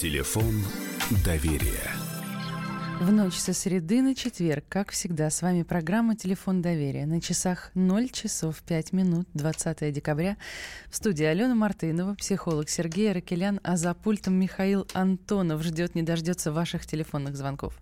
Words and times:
Телефон 0.00 0.64
доверия. 1.22 1.99
В 3.00 3.10
ночь 3.10 3.38
со 3.38 3.54
среды 3.54 4.02
на 4.02 4.14
четверг, 4.14 4.66
как 4.68 4.90
всегда, 4.90 5.30
с 5.30 5.40
вами 5.40 5.62
программа 5.62 6.16
«Телефон 6.16 6.60
доверия». 6.60 7.06
На 7.06 7.22
часах 7.22 7.70
0 7.72 8.10
часов 8.10 8.60
5 8.60 8.92
минут, 8.92 9.26
20 9.32 9.90
декабря. 9.90 10.36
В 10.90 10.96
студии 10.96 11.24
Алена 11.24 11.54
Мартынова, 11.54 12.14
психолог 12.16 12.68
Сергей 12.68 13.10
Ракелян, 13.10 13.58
а 13.64 13.78
за 13.78 13.94
пультом 13.94 14.34
Михаил 14.34 14.86
Антонов 14.92 15.62
ждет, 15.62 15.94
не 15.94 16.02
дождется 16.02 16.52
ваших 16.52 16.84
телефонных 16.84 17.38
звонков. 17.38 17.80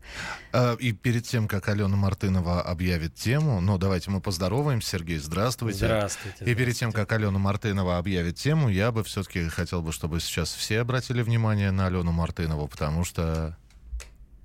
А, 0.52 0.74
и 0.74 0.92
перед 0.92 1.24
тем, 1.24 1.48
как 1.48 1.68
Алена 1.68 1.96
Мартынова 1.96 2.62
объявит 2.62 3.16
тему, 3.16 3.60
ну, 3.60 3.76
давайте 3.76 4.12
мы 4.12 4.20
поздороваем. 4.20 4.80
Сергей, 4.80 5.18
здравствуйте. 5.18 5.86
Здравствуйте. 5.86 6.44
И 6.44 6.54
перед 6.54 6.76
тем, 6.76 6.92
как 6.92 7.10
Алена 7.10 7.40
Мартынова 7.40 7.98
объявит 7.98 8.36
тему, 8.36 8.68
я 8.68 8.92
бы 8.92 9.02
все-таки 9.02 9.48
хотел 9.48 9.82
бы, 9.82 9.90
чтобы 9.90 10.20
сейчас 10.20 10.54
все 10.54 10.78
обратили 10.78 11.22
внимание 11.22 11.72
на 11.72 11.86
Алену 11.88 12.12
Мартынову, 12.12 12.68
потому 12.68 13.04
что 13.04 13.56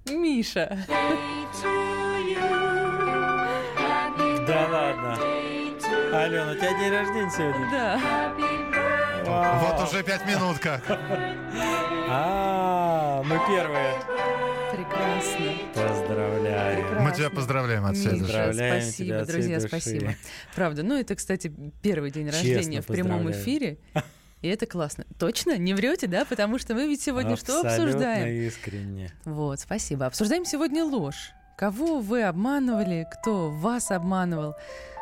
Миша. 0.05 0.77
Да 4.47 4.67
ладно. 4.69 5.17
Алена, 6.13 6.51
у 6.51 6.55
тебя 6.55 6.79
день 6.79 6.91
рождения 6.91 7.31
сегодня? 7.31 7.69
Да. 7.71 8.33
вот 9.59 9.89
уже 9.89 10.03
пять 10.03 10.25
минут 10.27 10.59
как. 10.59 10.83
А, 12.09 13.23
мы 13.23 13.39
первые. 13.47 13.95
Прекрасно. 14.71 15.51
Поздравляю. 15.73 17.01
Мы 17.01 17.11
тебя 17.13 17.29
поздравляем 17.29 17.85
от 17.85 17.95
всей 17.95 18.11
души. 18.11 18.21
Поздравляем 18.21 18.81
спасибо, 18.83 19.25
друзья, 19.25 19.55
души. 19.57 19.67
спасибо. 19.67 20.15
Правда, 20.55 20.83
ну 20.83 20.99
это, 20.99 21.15
кстати, 21.15 21.53
первый 21.81 22.11
день 22.11 22.29
Честно 22.29 22.53
рождения 22.55 22.81
в 22.81 22.87
прямом 22.87 23.31
эфире. 23.31 23.77
И 24.43 24.49
это 24.49 24.65
классно. 24.65 25.05
Точно? 25.17 25.57
Не 25.57 25.73
врете, 25.73 26.05
да? 26.07 26.25
Потому 26.25 26.59
что 26.59 26.75
мы 26.75 26.85
ведь 26.85 27.01
сегодня 27.01 27.37
что 27.37 27.61
Абсолютно 27.61 27.85
обсуждаем? 27.85 28.47
искренне. 28.47 29.09
Вот, 29.23 29.61
спасибо. 29.61 30.05
Обсуждаем 30.05 30.43
сегодня 30.43 30.83
ложь. 30.83 31.31
Кого 31.57 31.99
вы 31.99 32.23
обманывали, 32.23 33.07
кто 33.09 33.49
вас 33.49 33.89
обманывал, 33.89 34.55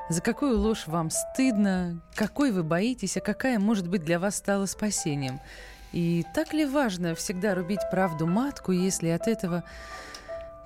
за 0.10 0.22
какую 0.22 0.60
ложь 0.60 0.86
вам 0.86 1.10
стыдно, 1.10 2.04
какой 2.14 2.52
вы 2.52 2.62
боитесь, 2.62 3.18
а 3.18 3.20
какая, 3.22 3.58
может 3.58 3.88
быть, 3.88 4.04
для 4.04 4.20
вас 4.20 4.36
стала 4.36 4.68
спасением. 4.68 5.40
И 5.92 6.24
так 6.36 6.54
ли 6.54 6.66
важно 6.66 7.16
всегда 7.16 7.56
рубить 7.56 7.82
правду 7.90 8.28
матку, 8.28 8.72
если 8.72 9.10
от 9.10 9.28
этого 9.28 9.64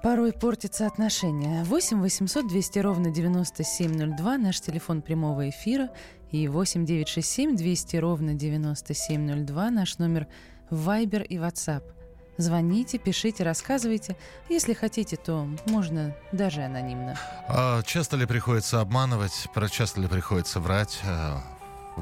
порой 0.04 0.34
портятся 0.34 0.86
отношения? 0.86 1.64
8 1.64 2.02
800 2.02 2.48
200 2.50 2.80
ровно 2.80 3.10
9702, 3.10 4.38
наш 4.38 4.60
телефон 4.60 5.02
прямого 5.02 5.50
эфира, 5.50 5.92
и 6.36 6.50
8 6.50 6.86
967 6.86 7.56
200 7.56 7.96
ровно 7.96 8.34
9702, 8.34 9.70
наш 9.70 9.98
номер 10.00 10.28
в 10.70 10.90
Viber 10.90 11.26
и 11.26 11.38
WhatsApp. 11.38 11.84
Звоните, 12.38 12.98
пишите, 12.98 13.44
рассказывайте. 13.44 14.18
Если 14.50 14.74
хотите, 14.74 15.16
то 15.16 15.48
можно 15.66 16.14
даже 16.34 16.64
анонимно. 16.64 17.18
А 17.48 17.82
часто 17.84 18.18
ли 18.18 18.26
приходится 18.26 18.82
обманывать, 18.82 19.48
про 19.54 19.70
часто 19.70 20.02
ли 20.02 20.08
приходится 20.08 20.60
врать, 20.60 21.00
э, 21.06 21.38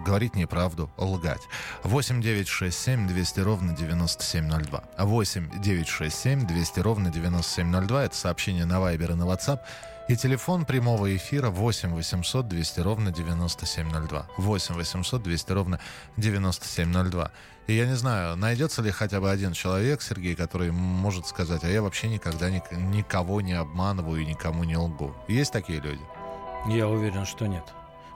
говорить 0.04 0.36
неправду, 0.36 0.90
лгать? 0.98 1.44
8 1.84 2.20
9 2.20 2.48
6 2.48 2.76
7 2.76 3.08
200 3.08 3.40
ровно 3.42 3.76
9702. 3.76 4.84
8 4.98 5.62
9 5.62 5.88
6 5.88 6.18
7 6.18 6.48
200 6.48 6.80
ровно 6.80 7.12
9702. 7.12 8.06
Это 8.06 8.16
сообщение 8.16 8.66
на 8.66 8.80
Viber 8.80 9.12
и 9.12 9.14
на 9.14 9.24
WhatsApp. 9.26 9.60
И 10.10 10.18
телефон 10.18 10.66
прямого 10.66 11.16
эфира 11.16 11.50
8 11.50 11.94
800 11.94 12.48
200 12.48 12.80
ровно 12.82 13.12
9702. 13.12 14.28
8 14.38 14.76
800 14.76 15.24
200 15.24 15.52
ровно 15.54 15.80
9702. 16.18 17.32
И 17.68 17.74
я 17.74 17.86
не 17.86 17.96
знаю, 17.96 18.36
найдется 18.36 18.82
ли 18.82 18.92
хотя 18.92 19.22
бы 19.22 19.32
один 19.32 19.54
человек, 19.54 20.02
Сергей, 20.02 20.36
который 20.36 20.72
может 20.72 21.26
сказать, 21.28 21.64
а 21.64 21.70
я 21.70 21.82
вообще 21.82 22.10
никогда 22.10 22.50
ник- 22.50 22.72
никого 22.74 23.40
не 23.40 23.54
обманываю 23.54 24.22
и 24.22 24.26
никому 24.26 24.66
не 24.66 24.76
лгу. 24.76 25.16
Есть 25.30 25.54
такие 25.54 25.80
люди? 25.80 26.02
Я 26.68 26.90
уверен, 26.90 27.26
что 27.26 27.48
нет. 27.48 27.64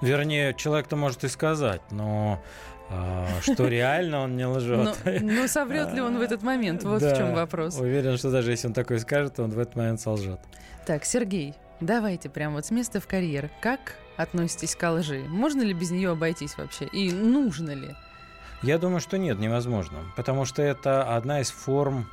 Вернее, 0.01 0.53
человек-то 0.53 0.97
может 0.97 1.23
и 1.23 1.29
сказать, 1.29 1.81
но 1.91 2.41
а, 2.89 3.25
что 3.41 3.67
реально 3.69 4.23
он 4.23 4.35
не 4.35 4.45
лжет. 4.45 4.97
но 5.21 5.47
соврет 5.47 5.93
ли 5.93 6.01
он 6.01 6.17
в 6.17 6.21
этот 6.21 6.43
момент? 6.43 6.83
Вот 6.83 6.99
Да. 7.01 7.13
в 7.13 7.17
чем 7.17 7.33
вопрос. 7.33 7.77
Уверен, 7.79 8.17
что 8.17 8.29
даже 8.29 8.51
если 8.51 8.67
он 8.67 8.73
такое 8.73 8.99
скажет, 8.99 9.39
он 9.39 9.51
в 9.51 9.57
этот 9.59 9.77
момент 9.77 10.01
солжет. 10.01 10.41
Так, 10.85 11.05
Сергей, 11.05 11.53
давайте 11.79 12.29
прямо 12.29 12.55
вот 12.55 12.65
с 12.65 12.71
места 12.71 12.99
в 12.99 13.07
карьер. 13.07 13.49
Как 13.61 13.95
относитесь 14.17 14.75
к 14.75 14.89
лжи? 14.89 15.25
Можно 15.27 15.61
ли 15.61 15.73
без 15.73 15.91
нее 15.91 16.11
обойтись 16.11 16.57
вообще? 16.57 16.85
И 16.85 17.11
нужно 17.11 17.71
ли? 17.71 17.95
Я 18.63 18.77
думаю, 18.77 18.99
что 18.99 19.17
нет, 19.17 19.37
невозможно. 19.39 19.99
Потому 20.15 20.45
что 20.45 20.61
это 20.61 21.15
одна 21.15 21.41
из 21.41 21.51
форм 21.51 22.07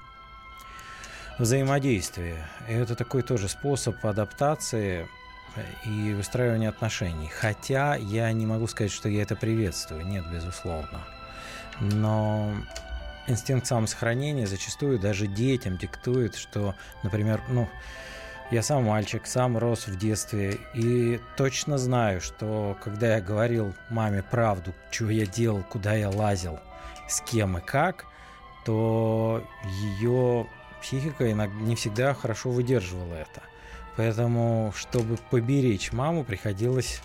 взаимодействия. 1.39 2.47
И 2.69 2.73
это 2.73 2.95
такой 2.95 3.23
тоже 3.23 3.49
способ 3.49 4.05
адаптации 4.05 5.09
и 5.85 6.13
выстраивания 6.13 6.69
отношений. 6.69 7.29
Хотя 7.29 7.97
я 7.97 8.31
не 8.33 8.47
могу 8.47 8.67
сказать, 8.67 8.93
что 8.93 9.09
я 9.09 9.23
это 9.23 9.37
приветствую. 9.37 10.07
Нет, 10.07 10.25
безусловно. 10.31 11.01
Но 11.81 12.55
инстинкт 13.27 13.67
самосохранения 13.67 14.47
зачастую 14.47 14.99
даже 14.99 15.27
детям 15.27 15.77
диктует, 15.77 16.37
что, 16.37 16.75
например, 17.03 17.43
ну, 17.49 17.69
я 18.51 18.63
сам 18.63 18.85
мальчик, 18.85 19.27
сам 19.27 19.57
рос 19.57 19.87
в 19.87 19.99
детстве 19.99 20.59
и 20.75 21.21
точно 21.37 21.79
знаю, 21.79 22.21
что 22.21 22.77
когда 22.83 23.17
я 23.17 23.21
говорил 23.21 23.75
маме 23.91 24.23
правду, 24.23 24.75
что 24.91 25.11
я 25.11 25.27
делал, 25.27 25.63
куда 25.63 25.95
я 25.95 26.11
лазил, 26.11 26.59
с 27.09 27.21
кем 27.21 27.59
и 27.59 27.61
как, 27.61 28.07
то 28.65 29.43
ее 29.99 30.47
психика 30.81 31.31
иногда 31.31 31.57
не 31.61 31.75
всегда 31.77 32.15
хорошо 32.15 32.51
выдерживала 32.51 33.15
это. 33.15 33.43
Поэтому, 33.97 34.73
чтобы 34.77 35.17
поберечь 35.31 35.93
маму, 35.93 36.25
приходилось 36.25 37.01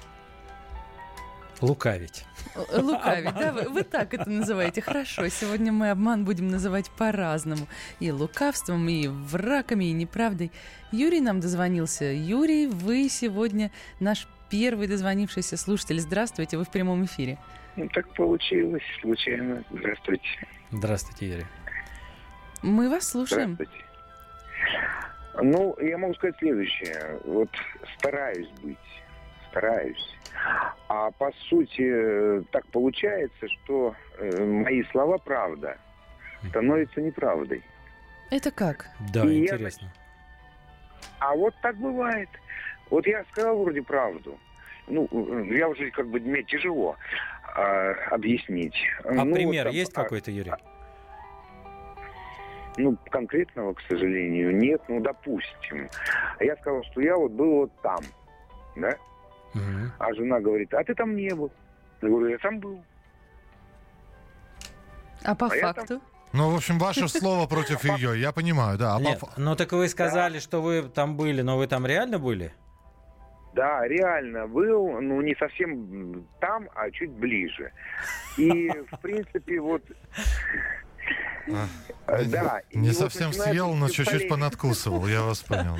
лукавить. 1.61 2.25
Лукавить, 2.73 3.33
да? 3.35 3.51
Вы, 3.51 3.69
вы 3.69 3.83
так 3.83 4.13
это 4.13 4.29
называете. 4.29 4.81
Хорошо, 4.81 5.27
сегодня 5.29 5.71
мы 5.71 5.91
обман 5.91 6.25
будем 6.25 6.47
называть 6.47 6.89
по-разному. 6.91 7.67
И 7.99 8.11
лукавством, 8.11 8.87
и 8.89 9.07
врагами, 9.07 9.85
и 9.85 9.91
неправдой. 9.91 10.51
Юрий 10.91 11.21
нам 11.21 11.39
дозвонился. 11.39 12.05
Юрий, 12.05 12.67
вы 12.67 13.09
сегодня 13.09 13.71
наш 13.99 14.27
первый 14.49 14.87
дозвонившийся 14.87 15.57
слушатель. 15.57 15.99
Здравствуйте, 15.99 16.57
вы 16.57 16.65
в 16.65 16.69
прямом 16.69 17.05
эфире. 17.05 17.37
Ну, 17.75 17.87
так 17.89 18.07
получилось, 18.13 18.83
случайно. 19.01 19.63
Здравствуйте. 19.71 20.27
Здравствуйте, 20.71 21.27
Юрий. 21.27 21.45
Мы 22.61 22.89
вас 22.89 23.09
слушаем. 23.09 23.53
Здравствуйте. 23.53 23.85
Ну, 25.41 25.75
я 25.79 25.97
могу 25.97 26.13
сказать 26.15 26.35
следующее. 26.39 27.19
Вот 27.23 27.49
стараюсь 27.97 28.49
быть, 28.61 28.77
стараюсь. 29.49 30.15
А 30.87 31.11
по 31.11 31.31
сути 31.49 31.83
э, 31.85 32.43
так 32.51 32.65
получается, 32.67 33.47
что 33.47 33.95
э, 34.17 34.43
мои 34.43 34.83
слова 34.91 35.17
правда 35.17 35.77
становятся 36.49 37.01
неправдой. 37.01 37.63
Это 38.31 38.51
как? 38.51 38.87
Да, 39.13 39.25
И 39.25 39.39
я 39.39 39.53
интересно. 39.55 39.91
А 41.19 41.35
вот 41.35 41.53
так 41.61 41.75
бывает. 41.77 42.29
Вот 42.89 43.05
я 43.05 43.23
сказал 43.31 43.61
вроде 43.61 43.83
правду. 43.83 44.37
Ну, 44.87 45.07
э, 45.11 45.55
я 45.55 45.67
уже 45.67 45.91
как 45.91 46.07
бы 46.07 46.19
мне 46.19 46.43
тяжело 46.43 46.95
э, 47.55 47.91
объяснить. 48.11 48.75
А 49.03 49.25
Ну, 49.25 49.33
пример 49.33 49.65
вот, 49.67 49.73
есть 49.73 49.91
а- 49.95 50.03
какой-то, 50.03 50.31
Юрий? 50.31 50.53
Ну, 52.77 52.97
конкретного, 53.11 53.73
к 53.73 53.81
сожалению, 53.81 54.55
нет. 54.55 54.81
Ну, 54.87 55.01
допустим. 55.01 55.89
Я 56.39 56.55
сказал, 56.57 56.83
что 56.85 57.01
я 57.01 57.15
вот 57.17 57.31
был 57.31 57.55
вот 57.55 57.81
там, 57.81 57.99
да? 58.77 58.95
Мгм. 59.53 59.91
А 59.97 60.13
жена 60.13 60.39
говорит, 60.39 60.73
а 60.73 60.83
ты 60.83 60.93
там 60.95 61.15
не 61.15 61.29
был. 61.33 61.51
Я 62.01 62.09
говорю, 62.09 62.27
я 62.29 62.37
там 62.37 62.59
был. 62.59 62.83
А 65.23 65.35
по 65.35 65.47
А 65.47 65.49
факту? 65.49 66.01
Ну, 66.31 66.51
в 66.51 66.55
общем, 66.55 66.77
ваше 66.77 67.07
слово 67.07 67.47
против 67.47 67.83
ее, 67.83 68.19
я 68.19 68.31
понимаю, 68.31 68.77
да. 68.77 68.95
А 68.95 68.99
по 68.99 69.01
Нет, 69.03 69.19
фа- 69.19 69.29
ну 69.37 69.55
так 69.55 69.71
вы 69.71 69.87
сказали, 69.89 70.39
что 70.39 70.61
вы 70.61 70.83
там 70.83 71.17
были, 71.17 71.41
но 71.41 71.57
вы 71.57 71.67
там 71.67 71.85
реально 71.85 72.19
были? 72.19 72.53
Да, 73.55 73.85
реально 73.87 74.47
был, 74.47 75.01
ну, 75.01 75.21
не 75.21 75.35
совсем 75.35 76.23
там, 76.39 76.69
а 76.75 76.91
чуть 76.91 77.09
ближе. 77.09 77.71
И, 78.37 78.69
в 78.91 78.97
принципе, 79.01 79.59
вот... 79.59 79.81
э, 81.47 82.25
Да. 82.25 82.61
Не 82.73 82.91
совсем 82.91 83.33
съел, 83.33 83.73
но 83.73 83.89
чуть-чуть 83.89 84.29
понадкусывал, 84.29 85.07
я 85.07 85.23
вас 85.23 85.41
понял. 85.41 85.77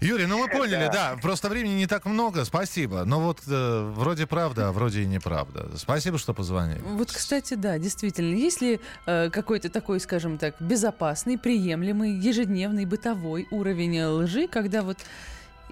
Да. 0.00 0.06
Юрий, 0.06 0.26
ну 0.26 0.38
мы 0.38 0.48
поняли, 0.48 0.90
да, 0.92 1.16
просто 1.20 1.48
времени 1.48 1.74
не 1.74 1.86
так 1.86 2.04
много, 2.06 2.44
спасибо. 2.44 3.04
Но 3.04 3.20
вот 3.20 3.40
э, 3.46 3.92
вроде 3.94 4.26
правда, 4.26 4.68
а 4.68 4.72
вроде 4.72 5.02
и 5.02 5.06
неправда. 5.06 5.70
Спасибо, 5.76 6.18
что 6.18 6.34
позвонили. 6.34 6.80
Вот, 6.80 7.12
кстати, 7.12 7.54
да, 7.54 7.78
действительно, 7.78 8.34
есть 8.34 8.60
ли 8.60 8.80
э, 9.06 9.30
какой-то 9.30 9.68
такой, 9.68 10.00
скажем 10.00 10.38
так, 10.38 10.54
безопасный, 10.60 11.38
приемлемый, 11.38 12.12
ежедневный, 12.12 12.84
бытовой 12.84 13.46
уровень 13.50 14.02
лжи, 14.02 14.48
когда 14.48 14.82
вот, 14.82 14.98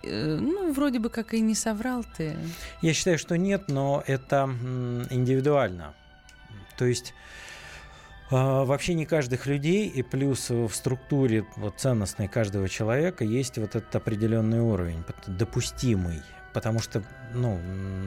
э, 0.02 0.38
ну, 0.40 0.72
вроде 0.72 0.98
бы 0.98 1.10
как 1.10 1.34
и 1.34 1.40
не 1.40 1.54
соврал 1.54 2.04
ты. 2.16 2.36
Я 2.82 2.94
считаю, 2.94 3.18
что 3.18 3.36
нет, 3.36 3.68
но 3.68 4.02
это 4.06 4.50
индивидуально. 5.10 5.94
То 6.76 6.86
есть 6.86 7.14
вообще 8.30 8.94
не 8.94 9.06
каждых 9.06 9.46
людей, 9.46 9.88
и 9.88 10.02
плюс 10.02 10.50
в 10.50 10.70
структуре 10.70 11.46
вот, 11.56 11.74
ценностной 11.78 12.28
каждого 12.28 12.68
человека 12.68 13.24
есть 13.24 13.58
вот 13.58 13.76
этот 13.76 13.94
определенный 13.94 14.60
уровень, 14.60 15.04
допустимый. 15.26 16.22
Потому 16.52 16.78
что 16.78 17.02
ну, 17.34 17.58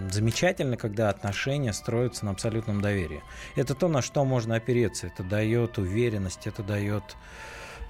замечательно, 0.09 0.77
когда 0.77 1.09
отношения 1.09 1.73
строятся 1.73 2.25
на 2.25 2.31
абсолютном 2.31 2.81
доверии. 2.81 3.21
Это 3.55 3.75
то, 3.75 3.89
на 3.89 4.01
что 4.01 4.23
можно 4.23 4.55
опереться. 4.55 5.07
Это 5.07 5.23
дает 5.23 5.77
уверенность, 5.77 6.47
это 6.47 6.63
дает 6.63 7.03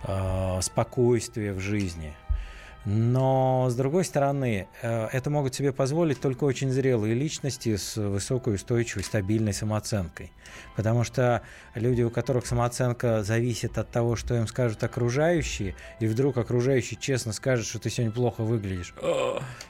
э, 0.03 0.59
спокойствие 0.61 1.53
в 1.53 1.59
жизни. 1.59 2.15
Но, 2.85 3.67
с 3.69 3.75
другой 3.75 4.05
стороны, 4.05 4.67
э, 4.81 5.07
это 5.11 5.29
могут 5.29 5.53
себе 5.53 5.73
позволить 5.73 6.21
только 6.21 6.45
очень 6.45 6.71
зрелые 6.71 7.15
личности 7.15 7.75
с 7.75 7.97
высокой 7.97 8.55
устойчивой, 8.55 9.03
стабильной 9.03 9.53
самооценкой. 9.53 10.31
Потому 10.75 11.03
что 11.03 11.41
люди, 11.75 12.01
у 12.01 12.09
которых 12.09 12.45
самооценка 12.45 13.23
зависит 13.23 13.77
от 13.77 13.89
того, 13.89 14.15
что 14.15 14.35
им 14.35 14.47
скажут 14.47 14.83
окружающие, 14.83 15.75
и 15.99 16.07
вдруг 16.07 16.37
окружающий 16.37 16.97
честно 16.97 17.33
скажет, 17.33 17.65
что 17.65 17.79
ты 17.79 17.89
сегодня 17.89 18.13
плохо 18.13 18.43
выглядишь. 18.43 18.93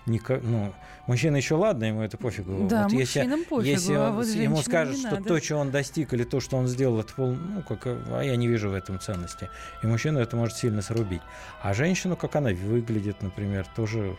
Никак, 0.06 0.44
ну, 0.44 0.74
мужчина 1.08 1.38
еще 1.38 1.56
ладно, 1.56 1.86
ему 1.86 2.02
это 2.02 2.18
пофигу. 2.18 2.68
Да, 2.68 2.84
вот 2.84 2.94
мужчинам 2.94 3.40
если, 3.40 3.46
пофигу, 3.46 3.62
если 3.62 3.94
а 3.94 4.10
он, 4.10 4.16
вот 4.16 4.28
ему 4.28 4.62
скажут, 4.62 4.98
что 4.98 5.24
то, 5.24 5.40
что 5.42 5.56
он 5.56 5.72
достиг, 5.72 6.14
или 6.14 6.24
то, 6.24 6.40
что 6.40 6.58
он 6.58 6.68
сделал, 6.68 7.00
это 7.00 7.14
пол, 7.14 7.36
ну, 7.36 7.62
как, 7.64 7.86
а 7.86 8.22
я 8.22 8.36
не 8.36 8.48
вижу 8.48 8.70
в 8.70 8.74
этом 8.74 9.00
ценности. 9.00 9.50
И 9.82 9.88
мужчину 9.88 10.20
это 10.20 10.36
может 10.36 10.58
сильно 10.58 10.82
срубить. 10.82 11.22
А 11.62 11.74
женщину, 11.74 12.16
как 12.16 12.36
она 12.36 12.52
выглядит, 12.52 13.22
например, 13.22 13.66
тоже 13.76 14.16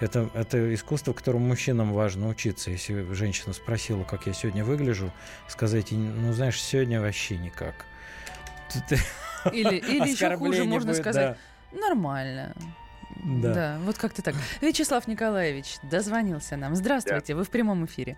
это, 0.00 0.28
это 0.34 0.74
искусство, 0.74 1.12
которому 1.12 1.46
мужчинам 1.46 1.92
важно 1.92 2.28
учиться. 2.28 2.70
Если 2.70 3.12
женщина 3.14 3.52
спросила, 3.52 4.04
как 4.04 4.26
я 4.26 4.32
сегодня 4.32 4.64
выгляжу, 4.64 5.12
сказать, 5.48 5.92
ну, 5.92 6.32
знаешь, 6.32 6.60
сегодня 6.60 7.00
вообще 7.00 7.36
никак. 7.36 7.86
Или, 9.52 9.76
или 9.76 10.10
еще 10.10 10.36
хуже 10.36 10.64
можно 10.64 10.92
будет, 10.92 11.00
сказать, 11.00 11.36
нормально. 11.72 12.54
Да. 13.24 13.54
да, 13.54 13.78
вот 13.80 13.98
как-то 13.98 14.22
так. 14.22 14.34
Вячеслав 14.60 15.06
Николаевич 15.08 15.76
дозвонился 15.82 16.56
нам. 16.56 16.74
Здравствуйте, 16.74 17.32
да. 17.34 17.38
вы 17.38 17.44
в 17.44 17.50
прямом 17.50 17.84
эфире. 17.86 18.16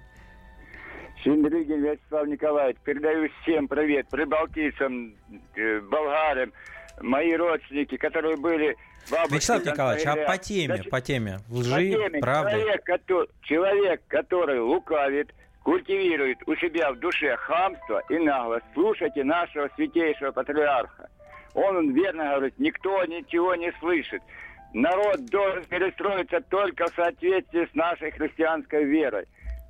Шиндригин 1.22 1.82
Вячеслав 1.82 2.26
Николаевич, 2.28 2.76
передаю 2.84 3.28
всем 3.42 3.66
привет, 3.68 4.08
прибалтийцам, 4.08 5.14
э, 5.56 5.80
болгарам, 5.80 6.52
мои 7.00 7.34
родственники, 7.34 7.96
которые 7.96 8.36
были 8.36 8.76
бабушки. 9.10 9.34
Вячеслав 9.34 9.64
Николаевич, 9.64 10.06
а 10.06 10.16
по 10.26 10.38
теме, 10.38 10.82
по 10.90 11.00
теме, 11.00 11.38
лжи, 11.50 11.70
по 11.70 11.80
теме, 11.80 12.20
правды? 12.20 12.50
Человек 12.52 12.84
который, 12.84 13.28
человек, 13.42 14.02
который 14.08 14.60
лукавит, 14.60 15.34
культивирует 15.62 16.38
у 16.46 16.54
себя 16.54 16.92
в 16.92 17.00
душе 17.00 17.36
хамство 17.36 18.00
и 18.08 18.18
наглость, 18.18 18.66
слушайте 18.72 19.24
нашего 19.24 19.68
святейшего 19.74 20.30
патриарха. 20.30 21.08
Он, 21.54 21.76
он 21.76 21.92
верно 21.92 22.24
говорит, 22.36 22.54
никто 22.58 23.04
ничего 23.06 23.54
не 23.56 23.72
слышит. 23.80 24.22
Народ 24.72 25.24
должен 25.26 25.64
перестроиться 25.64 26.40
только 26.48 26.86
в 26.86 26.94
соответствии 26.94 27.68
с 27.70 27.74
нашей 27.74 28.10
христианской 28.10 28.84
верой. 28.84 29.26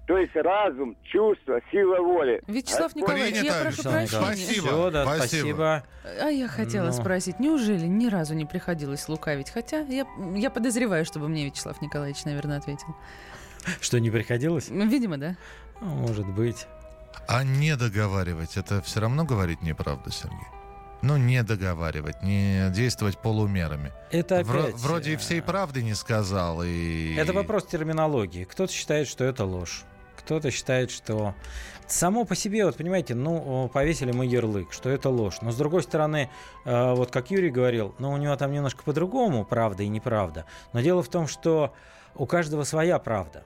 То 0.06 0.16
есть 0.18 0.36
разум, 0.36 0.96
чувство, 1.02 1.60
сила 1.72 2.00
воли. 2.00 2.40
Вячеслав 2.46 2.94
Николаевич, 2.94 3.40
Принято. 3.40 3.56
я 3.56 3.62
прошу 3.62 3.82
прощения. 3.82 4.22
Спасибо. 4.22 4.66
Все, 4.66 4.90
да, 4.90 5.04
спасибо. 5.04 5.22
спасибо. 5.24 5.82
А 6.22 6.30
я 6.30 6.48
хотела 6.48 6.86
Но... 6.86 6.92
спросить, 6.92 7.40
неужели 7.40 7.86
ни 7.86 8.06
разу 8.06 8.34
не 8.34 8.44
приходилось 8.44 9.08
лукавить? 9.08 9.50
Хотя 9.50 9.80
я, 9.80 10.06
я 10.36 10.50
подозреваю, 10.50 11.04
чтобы 11.04 11.28
мне 11.28 11.46
Вячеслав 11.46 11.82
Николаевич, 11.82 12.24
наверное, 12.24 12.58
ответил. 12.58 12.94
Что, 13.80 13.98
не 13.98 14.10
приходилось? 14.12 14.68
Видимо, 14.68 15.18
да. 15.18 15.36
Ну, 15.80 15.88
может 15.88 16.26
быть. 16.28 16.68
А 17.26 17.42
не 17.42 17.74
договаривать, 17.76 18.56
это 18.56 18.80
все 18.82 19.00
равно 19.00 19.24
говорить 19.24 19.60
неправду, 19.62 20.10
Сергей? 20.10 20.46
Ну, 21.06 21.16
не 21.16 21.44
договаривать, 21.44 22.20
не 22.22 22.68
действовать 22.70 23.16
полумерами. 23.18 23.92
Это 24.10 24.38
опять... 24.38 24.48
Вро- 24.48 24.72
вроде 24.74 25.12
и 25.12 25.16
всей 25.16 25.40
правды 25.40 25.84
не 25.84 25.94
сказал, 25.94 26.64
и... 26.64 27.14
Это 27.14 27.32
вопрос 27.32 27.66
терминологии. 27.66 28.42
Кто-то 28.42 28.72
считает, 28.72 29.06
что 29.06 29.22
это 29.22 29.44
ложь. 29.44 29.84
Кто-то 30.16 30.50
считает, 30.50 30.90
что 30.90 31.36
само 31.86 32.24
по 32.24 32.34
себе, 32.34 32.66
вот 32.66 32.76
понимаете, 32.76 33.14
ну, 33.14 33.70
повесили 33.72 34.10
мы 34.10 34.26
ярлык, 34.26 34.72
что 34.72 34.90
это 34.90 35.08
ложь. 35.08 35.36
Но 35.42 35.52
с 35.52 35.56
другой 35.56 35.84
стороны, 35.84 36.28
э, 36.64 36.94
вот 36.94 37.12
как 37.12 37.30
Юрий 37.30 37.50
говорил, 37.50 37.94
ну, 38.00 38.10
у 38.10 38.16
него 38.16 38.34
там 38.34 38.50
немножко 38.50 38.82
по-другому 38.82 39.44
правда 39.44 39.84
и 39.84 39.88
неправда. 39.88 40.44
Но 40.72 40.80
дело 40.80 41.04
в 41.04 41.08
том, 41.08 41.28
что 41.28 41.72
у 42.16 42.26
каждого 42.26 42.64
своя 42.64 42.98
правда. 42.98 43.44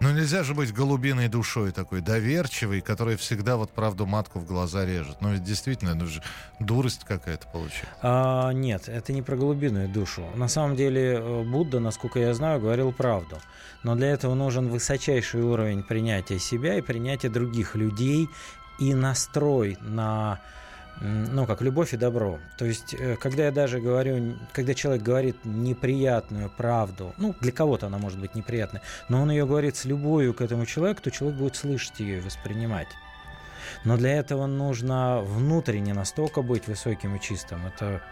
Ну 0.00 0.10
нельзя 0.12 0.42
же 0.42 0.54
быть 0.54 0.72
голубиной 0.72 1.28
душой 1.28 1.72
такой, 1.72 2.00
доверчивой, 2.00 2.80
которая 2.80 3.18
всегда 3.18 3.58
вот 3.58 3.70
правду 3.70 4.06
матку 4.06 4.38
в 4.38 4.46
глаза 4.46 4.86
режет. 4.86 5.18
Ну 5.20 5.32
ведь 5.32 5.44
действительно, 5.44 5.94
ну 5.94 6.06
же 6.06 6.22
дурость 6.58 7.04
какая-то 7.04 7.46
получается. 7.48 7.96
А, 8.00 8.50
нет, 8.52 8.88
это 8.88 9.12
не 9.12 9.20
про 9.20 9.36
голубиную 9.36 9.88
душу. 9.88 10.24
На 10.34 10.48
самом 10.48 10.74
деле 10.74 11.18
э, 11.18 11.42
Будда, 11.44 11.80
насколько 11.80 12.18
я 12.18 12.32
знаю, 12.32 12.60
говорил 12.60 12.92
правду. 12.92 13.36
Но 13.82 13.94
для 13.94 14.08
этого 14.08 14.34
нужен 14.34 14.68
высочайший 14.68 15.42
уровень 15.42 15.82
принятия 15.82 16.38
себя 16.38 16.78
и 16.78 16.80
принятия 16.80 17.28
других 17.28 17.74
людей 17.74 18.26
и 18.78 18.94
настрой 18.94 19.76
на 19.82 20.40
ну, 21.00 21.46
как 21.46 21.62
любовь 21.62 21.94
и 21.94 21.96
добро. 21.96 22.38
То 22.58 22.66
есть, 22.66 22.94
э, 22.94 23.16
когда 23.16 23.44
я 23.44 23.52
даже 23.52 23.80
говорю, 23.80 24.36
когда 24.52 24.74
человек 24.74 25.02
говорит 25.02 25.36
неприятную 25.44 26.50
правду, 26.50 27.14
ну, 27.16 27.34
для 27.40 27.52
кого-то 27.52 27.86
она 27.86 27.98
может 27.98 28.18
быть 28.18 28.34
неприятной, 28.34 28.80
но 29.08 29.22
он 29.22 29.30
ее 29.30 29.46
говорит 29.46 29.76
с 29.76 29.86
любовью 29.86 30.34
к 30.34 30.42
этому 30.42 30.66
человеку, 30.66 31.02
то 31.02 31.10
человек 31.10 31.38
будет 31.38 31.56
слышать 31.56 32.00
ее 32.00 32.18
и 32.18 32.20
воспринимать. 32.20 32.88
Но 33.84 33.96
для 33.96 34.14
этого 34.14 34.46
нужно 34.46 35.22
внутренне 35.22 35.94
настолько 35.94 36.42
быть 36.42 36.66
высоким 36.66 37.16
и 37.16 37.20
чистым. 37.20 37.66
Это, 37.66 38.02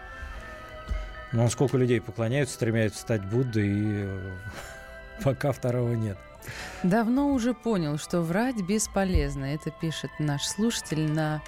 ну, 1.31 1.47
сколько 1.49 1.77
людей 1.77 2.01
поклоняются, 2.01 2.55
стремятся 2.55 3.01
стать 3.01 3.23
Буддой, 3.23 3.67
и 3.67 3.85
э, 3.85 4.31
пока 5.23 5.51
второго 5.51 5.93
нет. 5.93 6.17
Давно 6.81 7.29
уже 7.33 7.53
понял, 7.53 7.99
что 7.99 8.21
врать 8.21 8.61
бесполезно. 8.67 9.45
Это 9.45 9.69
пишет 9.69 10.09
наш 10.17 10.47
слушатель 10.47 11.11
на 11.11 11.43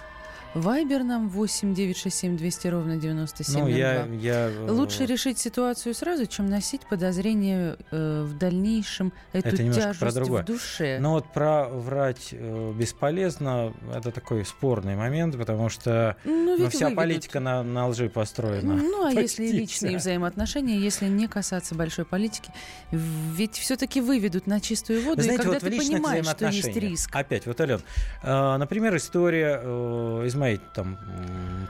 Вайбер 0.54 1.04
нам 1.04 1.30
8 1.30 1.74
967 1.74 2.38
200 2.38 2.68
ровно 2.68 2.98
97 2.98 3.60
ну, 3.60 3.68
я, 3.68 4.06
я... 4.06 4.50
Э, 4.50 4.68
Лучше 4.70 5.06
решить 5.06 5.40
ситуацию 5.40 5.96
сразу, 5.96 6.26
чем 6.26 6.50
носить 6.50 6.82
подозрение 6.90 7.78
э, 7.90 8.24
в 8.24 8.38
дальнейшем 8.38 9.14
эту 9.32 9.48
это 9.48 9.58
тяжесть 9.58 10.00
про 10.00 10.12
другое. 10.12 10.44
в 10.44 10.46
душе. 10.46 11.00
Но 11.00 11.14
вот 11.14 11.32
про 11.32 11.70
врать 11.70 12.30
э, 12.34 12.74
бесполезно, 12.78 13.74
это 13.96 14.12
такой 14.12 14.46
спорный 14.46 14.98
момент, 14.98 15.38
потому 15.38 15.70
что 15.70 16.18
ну, 16.26 16.58
ну, 16.58 16.70
вся 16.70 16.88
выведут. 16.88 16.96
политика 16.98 17.40
на, 17.40 17.64
на 17.64 17.88
лжи 17.88 18.10
построена. 18.10 18.74
Ну, 18.74 19.06
а 19.06 19.16
Почти 19.16 19.44
если 19.44 19.58
личные 19.58 19.98
взаимоотношения, 19.98 20.78
если 20.78 21.06
не 21.06 21.28
касаться 21.28 21.76
большой 21.76 22.04
политики, 22.04 22.52
ведь 22.92 23.56
все-таки 23.56 24.02
выведут 24.02 24.48
на 24.48 24.60
чистую 24.60 25.02
воду, 25.04 25.18
Вы 25.18 25.24
знаете, 25.24 25.44
и 25.44 25.46
когда 25.46 25.60
вот 25.60 25.72
ты 25.72 25.78
понимаешь, 25.78 26.26
что 26.26 26.48
есть 26.50 26.76
риск. 26.76 27.10
Опять, 27.16 27.46
вот, 27.46 27.62
Ален, 27.62 27.82
э, 28.22 28.58
например, 28.58 28.98
история 28.98 29.62
э, 29.64 30.24
из 30.26 30.41
моей 30.42 30.60
там 30.74 30.98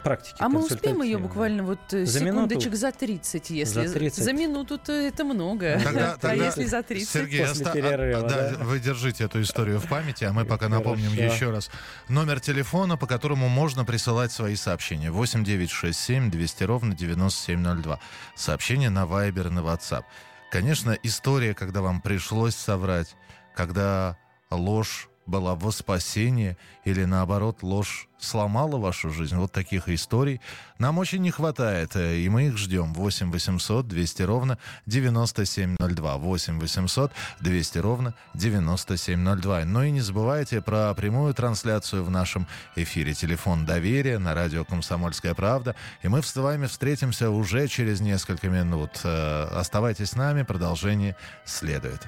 практики. 0.03 0.37
А 0.39 0.49
мы 0.49 0.65
успеем 0.65 1.01
ее 1.01 1.17
буквально 1.17 1.63
вот 1.63 1.79
э, 1.93 2.05
за 2.05 2.19
секундочек 2.19 2.71
минуту? 2.71 2.77
за 2.77 2.91
30, 2.91 3.49
если 3.49 3.87
за, 3.87 3.93
30. 3.93 4.23
за 4.23 4.33
минуту-то 4.33 4.93
это 4.93 5.23
много. 5.25 5.79
Тогда, 5.83 6.13
а 6.13 6.17
тогда, 6.17 6.45
если 6.45 6.65
за 6.65 6.81
30? 6.81 7.09
Сергей, 7.09 7.45
После 7.45 7.65
оста... 7.65 7.73
перерыва, 7.73 8.21
да, 8.21 8.49
да? 8.51 8.63
вы 8.63 8.79
держите 8.79 9.25
эту 9.25 9.41
историю 9.41 9.79
в 9.79 9.87
памяти, 9.87 10.23
а 10.23 10.33
мы 10.33 10.45
пока 10.45 10.69
напомним 10.69 11.11
Хорошо. 11.11 11.35
еще 11.35 11.51
раз. 11.51 11.69
Номер 12.07 12.39
телефона, 12.39 12.97
по 12.97 13.07
которому 13.07 13.49
можно 13.49 13.83
присылать 13.83 14.31
свои 14.31 14.55
сообщения. 14.55 15.11
8967 15.11 16.31
200 16.31 16.63
ровно 16.63 16.95
9702. 16.95 17.99
Сообщение 18.35 18.89
на 18.89 19.03
Viber 19.03 19.47
и 19.47 19.51
на 19.51 19.59
WhatsApp. 19.59 20.03
Конечно, 20.49 20.97
история, 21.03 21.53
когда 21.53 21.81
вам 21.81 22.01
пришлось 22.01 22.55
соврать, 22.55 23.15
когда 23.55 24.17
ложь 24.49 25.10
была 25.25 25.55
во 25.55 25.71
спасение 25.71 26.57
или 26.83 27.05
наоборот 27.05 27.63
ложь 27.63 28.07
сломала 28.21 28.77
вашу 28.77 29.09
жизнь. 29.09 29.35
Вот 29.35 29.51
таких 29.51 29.89
историй 29.89 30.41
нам 30.77 30.97
очень 30.99 31.21
не 31.21 31.31
хватает, 31.31 31.95
э, 31.95 32.17
и 32.17 32.29
мы 32.29 32.47
их 32.47 32.57
ждем. 32.57 32.93
8 32.93 33.31
800 33.31 33.87
200 33.87 34.21
ровно 34.23 34.57
9702. 34.85 36.17
8 36.17 36.59
800 36.59 37.11
200 37.39 37.77
ровно 37.79 38.13
9702. 38.33 39.65
Но 39.65 39.83
и 39.83 39.91
не 39.91 40.01
забывайте 40.01 40.61
про 40.61 40.93
прямую 40.93 41.33
трансляцию 41.33 42.03
в 42.03 42.09
нашем 42.09 42.47
эфире. 42.75 43.13
Телефон 43.13 43.65
доверия 43.65 44.19
на 44.19 44.33
радио 44.33 44.63
«Комсомольская 44.65 45.33
правда». 45.33 45.75
И 46.03 46.07
мы 46.07 46.21
с 46.21 46.35
вами 46.35 46.67
встретимся 46.67 47.29
уже 47.29 47.67
через 47.67 48.01
несколько 48.01 48.49
минут. 48.49 49.01
Э, 49.03 49.47
оставайтесь 49.55 50.09
с 50.09 50.15
нами, 50.15 50.43
продолжение 50.43 51.15
следует. 51.45 52.07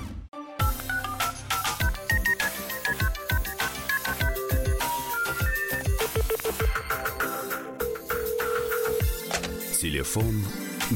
Телефон 10.01 10.33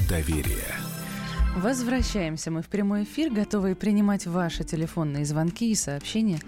доверия. 0.09 0.73
Возвращаемся 1.57 2.49
мы 2.49 2.63
в 2.63 2.65
прямой 2.65 3.03
эфир, 3.03 3.31
готовые 3.31 3.75
принимать 3.75 4.25
ваши 4.25 4.63
телефонные 4.63 5.25
звонки 5.25 5.71
и 5.71 5.75
сообщения. 5.75 6.39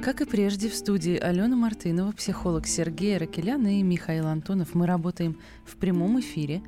Как 0.00 0.20
и 0.20 0.24
прежде, 0.24 0.68
в 0.68 0.76
студии 0.76 1.18
Алена 1.18 1.56
Мартынова, 1.56 2.12
психолог 2.12 2.68
Сергей 2.68 3.18
Ракелян 3.18 3.66
и 3.66 3.82
Михаил 3.82 4.28
Антонов. 4.28 4.74
Мы 4.74 4.86
работаем 4.86 5.36
в 5.64 5.74
прямом 5.74 6.20
эфире 6.20 6.62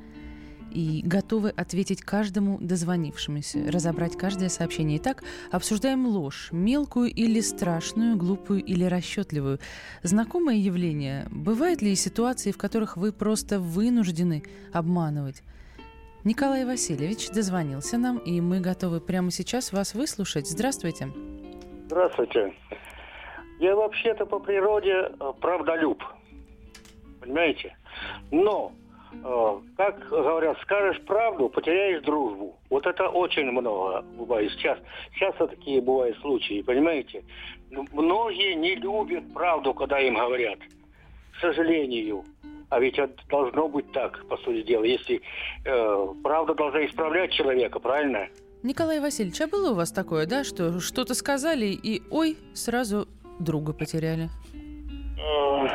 и 0.71 1.01
готовы 1.03 1.49
ответить 1.49 2.01
каждому 2.01 2.57
дозвонившемуся, 2.59 3.71
разобрать 3.71 4.17
каждое 4.17 4.49
сообщение. 4.49 4.97
Итак, 4.97 5.23
обсуждаем 5.51 6.07
ложь, 6.07 6.49
мелкую 6.51 7.09
или 7.09 7.39
страшную, 7.39 8.17
глупую 8.17 8.63
или 8.63 8.83
расчетливую. 8.83 9.59
Знакомое 10.03 10.55
явление. 10.55 11.27
Бывают 11.31 11.81
ли 11.81 11.95
ситуации, 11.95 12.51
в 12.51 12.57
которых 12.57 12.97
вы 12.97 13.11
просто 13.11 13.59
вынуждены 13.59 14.43
обманывать? 14.73 15.43
Николай 16.23 16.65
Васильевич 16.65 17.29
дозвонился 17.29 17.97
нам, 17.97 18.17
и 18.17 18.41
мы 18.41 18.59
готовы 18.59 18.99
прямо 18.99 19.31
сейчас 19.31 19.71
вас 19.71 19.93
выслушать. 19.93 20.49
Здравствуйте. 20.49 21.09
Здравствуйте. 21.85 22.53
Я 23.59 23.75
вообще-то 23.75 24.25
по 24.25 24.39
природе 24.39 24.91
э, 24.91 25.33
правдолюб. 25.39 26.03
Понимаете? 27.21 27.75
Но, 28.31 28.73
как 29.75 30.09
говорят, 30.09 30.57
скажешь 30.61 31.01
правду, 31.05 31.49
потеряешь 31.49 32.03
дружбу. 32.03 32.55
Вот 32.69 32.85
это 32.85 33.09
очень 33.09 33.51
много 33.51 34.01
бывает. 34.17 34.51
Сейчас, 34.51 34.79
сейчас 35.13 35.35
такие 35.35 35.81
бывают 35.81 36.17
случаи, 36.19 36.61
понимаете? 36.61 37.23
Ну, 37.71 37.85
Многие 37.91 38.55
не 38.55 38.75
любят 38.75 39.33
правду, 39.33 39.73
когда 39.73 39.99
им 39.99 40.15
говорят. 40.15 40.59
К 41.33 41.41
сожалению. 41.41 42.23
А 42.69 42.79
ведь 42.79 42.97
это 42.97 43.13
должно 43.29 43.67
быть 43.69 43.91
так, 43.93 44.25
по 44.27 44.37
сути 44.37 44.63
дела. 44.63 44.83
Если 44.83 45.21
э, 45.65 46.07
правда 46.23 46.53
должна 46.53 46.85
исправлять 46.85 47.31
человека, 47.31 47.79
правильно? 47.79 48.27
Николай 48.63 48.99
Васильевич, 48.99 49.39
а 49.41 49.47
было 49.47 49.71
у 49.71 49.75
вас 49.75 49.91
такое, 49.91 50.25
да, 50.25 50.43
что 50.43 50.79
что-то 50.79 51.13
сказали 51.13 51.67
и, 51.67 52.01
ой, 52.09 52.37
сразу 52.53 53.07
друга 53.39 53.71
потеряли? 53.73 54.29
Э, 55.17 55.67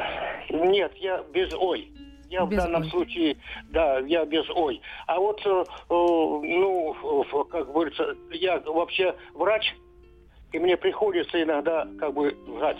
Нет, 0.50 0.92
я 0.96 1.24
без 1.32 1.54
ой. 1.54 1.90
Я 2.32 2.46
Без 2.46 2.58
в 2.58 2.62
данном 2.64 2.82
«ой». 2.84 2.88
случае, 2.90 3.36
да, 3.70 3.98
я 3.98 4.24
без 4.24 4.48
ой. 4.48 4.80
А 5.06 5.20
вот, 5.20 5.38
э, 5.44 5.50
э, 5.50 5.64
ну, 5.90 6.94
как 7.50 7.70
говорится, 7.70 8.16
я 8.30 8.58
вообще 8.60 9.14
врач, 9.34 9.74
и 10.52 10.58
мне 10.58 10.78
приходится 10.78 11.42
иногда 11.42 11.86
как 12.00 12.14
бы 12.14 12.34
врать. 12.46 12.78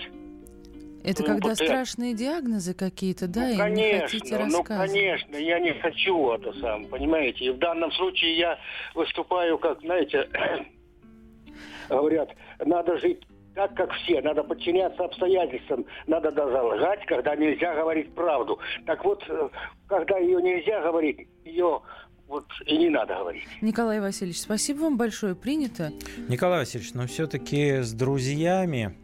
Это 1.05 1.21
Ну, 1.23 1.29
когда 1.29 1.49
вот 1.51 1.61
я- 1.61 1.67
страшные 1.67 2.15
диагнозы 2.15 2.73
какие-то, 2.75 3.27
да, 3.29 3.41
ну, 3.43 3.49
и 3.67 3.71
не 3.73 4.01
хотите 4.01 4.21
конечно, 4.37 4.39
ну, 4.39 4.59
рассказывать? 4.59 4.91
конечно, 4.93 5.37
я 5.37 5.59
не 5.59 5.73
хочу 5.75 6.31
это 6.31 6.53
сам, 6.55 6.87
понимаете. 6.87 7.45
И 7.45 7.51
в 7.51 7.59
данном 7.59 7.93
случае 7.93 8.39
я 8.39 8.59
выступаю, 8.95 9.59
как, 9.59 9.81
знаете, 9.83 10.29
говорят, 11.91 12.31
надо 12.65 12.97
жить 12.99 13.21
так, 13.55 13.75
как 13.75 13.93
все, 13.93 14.21
надо 14.23 14.43
подчиняться 14.43 15.05
обстоятельствам, 15.05 15.85
надо 16.07 16.31
даже 16.33 16.57
лгать, 16.57 17.05
когда 17.07 17.37
нельзя 17.37 17.75
говорить 17.75 18.15
правду. 18.15 18.59
Так 18.87 19.05
вот, 19.05 19.23
э, 19.29 19.49
когда 19.87 20.19
ее 20.19 20.43
нельзя 20.43 20.81
говорить, 20.83 21.29
ее 21.45 21.81
вот 22.29 22.47
и 22.67 22.79
не 22.79 22.89
надо 22.89 23.15
говорить. 23.15 23.45
Николай 23.61 24.01
Васильевич, 24.01 24.41
спасибо 24.41 24.81
вам 24.81 24.97
большое, 24.97 25.35
принято. 25.35 25.93
Николай 26.29 26.61
Васильевич, 26.61 26.95
но 26.95 27.07
все-таки 27.07 27.83
с 27.83 27.93
друзьями 27.93 28.97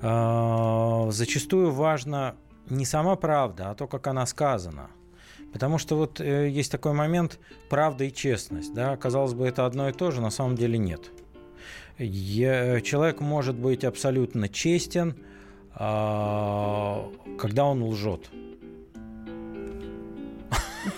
э, 0.00 1.10
зачастую 1.10 1.72
важно 1.72 2.36
не 2.70 2.84
сама 2.84 3.16
правда, 3.16 3.70
а 3.70 3.74
то, 3.74 3.86
как 3.86 4.06
она 4.06 4.26
сказана. 4.26 4.90
Потому 5.52 5.78
что 5.78 5.96
вот 5.96 6.20
э, 6.20 6.48
есть 6.48 6.70
такой 6.70 6.92
момент 6.92 7.40
правда 7.68 8.04
и 8.04 8.12
честность. 8.12 8.74
Да? 8.74 8.96
Казалось 8.96 9.34
бы, 9.34 9.46
это 9.46 9.66
одно 9.66 9.88
и 9.88 9.92
то 9.92 10.10
же, 10.10 10.20
на 10.20 10.30
самом 10.30 10.54
деле 10.54 10.78
нет. 10.78 11.10
Я- 11.98 12.80
человек 12.82 13.20
может 13.20 13.56
быть 13.56 13.84
абсолютно 13.84 14.48
честен, 14.48 15.14
а, 15.74 17.10
когда 17.38 17.64
он 17.64 17.82
лжет. 17.82 18.30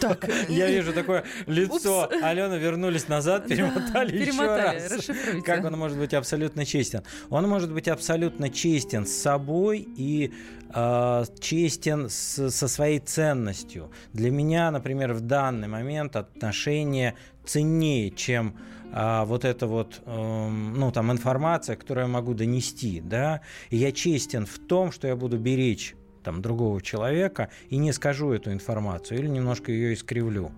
Так, 0.00 0.28
Я 0.48 0.70
вижу 0.70 0.92
такое 0.92 1.24
лицо. 1.46 2.08
Алена 2.22 2.56
вернулись 2.56 3.08
назад, 3.08 3.46
перемотали 3.48 4.16
еще 4.16 4.46
раз. 4.46 5.10
Как 5.44 5.64
он 5.64 5.78
может 5.78 5.98
быть 5.98 6.14
абсолютно 6.14 6.64
честен? 6.64 7.02
Он 7.30 7.48
может 7.48 7.72
быть 7.72 7.88
абсолютно 7.88 8.50
честен 8.50 9.06
с 9.06 9.12
собой 9.12 9.86
и 9.96 10.32
э, 10.74 11.24
честен 11.40 12.08
со 12.08 12.68
своей 12.68 12.98
ценностью. 13.00 13.90
Для 14.12 14.30
меня, 14.30 14.70
например, 14.70 15.12
в 15.12 15.20
данный 15.20 15.68
момент 15.68 16.16
отношения 16.16 17.14
ценнее, 17.44 18.10
чем 18.10 18.54
а, 18.92 19.24
вот 19.24 19.44
эта 19.44 19.66
вот, 19.66 20.00
эм, 20.06 20.74
ну, 20.74 20.90
там, 20.92 21.12
информация, 21.12 21.76
которую 21.76 22.06
я 22.06 22.12
могу 22.12 22.34
донести, 22.34 23.00
да, 23.00 23.42
и 23.70 23.76
я 23.76 23.92
честен 23.92 24.46
в 24.46 24.58
том, 24.58 24.92
что 24.92 25.06
я 25.08 25.16
буду 25.16 25.38
беречь 25.38 25.94
там, 26.22 26.42
другого 26.42 26.80
человека 26.80 27.50
и 27.68 27.76
не 27.76 27.92
скажу 27.92 28.32
эту 28.32 28.52
информацию 28.52 29.18
или 29.18 29.28
немножко 29.28 29.72
ее 29.72 29.94
искривлю. 29.94 30.52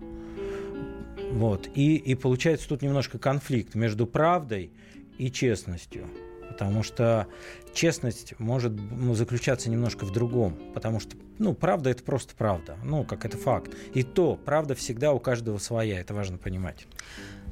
Вот. 1.31 1.69
И, 1.75 1.95
и 1.95 2.15
получается 2.15 2.67
тут 2.67 2.81
немножко 2.81 3.17
конфликт 3.17 3.75
между 3.75 4.05
правдой 4.05 4.71
и 5.17 5.31
честностью. 5.31 6.07
Потому 6.49 6.83
что 6.83 7.27
честность 7.73 8.37
может 8.37 8.73
ну, 8.73 9.13
заключаться 9.15 9.69
немножко 9.69 10.05
в 10.05 10.11
другом. 10.11 10.57
Потому 10.73 10.99
что, 10.99 11.15
ну, 11.39 11.53
правда 11.53 11.89
это 11.89 12.03
просто 12.03 12.35
правда. 12.35 12.77
Ну, 12.83 13.05
как 13.05 13.25
это 13.25 13.37
факт. 13.37 13.73
И 13.93 14.03
то, 14.03 14.37
правда 14.43 14.75
всегда 14.75 15.13
у 15.13 15.19
каждого 15.19 15.57
своя. 15.59 15.99
Это 15.99 16.13
важно 16.13 16.37
понимать. 16.37 16.87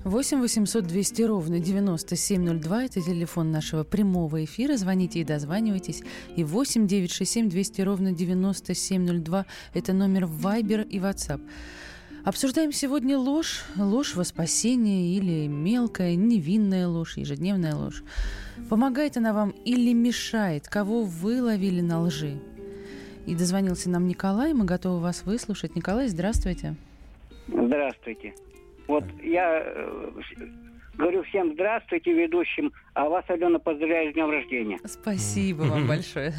8 0.05 0.39
800 0.39 0.87
200 0.87 1.21
ровно 1.23 1.59
9702. 1.59 2.83
Это 2.85 3.01
телефон 3.01 3.51
нашего 3.51 3.83
прямого 3.83 4.45
эфира. 4.45 4.77
Звоните 4.77 5.19
и 5.19 5.23
дозванивайтесь. 5.25 6.03
И 6.37 6.43
8 6.43 6.87
967 6.87 7.49
200 7.49 7.81
ровно 7.81 8.11
9702. 8.13 9.45
Это 9.73 9.93
номер 9.93 10.23
Viber 10.23 10.87
и 10.87 10.99
WhatsApp. 10.99 11.41
Обсуждаем 12.23 12.71
сегодня 12.71 13.17
ложь, 13.17 13.63
ложь 13.75 14.15
во 14.15 14.23
спасение 14.23 15.17
или 15.17 15.47
мелкая, 15.47 16.15
невинная 16.15 16.87
ложь, 16.87 17.17
ежедневная 17.17 17.75
ложь. 17.75 18.03
Помогает 18.69 19.17
она 19.17 19.33
вам 19.33 19.49
или 19.65 19.93
мешает? 19.93 20.67
Кого 20.67 21.03
вы 21.03 21.41
ловили 21.41 21.81
на 21.81 22.01
лжи? 22.01 22.39
И 23.25 23.35
дозвонился 23.35 23.89
нам 23.89 24.07
Николай, 24.07 24.53
мы 24.53 24.65
готовы 24.65 25.01
вас 25.01 25.23
выслушать. 25.23 25.75
Николай, 25.75 26.07
здравствуйте. 26.07 26.75
Здравствуйте. 27.47 28.33
Вот 28.89 29.03
я 29.21 29.61
э, 29.63 30.11
говорю 30.95 31.21
всем 31.25 31.53
здравствуйте 31.53 32.11
ведущим, 32.11 32.71
а 32.95 33.07
вас, 33.07 33.23
Алена, 33.27 33.59
поздравляю 33.59 34.09
с 34.09 34.13
днем 34.15 34.31
рождения. 34.31 34.79
Спасибо 34.83 35.61
вам 35.61 35.85
большое. 35.87 36.33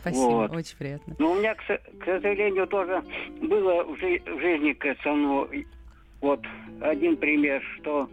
Спасибо, 0.00 0.22
Вот. 0.48 0.52
очень 0.56 0.78
приятно. 0.78 1.14
Но 1.18 1.32
у 1.32 1.34
меня, 1.38 1.54
к, 1.54 1.62
со- 1.66 1.76
к 2.00 2.04
сожалению, 2.06 2.66
тоже 2.68 3.02
было 3.42 3.84
в, 3.84 3.98
жи- 3.98 4.22
в 4.24 4.40
жизни, 4.40 4.74
ну, 5.04 5.44
и- 5.44 5.66
вот 6.22 6.40
один 6.80 7.18
пример, 7.18 7.62
что 7.76 8.08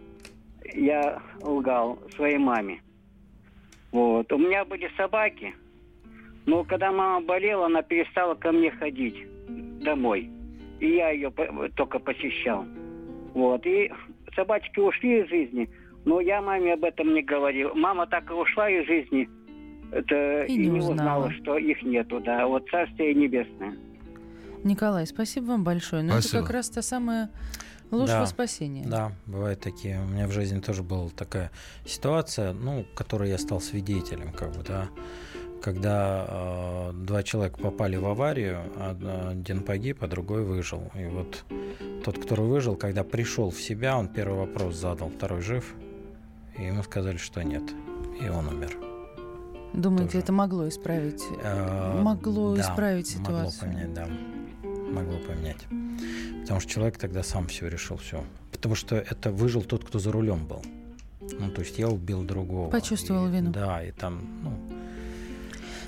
я 0.74 1.22
лгал 1.40 1.98
своей 2.14 2.36
маме. 2.36 2.82
Вот. 3.90 4.30
У 4.34 4.36
меня 4.36 4.66
были 4.66 4.90
собаки, 4.98 5.54
но 6.44 6.62
когда 6.64 6.92
мама 6.92 7.24
болела, 7.24 7.64
она 7.66 7.80
перестала 7.80 8.34
ко 8.34 8.52
мне 8.52 8.70
ходить 8.70 9.16
домой. 9.82 10.28
И 10.78 10.88
я 10.96 11.08
ее 11.08 11.30
по- 11.30 11.70
только 11.70 11.98
посещал. 11.98 12.66
Вот. 13.34 13.64
И 13.66 13.90
собачки 14.36 14.78
ушли 14.80 15.20
из 15.22 15.28
жизни, 15.28 15.68
но 16.04 16.20
я 16.20 16.40
маме 16.42 16.74
об 16.74 16.84
этом 16.84 17.14
не 17.14 17.22
говорил. 17.22 17.74
Мама 17.74 18.06
так 18.06 18.30
и 18.30 18.34
ушла 18.34 18.68
из 18.70 18.86
жизни, 18.86 19.28
это 19.92 20.42
И 20.44 20.54
и, 20.54 20.56
не 20.58 20.66
не 20.68 20.78
узнала. 20.78 21.26
узнала, 21.26 21.32
что 21.42 21.58
их 21.58 21.82
нету, 21.82 22.20
да. 22.20 22.46
Вот 22.46 22.68
царствие 22.70 23.14
небесное. 23.14 23.76
Николай, 24.64 25.06
спасибо 25.06 25.46
вам 25.46 25.64
большое. 25.64 26.02
Но 26.02 26.12
Спасибо. 26.12 26.36
это 26.38 26.46
как 26.46 26.54
раз 26.54 26.70
та 26.70 26.82
самая 26.82 27.30
ложь 27.90 28.08
Да. 28.08 28.20
во 28.20 28.26
спасение. 28.26 28.86
Да, 28.86 29.12
бывают 29.26 29.60
такие. 29.60 30.00
У 30.00 30.06
меня 30.06 30.26
в 30.28 30.30
жизни 30.32 30.60
тоже 30.60 30.82
была 30.82 31.08
такая 31.16 31.50
ситуация, 31.84 32.52
ну, 32.52 32.84
которой 32.94 33.28
я 33.28 33.38
стал 33.38 33.60
свидетелем, 33.60 34.32
как 34.32 34.52
бы, 34.52 34.62
да, 34.62 34.88
когда 35.62 36.26
э, 36.28 36.92
два 36.94 37.22
человека 37.22 37.58
попали 37.60 37.96
в 37.96 38.06
аварию, 38.06 38.58
од- 38.76 39.30
один 39.30 39.62
погиб, 39.62 40.02
а 40.02 40.06
другой 40.08 40.44
выжил. 40.44 40.90
И 40.94 41.04
вот 41.06 41.44
тот, 42.04 42.18
который 42.18 42.44
выжил, 42.46 42.76
когда 42.76 43.04
пришел 43.04 43.50
в 43.50 43.60
себя, 43.60 43.96
он 43.96 44.08
первый 44.08 44.38
вопрос 44.40 44.74
задал, 44.76 45.08
второй 45.08 45.40
жив, 45.40 45.74
и 46.58 46.64
ему 46.64 46.82
сказали, 46.82 47.16
что 47.16 47.42
нет, 47.42 47.62
и 48.20 48.28
он 48.28 48.48
умер. 48.48 48.76
Думаете, 49.72 50.06
Тоже. 50.12 50.18
это 50.18 50.32
могло 50.32 50.68
исправить? 50.68 51.22
Э, 51.42 51.98
Могло 52.02 52.54
да, 52.56 52.60
исправить 52.60 53.16
Могло 53.16 53.38
ситуацию. 53.50 53.60
поменять, 53.70 53.94
да. 53.94 54.08
Могло 54.92 55.18
поменять. 55.26 55.66
Потому 56.42 56.60
что 56.60 56.70
человек 56.70 56.98
тогда 56.98 57.22
сам 57.22 57.46
все 57.46 57.68
решил, 57.68 57.96
все. 57.96 58.22
Потому 58.50 58.74
что 58.74 58.96
это 58.96 59.30
выжил 59.30 59.62
тот, 59.62 59.84
кто 59.84 59.98
за 59.98 60.12
рулем 60.12 60.46
был. 60.46 60.62
Ну, 61.22 61.50
то 61.52 61.62
есть 61.62 61.78
я 61.78 61.88
убил 61.88 62.22
другого. 62.24 62.68
Почувствовал 62.68 63.28
И- 63.28 63.30
вину. 63.30 63.50
Да, 63.52 63.82
и 63.82 63.92
там, 63.92 64.20
ну... 64.42 64.50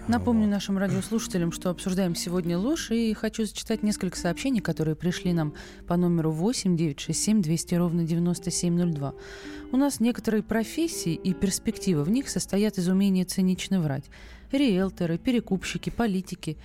Напомню 0.07 0.47
нашим 0.47 0.77
радиослушателям, 0.77 1.51
что 1.51 1.71
обсуждаем 1.71 2.15
сегодня 2.15 2.59
ложь, 2.59 2.91
и 2.91 3.15
хочу 3.15 3.47
зачитать 3.47 3.83
несколько 3.83 4.19
сообщений, 4.19 4.61
которые 4.61 4.97
пришли 4.97 5.33
нам 5.33 5.55
по 5.87 5.97
номеру 5.97 6.31
8 6.31 6.77
967 6.77 7.41
200 7.41 7.75
ровно 7.77 8.05
9702. 8.05 9.15
У 9.73 9.77
нас 9.79 10.01
некоторые 10.01 10.43
профессии 10.43 11.15
и 11.15 11.33
перспективы 11.33 12.05
в 12.05 12.11
них 12.11 12.29
состоят 12.29 12.77
из 12.77 12.87
умения 12.87 13.25
цинично 13.25 13.81
врать. 13.81 14.05
Риэлторы, 14.53 15.17
перекупщики, 15.17 15.89
политики, 15.89 16.59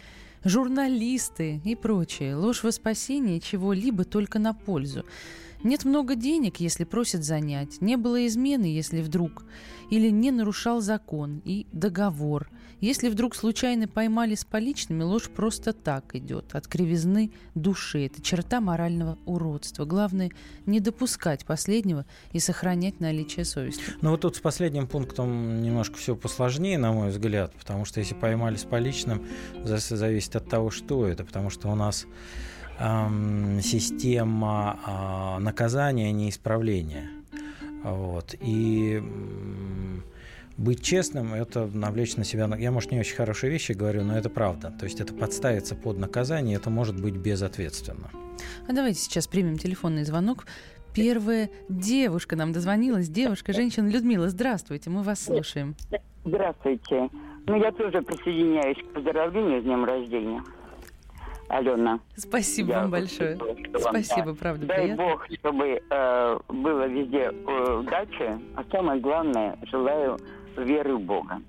журналисты 0.43 1.61
и 1.63 1.77
прочее. 1.77 2.35
Ложь 2.35 2.63
во 2.63 2.73
спасение 2.73 3.39
чего-либо 3.39 4.03
только 4.03 4.37
на 4.39 4.53
пользу. 4.53 5.05
Нет 5.63 5.85
много 5.85 6.15
денег, 6.15 6.57
если 6.57 6.83
просят 6.83 7.23
занять. 7.23 7.79
Не 7.79 7.95
было 7.95 8.27
измены, 8.27 8.65
если 8.65 9.01
вдруг. 9.01 9.45
Или 9.89 10.09
не 10.09 10.31
нарушал 10.31 10.81
закон 10.81 11.41
и 11.45 11.67
договор. 11.71 12.49
Если 12.81 13.09
вдруг 13.09 13.35
случайно 13.35 13.87
поймали 13.87 14.35
с 14.35 14.45
поличными, 14.45 15.03
ложь 15.03 15.29
просто 15.29 15.73
так 15.73 16.15
идет. 16.15 16.55
От 16.55 16.67
кривизны 16.67 17.31
души. 17.55 18.05
Это 18.05 18.21
черта 18.21 18.61
морального 18.61 19.17
уродства. 19.25 19.85
Главное, 19.85 20.31
не 20.65 20.79
допускать 20.79 21.45
последнего 21.45 22.05
и 22.31 22.39
сохранять 22.39 22.99
наличие 22.99 23.45
совести. 23.45 23.83
Ну 24.01 24.11
вот 24.11 24.21
тут 24.21 24.35
с 24.37 24.39
последним 24.39 24.87
пунктом 24.87 25.61
немножко 25.61 25.97
все 25.97 26.15
посложнее, 26.15 26.77
на 26.77 26.93
мой 26.93 27.09
взгляд, 27.09 27.53
потому 27.53 27.85
что 27.85 27.99
если 27.99 28.15
поймали 28.15 28.55
с 28.55 28.63
поличным, 28.63 29.25
за- 29.63 29.77
зависит 29.77 30.35
от 30.35 30.47
того, 30.49 30.69
что 30.69 31.07
это, 31.07 31.25
потому 31.25 31.49
что 31.49 31.69
у 31.69 31.75
нас 31.75 32.05
ам, 32.77 33.59
система 33.61 34.79
а, 34.85 35.39
наказания, 35.39 36.07
а 36.07 36.11
не 36.11 36.29
исправления. 36.29 37.09
Вот. 37.83 38.35
И 38.39 39.01
быть 40.59 40.83
честным– 40.83 41.33
это 41.35 41.65
навлечь 41.73 42.17
на 42.17 42.23
себя... 42.23 42.49
Я, 42.57 42.71
может, 42.71 42.91
не 42.91 42.99
очень 42.99 43.15
хорошие 43.15 43.51
вещи 43.51 43.71
говорю, 43.71 44.03
но 44.03 44.17
это 44.17 44.29
правда. 44.29 44.73
То 44.77 44.85
есть 44.85 44.99
это 44.99 45.13
подставиться 45.13 45.75
под 45.75 45.97
наказание, 45.97 46.57
это 46.57 46.69
может 46.69 47.01
быть 47.01 47.15
безответственно. 47.15 48.09
А 48.67 48.73
давайте 48.73 48.99
сейчас 48.99 49.27
примем 49.27 49.57
телефонный 49.57 50.03
звонок. 50.03 50.45
Первая 50.93 51.49
девушка 51.69 52.35
нам 52.35 52.51
дозвонилась. 52.51 53.09
Девушка, 53.09 53.53
женщина 53.53 53.87
Людмила, 53.87 54.29
здравствуйте, 54.29 54.89
мы 54.89 55.03
вас 55.03 55.23
слушаем. 55.23 55.75
Здравствуйте. 56.25 57.09
Ну, 57.47 57.55
я 57.55 57.71
тоже 57.71 58.01
присоединяюсь 58.01 58.77
к 58.77 58.93
поздравлению 58.93 59.61
с 59.61 59.63
днем 59.63 59.85
рождения. 59.85 60.43
Алена. 61.47 61.99
Спасибо 62.15 62.69
Я 62.69 62.81
вам 62.81 62.91
большое. 62.91 63.35
вам, 63.35 63.57
Спасибо, 63.79 64.33
да. 64.33 64.37
правда, 64.39 64.65
Дай 64.67 64.81
приятно. 64.83 65.03
Бог, 65.03 65.27
чтобы 65.39 65.81
э, 65.89 66.39
было 66.47 66.87
везде 66.87 67.31
э, 67.31 67.79
удачи, 67.79 68.39
а 68.55 68.63
самое 68.71 69.01
главное, 69.01 69.57
желаю 69.71 70.19
веры 70.61 70.95
в 70.95 71.01
Бога. 71.01 71.41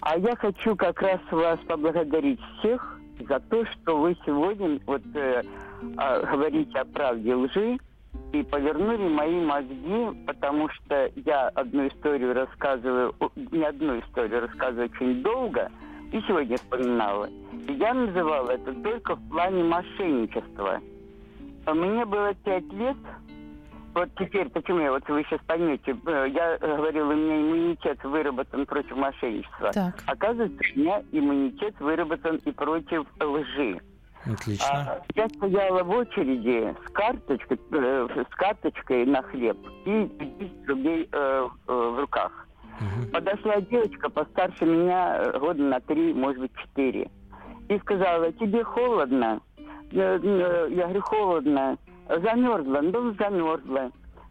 А 0.00 0.18
я 0.18 0.34
хочу 0.36 0.76
как 0.76 1.00
раз 1.02 1.20
вас 1.30 1.58
поблагодарить 1.60 2.40
всех 2.58 2.98
за 3.28 3.38
то, 3.40 3.64
что 3.66 3.98
вы 3.98 4.16
сегодня 4.24 4.80
вот 4.86 5.02
э, 5.14 5.42
а, 5.96 6.20
говорите 6.20 6.78
о 6.78 6.84
правде 6.86 7.34
лжи 7.34 7.78
и 8.32 8.42
повернули 8.42 9.08
мои 9.08 9.44
мозги, 9.44 10.24
потому 10.26 10.68
что 10.70 11.10
я 11.16 11.48
одну 11.48 11.88
историю 11.88 12.32
рассказываю, 12.32 13.14
не 13.36 13.62
одну 13.62 14.00
историю 14.00 14.40
рассказываю 14.40 14.90
очень 14.90 15.22
долго, 15.22 15.70
и 16.12 16.20
сегодня 16.22 16.56
вспоминала. 16.56 17.28
Я 17.68 17.94
называла 17.94 18.50
это 18.50 18.72
только 18.82 19.16
в 19.16 19.28
плане 19.28 19.64
мошенничества. 19.64 20.80
Мне 21.66 22.04
было 22.04 22.34
пять 22.34 22.72
лет. 22.72 22.96
Вот 23.94 24.08
теперь, 24.18 24.48
почему 24.50 24.78
я, 24.80 24.92
вот 24.92 25.08
вы 25.08 25.24
сейчас 25.24 25.40
поймете, 25.46 25.96
э, 26.06 26.26
я 26.32 26.56
э, 26.56 26.76
говорила, 26.76 27.12
у 27.12 27.16
меня 27.16 27.40
иммунитет 27.40 28.02
выработан 28.04 28.64
против 28.66 28.96
мошенничества. 28.96 29.72
Так. 29.72 30.02
Оказывается, 30.06 30.62
у 30.76 30.78
меня 30.78 31.02
иммунитет 31.10 31.74
выработан 31.80 32.36
и 32.44 32.52
против 32.52 33.04
лжи. 33.20 33.80
Отлично. 34.24 34.66
А, 34.70 35.02
я 35.14 35.28
стояла 35.28 35.82
в 35.82 35.90
очереди 35.90 36.74
с 36.86 36.92
карточкой, 36.92 37.58
э, 37.72 38.24
с 38.30 38.34
карточкой 38.36 39.06
на 39.06 39.22
хлеб 39.22 39.56
и 39.86 40.06
10 40.38 40.68
рублей 40.68 41.08
э, 41.10 41.48
э, 41.66 41.72
в 41.72 42.00
руках. 42.00 42.46
Подошла 43.12 43.60
девочка 43.60 44.08
постарше 44.08 44.64
меня 44.64 45.32
года 45.38 45.62
на 45.62 45.80
три, 45.80 46.14
может 46.14 46.40
быть, 46.40 46.52
четыре. 46.56 47.10
И 47.68 47.78
сказала, 47.80 48.32
тебе 48.32 48.64
холодно? 48.64 49.40
Я, 49.90 50.14
я 50.14 50.84
говорю, 50.86 51.02
холодно. 51.02 51.76
Замерзла? 52.18 52.80
Ну, 52.82 53.14
замерзла. 53.14 53.90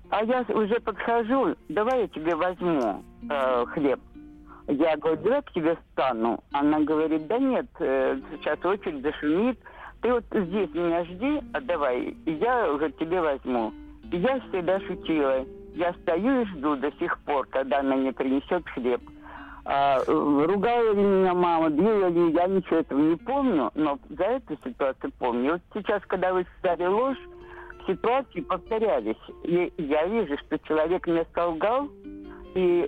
А 0.10 0.24
я 0.24 0.44
уже 0.50 0.80
подхожу, 0.80 1.56
давай 1.70 2.02
я 2.02 2.08
тебе 2.08 2.36
возьму 2.36 3.04
э, 3.30 3.66
хлеб. 3.68 4.00
Я 4.68 4.98
говорю, 4.98 5.22
давай 5.22 5.42
к 5.44 5.52
тебе 5.52 5.78
стану. 5.92 6.44
Она 6.52 6.80
говорит, 6.82 7.28
да 7.28 7.38
нет, 7.38 7.68
э, 7.80 8.20
сейчас 8.32 8.64
очередь 8.66 9.04
зашумит. 9.04 9.60
Ты 10.02 10.12
вот 10.12 10.24
здесь 10.32 10.74
меня 10.74 11.06
жди, 11.06 11.42
а 11.54 11.62
давай, 11.62 12.16
я 12.26 12.72
уже 12.72 12.92
тебе 12.94 13.22
возьму. 13.22 13.72
И 14.12 14.18
я 14.18 14.40
всегда 14.42 14.80
шутила. 14.82 15.46
Я 15.76 15.94
стою 15.94 16.42
и 16.42 16.46
жду 16.46 16.76
до 16.76 16.92
сих 16.94 17.18
пор, 17.20 17.48
когда 17.48 17.80
она 17.80 17.96
мне 17.96 18.12
принесет 18.12 18.68
хлеб. 18.70 19.02
А, 19.66 20.00
э, 20.00 20.12
ругала 20.12 20.94
ли 20.94 21.02
меня 21.02 21.34
мама, 21.36 21.70
била 21.70 22.08
ли, 22.08 22.32
я 22.32 22.48
ничего 22.48 22.78
этого 22.78 23.00
не 23.00 23.16
помню, 23.16 23.72
но 23.76 24.00
за 24.10 24.24
эту 24.24 24.58
ситуацию 24.64 25.12
помню. 25.20 25.54
Вот 25.54 25.62
сейчас, 25.76 26.02
когда 26.08 26.34
вы 26.34 26.46
сказали 26.58 26.88
ложь, 26.88 27.20
ситуации 27.88 28.42
повторялись. 28.42 29.18
И 29.44 29.72
я 29.78 30.06
вижу, 30.08 30.38
что 30.46 30.58
человек 30.60 31.08
мне 31.08 31.26
солгал, 31.34 31.90
и, 32.56 32.88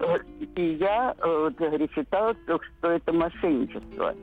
и 0.56 0.74
я 0.76 1.16
э, 1.18 1.50
вот, 1.60 1.92
считала, 1.92 2.36
что, 2.44 2.90
это 2.90 3.14
мошенничество. 3.14 4.16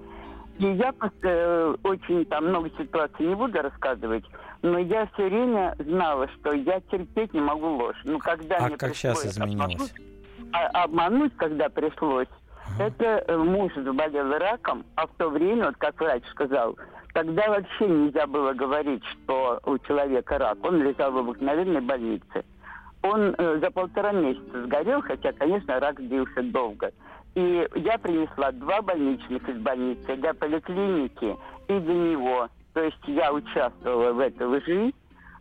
И 0.58 0.66
я 0.66 0.92
э, 1.22 1.74
очень 1.84 2.24
там 2.26 2.48
много 2.48 2.70
ситуаций 2.76 3.26
не 3.26 3.34
буду 3.34 3.62
рассказывать, 3.62 4.24
но 4.62 4.78
я 4.78 5.06
все 5.14 5.28
время 5.28 5.76
знала, 5.78 6.28
что 6.28 6.52
я 6.52 6.80
терпеть 6.90 7.32
не 7.32 7.40
могу 7.40 7.76
ложь. 7.76 8.00
Ну, 8.04 8.18
когда 8.18 8.56
А 8.58 8.66
мне 8.66 8.76
как 8.76 8.94
сейчас 8.96 9.20
пришлось 9.20 9.36
изменилось? 9.36 9.74
обмануть, 9.74 9.94
а- 10.52 10.82
обмануть, 10.84 11.36
когда 11.36 11.68
пришлось, 11.68 12.28
это 12.78 13.24
э, 13.26 13.36
муж 13.36 13.72
заболел 13.74 14.38
раком, 14.38 14.84
а 14.96 15.06
в 15.06 15.10
то 15.16 15.28
время, 15.28 15.66
вот 15.66 15.76
как 15.76 16.00
врач 16.00 16.22
сказал, 16.30 16.76
тогда 17.12 17.48
вообще 17.48 17.86
нельзя 17.88 18.26
было 18.26 18.52
говорить, 18.52 19.02
что 19.06 19.60
у 19.64 19.78
человека 19.78 20.38
рак. 20.38 20.58
Он 20.62 20.82
лежал 20.82 21.12
в 21.12 21.18
обыкновенной 21.18 21.80
больнице. 21.80 22.44
Он 23.02 23.34
э, 23.36 23.58
за 23.60 23.70
полтора 23.70 24.12
месяца 24.12 24.64
сгорел, 24.64 25.02
хотя, 25.02 25.32
конечно, 25.32 25.80
рак 25.80 25.96
длился 25.96 26.42
долго. 26.42 26.92
И 27.34 27.68
я 27.76 27.98
принесла 27.98 28.52
два 28.52 28.82
больничных 28.82 29.48
из 29.48 29.58
больницы 29.58 30.16
для 30.16 30.34
поликлиники 30.34 31.36
и 31.68 31.78
для 31.78 31.94
него. 31.94 32.48
То 32.74 32.82
есть 32.82 32.98
я 33.06 33.32
участвовала 33.32 34.12
в 34.12 34.18
этой 34.20 34.46
лжи, 34.46 34.92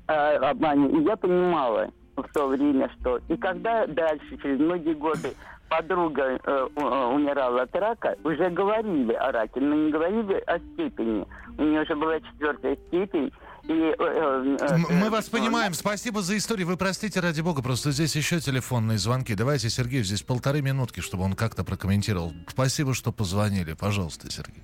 э, 0.08 0.14
обмане, 0.14 0.90
и 0.90 1.04
я 1.04 1.16
понимала 1.16 1.90
в 2.16 2.34
то 2.34 2.48
время, 2.48 2.90
что... 3.00 3.20
И 3.28 3.38
когда 3.38 3.86
дальше, 3.86 4.38
через 4.42 4.60
многие 4.60 4.94
годы, 4.94 5.34
подруга 5.70 6.24
э, 6.24 6.40
э, 6.44 6.82
умирала 7.14 7.64
от 7.64 7.76
рака, 7.76 8.16
уже 8.24 8.50
говорили 8.50 9.14
о 9.14 9.32
раке, 9.32 9.60
но 9.60 9.76
не 9.76 9.92
говорили 9.92 10.36
о 10.48 10.60
степени. 10.60 11.26
У 11.58 11.64
нее 11.64 11.82
уже 11.82 11.96
была 11.96 12.20
четвертая 12.20 12.78
степень. 12.88 13.32
И, 13.64 13.74
э, 13.74 13.96
э, 14.00 14.58
э, 14.62 14.78
Мы 14.90 15.10
вас 15.10 15.28
э, 15.28 15.32
понимаем. 15.32 15.74
Спасибо 15.74 16.22
за 16.22 16.38
историю. 16.38 16.68
Вы 16.68 16.78
простите, 16.78 17.20
ради 17.20 17.42
бога, 17.42 17.62
просто 17.62 17.92
здесь 17.92 18.16
еще 18.16 18.40
телефонные 18.40 18.98
звонки. 18.98 19.36
Давайте, 19.36 19.70
Сергей, 19.70 20.04
здесь 20.04 20.22
полторы 20.22 20.62
минутки, 20.62 21.02
чтобы 21.02 21.24
он 21.24 21.34
как-то 21.34 21.64
прокомментировал. 21.64 22.34
Спасибо, 22.48 22.94
что 22.94 23.12
позвонили. 23.12 23.74
Пожалуйста, 23.74 24.32
Сергей. 24.32 24.64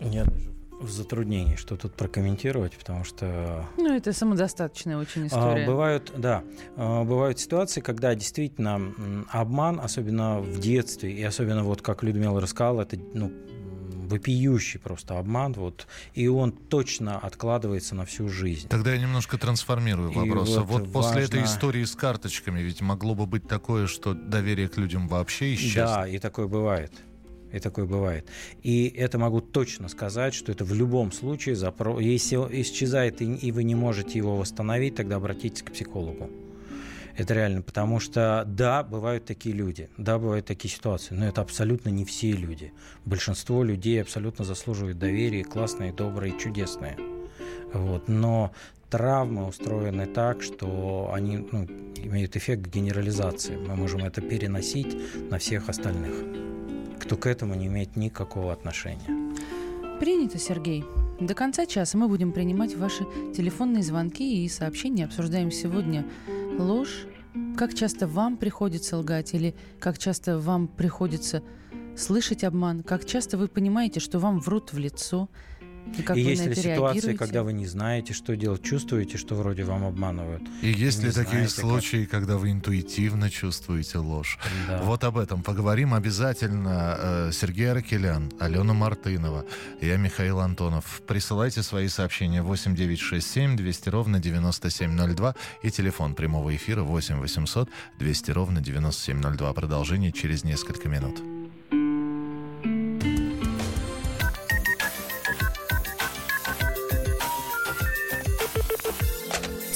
Я 0.00 0.24
даже 0.24 0.50
в 0.80 0.90
затруднении, 0.90 1.56
что 1.56 1.76
тут 1.76 1.94
прокомментировать, 1.94 2.76
потому 2.76 3.04
что 3.04 3.66
Ну, 3.76 3.94
это 3.94 4.12
самодостаточная 4.12 4.98
очень 4.98 5.26
история. 5.28 5.64
А, 5.64 5.66
бывают, 5.66 6.12
да, 6.16 6.44
а, 6.76 7.04
бывают 7.04 7.38
ситуации, 7.38 7.80
когда 7.80 8.14
действительно 8.14 8.92
обман, 9.30 9.80
особенно 9.80 10.40
в 10.40 10.60
детстве, 10.60 11.12
и 11.12 11.22
особенно 11.22 11.62
вот 11.64 11.80
как 11.82 12.02
Людмила 12.02 12.40
рассказала, 12.40 12.82
это 12.82 12.98
ну, 13.14 13.32
вопиющий 14.06 14.78
просто 14.78 15.18
обман, 15.18 15.54
вот, 15.54 15.86
и 16.12 16.28
он 16.28 16.52
точно 16.52 17.18
откладывается 17.18 17.94
на 17.94 18.04
всю 18.04 18.28
жизнь. 18.28 18.68
Тогда 18.68 18.92
я 18.92 19.00
немножко 19.00 19.38
трансформирую 19.38 20.10
И 20.10 20.14
вопрос. 20.14 20.48
вот 20.56 20.66
Вот, 20.66 20.92
после 20.92 21.22
важно- 21.22 21.24
этой 21.24 21.44
истории 21.44 21.84
с 21.84 21.94
карточками, 21.96 22.60
ведь 22.60 22.82
могло 22.82 23.14
бы 23.14 23.26
быть 23.26 23.48
такое, 23.48 23.86
что 23.86 24.12
доверие 24.14 24.68
к 24.68 24.76
людям 24.76 25.08
вообще 25.08 25.54
исчезнет. 25.54 25.86
Да, 25.86 26.06
и 26.06 26.18
такое 26.18 26.46
бывает. 26.46 26.92
И 27.54 27.60
такое 27.60 27.84
бывает. 27.84 28.26
И 28.64 28.92
это 28.96 29.16
могу 29.16 29.40
точно 29.40 29.88
сказать, 29.88 30.34
что 30.34 30.50
это 30.50 30.64
в 30.64 30.74
любом 30.74 31.12
случае, 31.12 31.54
запро... 31.54 32.00
если 32.00 32.36
исчезает 32.62 33.22
и, 33.22 33.52
вы 33.52 33.62
не 33.62 33.76
можете 33.76 34.18
его 34.18 34.36
восстановить, 34.36 34.96
тогда 34.96 35.16
обратитесь 35.16 35.62
к 35.62 35.70
психологу. 35.70 36.28
Это 37.16 37.32
реально, 37.32 37.62
потому 37.62 38.00
что 38.00 38.42
да, 38.44 38.82
бывают 38.82 39.24
такие 39.24 39.54
люди, 39.54 39.88
да, 39.96 40.18
бывают 40.18 40.46
такие 40.46 40.74
ситуации, 40.74 41.14
но 41.14 41.28
это 41.28 41.42
абсолютно 41.42 41.90
не 41.90 42.04
все 42.04 42.32
люди. 42.32 42.72
Большинство 43.04 43.62
людей 43.62 44.02
абсолютно 44.02 44.44
заслуживают 44.44 44.98
доверия, 44.98 45.44
классные, 45.44 45.92
добрые, 45.92 46.36
чудесные. 46.36 46.98
Вот. 47.72 48.08
Но 48.08 48.52
травмы 48.90 49.46
устроены 49.46 50.06
так, 50.06 50.42
что 50.42 51.12
они 51.14 51.36
ну, 51.52 51.68
имеют 51.96 52.34
эффект 52.34 52.66
генерализации. 52.66 53.56
Мы 53.56 53.76
можем 53.76 54.02
это 54.04 54.20
переносить 54.20 54.96
на 55.30 55.38
всех 55.38 55.68
остальных, 55.68 56.14
кто 56.98 57.16
к 57.16 57.26
этому 57.26 57.54
не 57.54 57.66
имеет 57.66 57.96
никакого 57.96 58.52
отношения. 58.52 59.34
Принято, 60.00 60.38
Сергей. 60.38 60.84
До 61.20 61.34
конца 61.34 61.66
часа 61.66 61.96
мы 61.96 62.08
будем 62.08 62.32
принимать 62.32 62.76
ваши 62.76 63.04
телефонные 63.36 63.82
звонки 63.82 64.44
и 64.44 64.48
сообщения. 64.48 65.04
Обсуждаем 65.04 65.50
сегодня 65.50 66.04
ложь. 66.58 67.06
Как 67.56 67.74
часто 67.74 68.06
вам 68.06 68.36
приходится 68.36 68.98
лгать 68.98 69.34
или 69.34 69.54
как 69.78 69.98
часто 69.98 70.38
вам 70.38 70.66
приходится 70.66 71.42
слышать 71.96 72.44
обман? 72.44 72.82
Как 72.82 73.04
часто 73.04 73.38
вы 73.38 73.48
понимаете, 73.48 74.00
что 74.00 74.18
вам 74.18 74.40
врут 74.40 74.72
в 74.72 74.78
лицо? 74.78 75.28
И 75.98 76.02
как 76.02 76.16
и 76.16 76.20
есть 76.22 76.46
ли 76.46 76.54
ситуации, 76.54 77.14
когда 77.14 77.42
вы 77.42 77.52
не 77.52 77.66
знаете, 77.66 78.12
что 78.14 78.34
делать, 78.36 78.62
чувствуете, 78.62 79.16
что 79.16 79.34
вроде 79.34 79.64
вам 79.64 79.84
обманывают? 79.84 80.42
И 80.62 80.68
есть 80.68 80.98
Не 80.98 81.06
ли 81.06 81.10
такие 81.12 81.46
знаете, 81.48 81.54
как. 81.54 81.64
случаи, 81.64 82.04
когда 82.04 82.36
вы 82.36 82.50
интуитивно 82.50 83.30
чувствуете 83.30 83.98
ложь? 83.98 84.38
Да. 84.68 84.82
Вот 84.82 85.04
об 85.04 85.18
этом 85.18 85.42
поговорим 85.42 85.94
обязательно. 85.94 86.96
Э, 86.98 87.30
Сергей 87.32 87.70
Аракелян, 87.70 88.32
Алена 88.40 88.74
Мартынова, 88.74 89.44
я 89.80 89.96
Михаил 89.96 90.40
Антонов. 90.40 91.02
Присылайте 91.06 91.62
свои 91.62 91.88
сообщения 91.88 92.42
8967 92.42 93.56
200 93.56 93.88
ровно 93.90 94.18
9702 94.18 95.34
и 95.62 95.70
телефон 95.70 96.14
прямого 96.14 96.54
эфира 96.54 96.82
8 96.82 97.20
800 97.20 97.68
200 97.98 98.30
ровно 98.32 98.60
9702. 98.60 99.52
Продолжение 99.52 100.12
через 100.12 100.44
несколько 100.44 100.88
минут. 100.88 101.20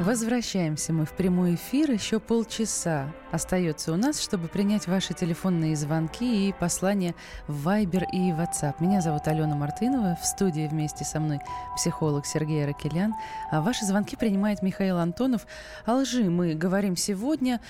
Возвращаемся 0.00 0.92
мы 0.92 1.04
в 1.04 1.12
прямой 1.12 1.54
эфир. 1.54 1.90
Еще 1.90 2.18
полчаса 2.18 3.12
остается 3.30 3.92
у 3.92 3.96
нас, 3.96 4.20
чтобы 4.20 4.48
принять 4.48 4.88
ваши 4.88 5.12
телефонные 5.12 5.76
звонки 5.76 6.48
и 6.48 6.52
послания 6.52 7.14
в 7.46 7.68
Viber 7.68 8.04
и 8.10 8.30
WhatsApp. 8.30 8.76
Меня 8.80 9.02
зовут 9.02 9.28
Алена 9.28 9.54
Мартынова. 9.54 10.18
В 10.20 10.24
студии 10.24 10.66
вместе 10.66 11.04
со 11.04 11.20
мной 11.20 11.40
психолог 11.76 12.24
Сергей 12.24 12.64
Ракелян. 12.64 13.14
А 13.50 13.60
ваши 13.60 13.84
звонки 13.84 14.16
принимает 14.16 14.62
Михаил 14.62 14.96
Антонов. 14.96 15.46
О 15.84 15.96
лжи 15.96 16.24
мы 16.30 16.54
говорим 16.54 16.96
сегодня. 16.96 17.60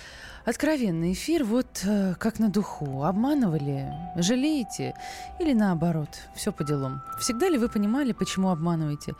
Откровенный 0.45 1.13
эфир, 1.13 1.45
вот 1.45 1.83
э, 1.85 2.15
как 2.19 2.39
на 2.39 2.49
духу. 2.49 3.03
Обманывали? 3.03 3.93
Жалеете? 4.17 4.95
Или 5.41 5.53
наоборот? 5.55 6.09
Все 6.35 6.53
по 6.53 6.63
делам. 6.65 7.03
Всегда 7.19 7.49
ли 7.49 7.59
вы 7.59 7.69
понимали, 7.69 8.13
почему 8.13 8.51
обманываете? 8.51 9.15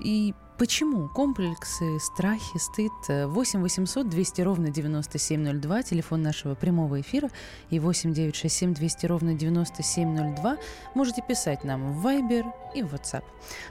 И 0.00 0.34
Почему? 0.58 1.08
Комплексы, 1.08 1.98
страхи, 1.98 2.58
стыд. 2.58 2.92
8 3.08 3.60
800 3.62 4.08
200 4.08 4.40
ровно 4.42 4.70
9702, 4.70 5.82
телефон 5.82 6.22
нашего 6.22 6.54
прямого 6.54 7.00
эфира, 7.00 7.30
и 7.70 7.80
8 7.80 8.12
967 8.12 8.74
200 8.74 9.06
ровно 9.06 9.34
9702. 9.34 10.56
Можете 10.94 11.22
писать 11.26 11.64
нам 11.64 11.92
в 11.92 12.06
Viber 12.06 12.44
и 12.74 12.82
в 12.82 12.94
WhatsApp. 12.94 13.24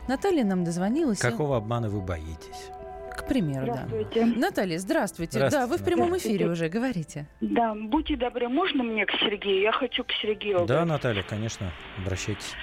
Наталья 0.08 0.44
нам 0.44 0.64
дозвонилась. 0.64 1.20
и- 1.20 1.22
Какого 1.22 1.58
обмана 1.58 1.90
вы 1.90 2.02
боитесь? 2.02 2.70
К 3.16 3.28
примеру, 3.28 3.68
да. 3.68 3.74
Здравствуйте. 3.88 4.26
Наталья, 4.26 4.80
здравствуйте. 4.80 5.32
Здравствуйте, 5.38 5.68
Да, 5.68 5.72
вы 5.72 5.78
в 5.78 5.86
прямом 5.86 6.18
эфире 6.18 6.50
уже, 6.50 6.70
говорите. 6.70 7.28
Да, 7.42 7.74
будьте 7.76 8.16
добры, 8.18 8.50
можно 8.50 8.84
мне 8.84 9.06
к 9.06 9.12
Сергею? 9.12 9.62
Я 9.62 9.72
хочу 9.72 10.04
к 10.04 10.12
Сергею. 10.22 10.66
Да, 10.66 10.86
Наталья, 10.86 11.22
конечно, 11.24 11.72
обращайтесь. 12.04 12.54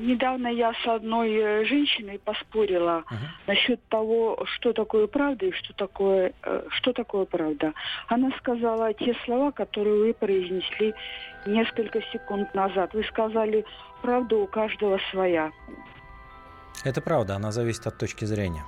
Недавно 0.00 0.48
я 0.48 0.72
с 0.72 0.86
одной 0.86 1.30
э, 1.30 1.64
женщиной 1.66 2.18
поспорила 2.18 3.04
насчет 3.46 3.86
того, 3.88 4.46
что 4.54 4.72
такое 4.72 5.06
правда 5.06 5.44
и 5.44 5.52
что 5.52 5.74
такое, 5.74 6.32
э, 6.42 6.62
что 6.70 6.94
такое 6.94 7.26
правда. 7.26 7.74
Она 8.08 8.30
сказала 8.38 8.94
те 8.94 9.14
слова, 9.26 9.50
которые 9.52 9.96
вы 9.96 10.14
произнесли 10.14 10.94
несколько 11.44 12.00
секунд 12.12 12.54
назад. 12.54 12.94
Вы 12.94 13.04
сказали, 13.04 13.66
правда 14.00 14.36
у 14.36 14.46
каждого 14.46 14.98
своя. 15.10 15.52
Это 16.82 17.02
правда, 17.02 17.36
она 17.36 17.52
зависит 17.52 17.86
от 17.86 17.98
точки 17.98 18.24
зрения. 18.24 18.64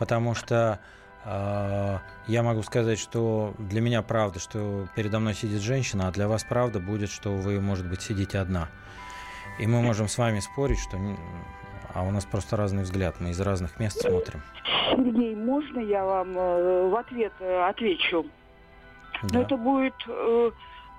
Потому 0.00 0.34
что 0.34 0.80
э, 1.24 1.98
я 2.26 2.42
могу 2.42 2.64
сказать, 2.64 2.98
что 2.98 3.54
для 3.58 3.80
меня 3.80 4.02
правда, 4.02 4.40
что 4.40 4.88
передо 4.96 5.20
мной 5.20 5.34
сидит 5.34 5.62
женщина, 5.62 6.08
а 6.08 6.10
для 6.10 6.26
вас 6.26 6.42
правда 6.42 6.80
будет, 6.80 7.08
что 7.08 7.30
вы, 7.36 7.60
может 7.60 7.88
быть, 7.88 8.02
сидите 8.02 8.40
одна. 8.40 8.68
И 9.60 9.66
мы 9.66 9.82
можем 9.82 10.08
с 10.08 10.16
вами 10.18 10.40
спорить, 10.40 10.78
что... 10.78 10.98
А 11.92 12.02
у 12.04 12.10
нас 12.10 12.24
просто 12.24 12.56
разный 12.56 12.84
взгляд, 12.84 13.16
мы 13.20 13.30
из 13.30 13.40
разных 13.40 13.78
мест 13.80 14.00
смотрим. 14.00 14.40
Сергей, 14.90 15.34
можно 15.34 15.80
я 15.80 16.04
вам 16.04 16.38
э, 16.38 16.88
в 16.88 16.94
ответ 16.94 17.32
э, 17.40 17.68
отвечу? 17.68 18.24
Но 19.24 19.28
Да. 19.28 19.40
это 19.42 19.56
будет 19.56 19.94
э, 20.06 20.50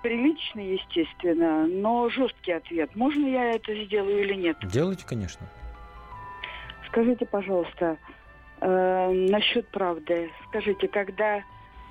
приличный, 0.03 0.73
естественно, 0.73 1.65
но 1.65 2.09
жесткий 2.09 2.51
ответ. 2.51 2.93
Можно 2.95 3.25
я 3.25 3.51
это 3.55 3.73
сделаю 3.85 4.21
или 4.21 4.33
нет? 4.35 4.57
Делайте, 4.63 5.05
конечно. 5.07 5.47
Скажите, 6.89 7.25
пожалуйста, 7.25 7.97
э, 8.59 9.11
насчет 9.29 9.67
правды. 9.69 10.29
Скажите, 10.49 10.89
когда 10.89 11.41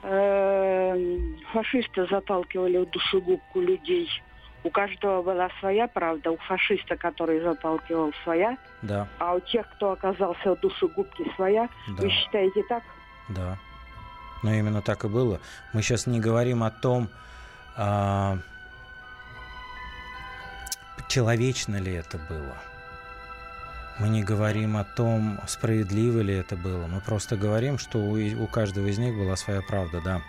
э, 0.03 1.19
фашисты 1.53 2.07
заталкивали 2.07 2.79
в 2.79 2.91
душегубку 2.91 3.61
людей, 3.61 4.09
у 4.63 4.71
каждого 4.71 5.23
была 5.23 5.49
своя 5.61 5.89
правда, 5.89 6.31
у 6.31 6.37
фашиста, 6.37 6.97
который 6.97 7.41
заталкивал 7.41 8.13
своя, 8.25 8.57
Да, 8.83 9.09
а 9.19 9.35
у 9.35 9.41
тех, 9.41 9.69
кто 9.71 9.93
оказался 9.93 10.55
в 10.55 10.61
душегубке 10.61 11.25
своя, 11.37 11.69
да. 11.89 12.03
вы 12.03 12.11
считаете 12.11 12.63
так? 12.69 12.83
Да. 13.29 13.59
Но 14.43 14.53
именно 14.53 14.83
так 14.83 15.05
и 15.05 15.09
было. 15.09 15.41
Мы 15.73 15.83
сейчас 15.83 16.07
не 16.07 16.19
говорим 16.19 16.63
о 16.63 16.71
том, 16.71 17.09
а, 17.77 18.39
человечно 21.09 21.77
ли 21.77 21.93
это 21.93 22.19
было. 22.19 22.57
Мы 24.01 24.09
не 24.09 24.23
говорим 24.23 24.79
о 24.79 24.85
том, 24.85 25.39
справедливо 25.47 26.21
ли 26.21 26.35
это 26.35 26.57
было. 26.57 26.87
Мы 26.87 27.03
просто 27.03 27.37
говорим, 27.37 27.79
что 27.79 27.99
у, 27.99 28.17
у 28.17 28.47
каждого 28.47 28.87
из 28.87 28.99
них 28.99 29.15
была 29.15 29.37
своя 29.37 29.61
правда, 29.61 30.01
да. 30.01 30.23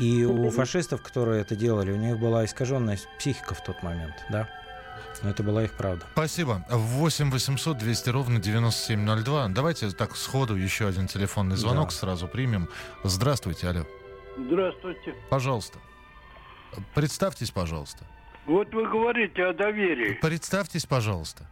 И 0.00 0.24
у 0.24 0.50
фашистов, 0.50 1.02
которые 1.02 1.40
это 1.40 1.54
делали, 1.54 1.92
у 1.92 1.96
них 1.96 2.18
была 2.18 2.44
искаженная 2.44 2.98
психика 3.20 3.54
в 3.54 3.62
тот 3.62 3.80
момент, 3.84 4.14
да. 4.28 4.48
Но 5.22 5.30
это 5.30 5.44
была 5.44 5.62
их 5.62 5.72
правда. 5.74 6.04
Спасибо. 6.14 6.64
8 6.68 7.30
800 7.30 7.78
200 7.78 8.10
ровно 8.10 8.40
9702. 8.40 9.48
Давайте 9.48 9.90
так 9.90 10.16
сходу 10.16 10.56
еще 10.56 10.88
один 10.88 11.06
телефонный 11.06 11.54
звонок 11.54 11.90
да. 11.90 11.94
сразу 11.94 12.26
примем. 12.26 12.68
Здравствуйте, 13.04 13.68
алло. 13.68 13.86
Здравствуйте. 14.36 15.14
Пожалуйста. 15.30 15.78
Представьтесь, 16.94 17.52
пожалуйста. 17.52 18.04
Вот 18.46 18.74
вы 18.74 18.88
говорите 18.88 19.44
о 19.44 19.52
доверии. 19.52 20.14
Представьтесь, 20.14 20.86
пожалуйста. 20.86 21.46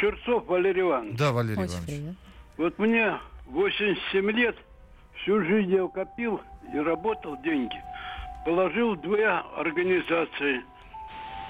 Черцов 0.00 0.46
Валерий 0.46 0.82
Иванович. 0.82 1.18
Да, 1.18 1.32
Валерий 1.32 1.62
Очень 1.62 1.72
Иванович. 1.72 1.86
Приятно. 1.86 2.14
Вот 2.56 2.78
мне 2.78 3.18
87 3.46 4.30
лет, 4.30 4.56
всю 5.22 5.44
жизнь 5.44 5.72
я 5.72 5.86
копил 5.88 6.40
и 6.72 6.78
работал 6.78 7.36
деньги. 7.42 7.76
Положил 8.44 8.96
две 8.96 9.28
организации– 9.28 10.62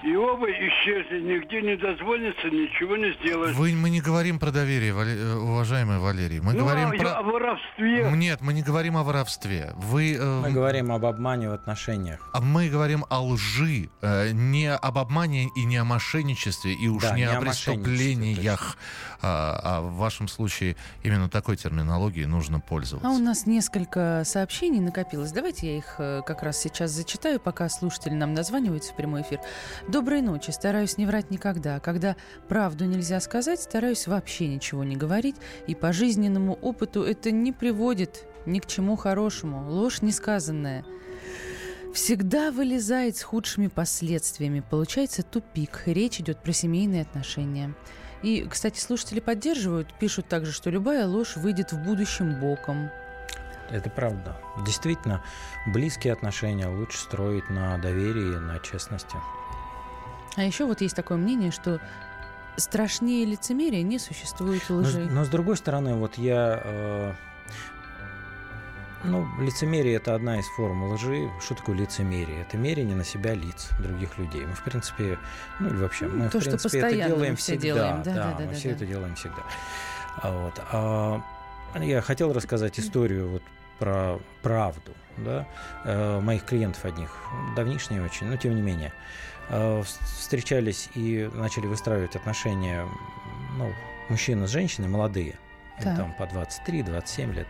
и 0.02 0.16
оба 0.16 0.46
исчезли, 0.50 1.20
нигде 1.20 1.62
не 1.62 1.76
дозвониться, 1.76 2.48
ничего 2.48 2.96
не 2.96 3.12
сделать. 3.20 3.54
Вы, 3.54 3.72
мы 3.74 3.90
не 3.90 4.00
говорим 4.00 4.38
про 4.38 4.50
доверие, 4.50 4.94
Вале, 4.94 5.14
э, 5.14 5.34
уважаемый 5.34 5.98
Валерий. 5.98 6.40
Мы 6.40 6.54
ну, 6.54 6.60
говорим 6.60 6.88
а, 6.88 6.96
про... 6.96 7.10
о 7.18 7.22
воровстве. 7.22 8.10
Нет, 8.14 8.40
мы 8.40 8.54
не 8.54 8.62
говорим 8.62 8.96
о 8.96 9.02
воровстве. 9.02 9.72
Вы, 9.76 10.14
э... 10.14 10.40
Мы 10.40 10.52
говорим 10.52 10.90
об 10.92 11.04
обмане 11.04 11.50
в 11.50 11.52
отношениях. 11.52 12.20
А 12.32 12.40
мы 12.40 12.68
говорим 12.68 13.04
о 13.10 13.22
лжи, 13.22 13.90
э, 14.00 14.30
не 14.32 14.72
об 14.72 14.98
обмане 14.98 15.48
и 15.54 15.64
не 15.64 15.76
о 15.76 15.84
мошенничестве, 15.84 16.72
и 16.72 16.88
уж 16.88 17.02
да, 17.02 17.14
не, 17.14 17.22
не 17.22 17.28
о, 17.28 17.38
о 17.38 17.40
преступлениях. 17.40 18.78
А, 19.22 19.60
а 19.62 19.80
в 19.82 19.96
вашем 19.96 20.28
случае 20.28 20.76
именно 21.02 21.28
такой 21.28 21.56
терминологией 21.56 22.26
нужно 22.26 22.60
пользоваться. 22.60 23.06
А 23.06 23.12
у 23.12 23.18
нас 23.18 23.44
несколько 23.46 24.22
сообщений 24.24 24.80
накопилось. 24.80 25.32
Давайте 25.32 25.72
я 25.72 25.78
их 25.78 25.96
э, 25.98 26.22
как 26.24 26.42
раз 26.42 26.58
сейчас 26.58 26.90
зачитаю, 26.92 27.38
пока 27.38 27.68
слушатели 27.68 28.14
нам 28.14 28.32
названиваются 28.32 28.92
в 28.92 28.96
прямой 28.96 29.22
эфир. 29.22 29.40
Доброй 29.90 30.22
ночи. 30.22 30.52
Стараюсь 30.52 30.98
не 30.98 31.06
врать 31.06 31.32
никогда. 31.32 31.80
Когда 31.80 32.14
правду 32.48 32.84
нельзя 32.84 33.18
сказать, 33.18 33.60
стараюсь 33.60 34.06
вообще 34.06 34.46
ничего 34.46 34.84
не 34.84 34.94
говорить. 34.94 35.34
И 35.66 35.74
по 35.74 35.92
жизненному 35.92 36.54
опыту 36.54 37.02
это 37.02 37.32
не 37.32 37.50
приводит 37.50 38.24
ни 38.46 38.60
к 38.60 38.66
чему 38.66 38.94
хорошему. 38.94 39.68
Ложь 39.68 40.00
несказанная 40.00 40.84
всегда 41.92 42.52
вылезает 42.52 43.16
с 43.16 43.24
худшими 43.24 43.66
последствиями. 43.66 44.60
Получается 44.60 45.24
тупик. 45.24 45.82
Речь 45.86 46.20
идет 46.20 46.40
про 46.40 46.52
семейные 46.52 47.02
отношения. 47.02 47.74
И, 48.22 48.46
кстати, 48.48 48.78
слушатели 48.78 49.18
поддерживают, 49.18 49.92
пишут 49.98 50.28
также, 50.28 50.52
что 50.52 50.70
любая 50.70 51.04
ложь 51.04 51.34
выйдет 51.34 51.72
в 51.72 51.82
будущем 51.82 52.38
боком. 52.38 52.90
Это 53.70 53.90
правда. 53.90 54.36
Действительно, 54.64 55.24
близкие 55.66 56.12
отношения 56.12 56.68
лучше 56.68 56.98
строить 56.98 57.50
на 57.50 57.76
доверии, 57.78 58.38
на 58.38 58.60
честности. 58.60 59.16
А 60.36 60.44
еще 60.44 60.64
вот 60.64 60.80
есть 60.80 60.96
такое 60.96 61.18
мнение, 61.18 61.50
что 61.50 61.80
страшнее 62.56 63.24
лицемерия 63.24 63.82
не 63.82 63.98
существует 63.98 64.68
лжи. 64.68 65.00
Но, 65.00 65.20
но 65.20 65.24
с 65.24 65.28
другой 65.28 65.56
стороны, 65.56 65.94
вот 65.94 66.18
я... 66.18 66.60
Э, 66.64 67.12
ну, 69.02 69.26
лицемерие– 69.40 69.94
это 69.96 70.14
одна 70.14 70.38
из 70.38 70.46
форм 70.56 70.92
лжи. 70.92 71.30
Что 71.42 71.54
такое 71.54 71.76
лицемерие? 71.76 72.42
Это 72.42 72.58
мерение 72.58 72.94
на 72.94 73.04
себя 73.04 73.34
лиц 73.34 73.70
других 73.80 74.18
людей. 74.18 74.44
Мы, 74.44 74.52
в 74.52 74.62
принципе, 74.62 75.18
ну 75.58 75.68
или 75.68 75.76
вообще, 75.76 76.06
мы, 76.06 76.28
То, 76.28 76.38
в 76.38 76.44
принципе, 76.44 76.78
это 76.78 77.08
делаем 77.08 77.36
всегда. 77.36 77.62
Делаем. 77.62 78.02
Да, 78.02 78.14
да, 78.14 78.14
да, 78.14 78.30
да, 78.32 78.44
мы 78.44 78.52
да, 78.52 78.54
все 78.54 78.68
да. 78.68 78.74
это 78.74 78.86
делаем 78.86 79.14
всегда. 79.14 79.42
А 80.16 80.30
вот. 80.30 80.62
А, 80.70 81.22
я 81.80 82.02
хотел 82.02 82.32
рассказать 82.32 82.78
историю 82.78 83.28
вот 83.30 83.42
про 83.78 84.18
правду 84.42 84.92
да, 85.16 85.46
э, 85.84 86.20
моих 86.20 86.44
клиентов 86.44 86.84
одних. 86.84 87.10
Давнишние 87.56 88.04
очень, 88.04 88.26
но 88.26 88.36
тем 88.36 88.54
не 88.54 88.62
менее. 88.62 88.92
Э, 89.52 89.82
встречались 89.82 90.88
и 90.94 91.28
начали 91.34 91.66
выстраивать 91.66 92.14
отношения 92.14 92.86
ну, 93.56 93.72
мужчина 94.08 94.46
с 94.46 94.50
женщиной, 94.50 94.86
молодые, 94.88 95.34
да. 95.82 95.96
там 95.96 96.12
по 96.12 96.22
23-27 96.22 97.32
лет. 97.34 97.48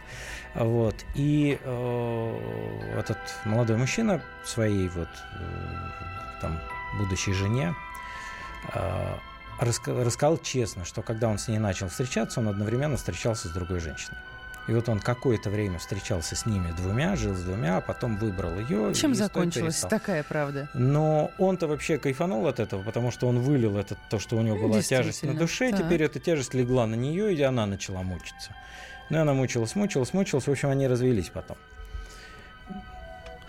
Вот. 0.55 0.95
И 1.15 1.59
э, 1.63 2.95
этот 2.99 3.19
молодой 3.45 3.77
мужчина 3.77 4.23
своей 4.47 4.89
вот 4.89 5.09
э, 5.09 6.41
там 6.41 6.59
будущей 6.99 7.35
жене 7.35 7.75
э, 8.73 9.15
рассказал 9.59 10.39
честно, 10.39 10.87
что 10.87 11.03
когда 11.03 11.29
он 11.29 11.39
с 11.39 11.49
ней 11.49 11.59
начал 11.59 11.89
встречаться, 11.89 12.41
он 12.41 12.49
одновременно 12.49 12.97
встречался 12.97 13.49
с 13.49 13.51
другой 13.51 13.81
женщиной. 13.81 14.17
И 14.71 14.73
вот 14.73 14.89
он 14.89 15.01
какое-то 15.01 15.51
время 15.51 15.81
встречался 15.81 16.37
с 16.37 16.47
ними 16.47 16.71
двумя, 16.77 17.17
жил 17.17 17.35
с 17.35 17.43
двумя, 17.43 17.79
а 17.79 17.81
потом 17.81 18.17
выбрал 18.17 18.57
ее. 18.61 18.95
Чем 18.95 19.17
закончилась 19.17 19.81
такая 19.81 20.23
правда? 20.23 20.71
Но 20.75 21.33
он-то 21.39 21.67
вообще 21.67 21.99
кайфанул 21.99 22.47
от 22.47 22.61
этого, 22.61 22.85
потому 22.85 23.11
что 23.11 23.27
он 23.27 23.41
вылил 23.41 23.77
это, 23.77 23.97
то, 24.11 24.21
что 24.21 24.37
у 24.37 24.43
него 24.43 24.57
была 24.69 24.81
тяжесть 24.81 25.25
на 25.25 25.35
душе, 25.35 25.73
так. 25.73 25.81
теперь 25.81 26.05
эта 26.05 26.21
тяжесть 26.21 26.55
легла 26.55 26.87
на 26.87 26.95
нее, 26.95 27.35
и 27.35 27.43
она 27.43 27.67
начала 27.67 28.05
мучиться. 28.05 28.55
Ну, 29.11 29.17
и 29.17 29.21
она 29.21 29.35
мучилась, 29.35 29.75
мучилась, 29.75 30.15
мучилась. 30.15 30.47
В 30.47 30.51
общем, 30.53 30.69
они 30.69 30.87
развелись 30.87 31.31
потом. 31.31 31.57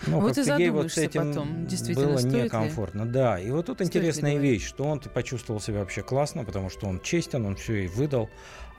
Ну, 0.07 0.21
вот 0.21 0.35
и 0.35 0.41
ей 0.41 0.71
вот 0.71 0.91
с 0.91 0.97
этим 0.97 1.29
потом, 1.29 1.67
было 1.93 2.19
некомфортно. 2.19 3.03
Ли? 3.03 3.09
Да, 3.11 3.39
и 3.39 3.51
вот 3.51 3.67
тут 3.67 3.75
стоит 3.75 3.89
интересная 3.89 4.37
вещь, 4.37 4.65
что 4.65 4.85
он 4.85 4.99
почувствовал 4.99 5.61
себя 5.61 5.81
вообще 5.81 6.01
классно, 6.01 6.43
потому 6.43 6.71
что 6.71 6.87
он 6.87 6.99
честен, 7.01 7.45
он 7.45 7.55
все 7.55 7.75
ей 7.75 7.87
выдал, 7.87 8.29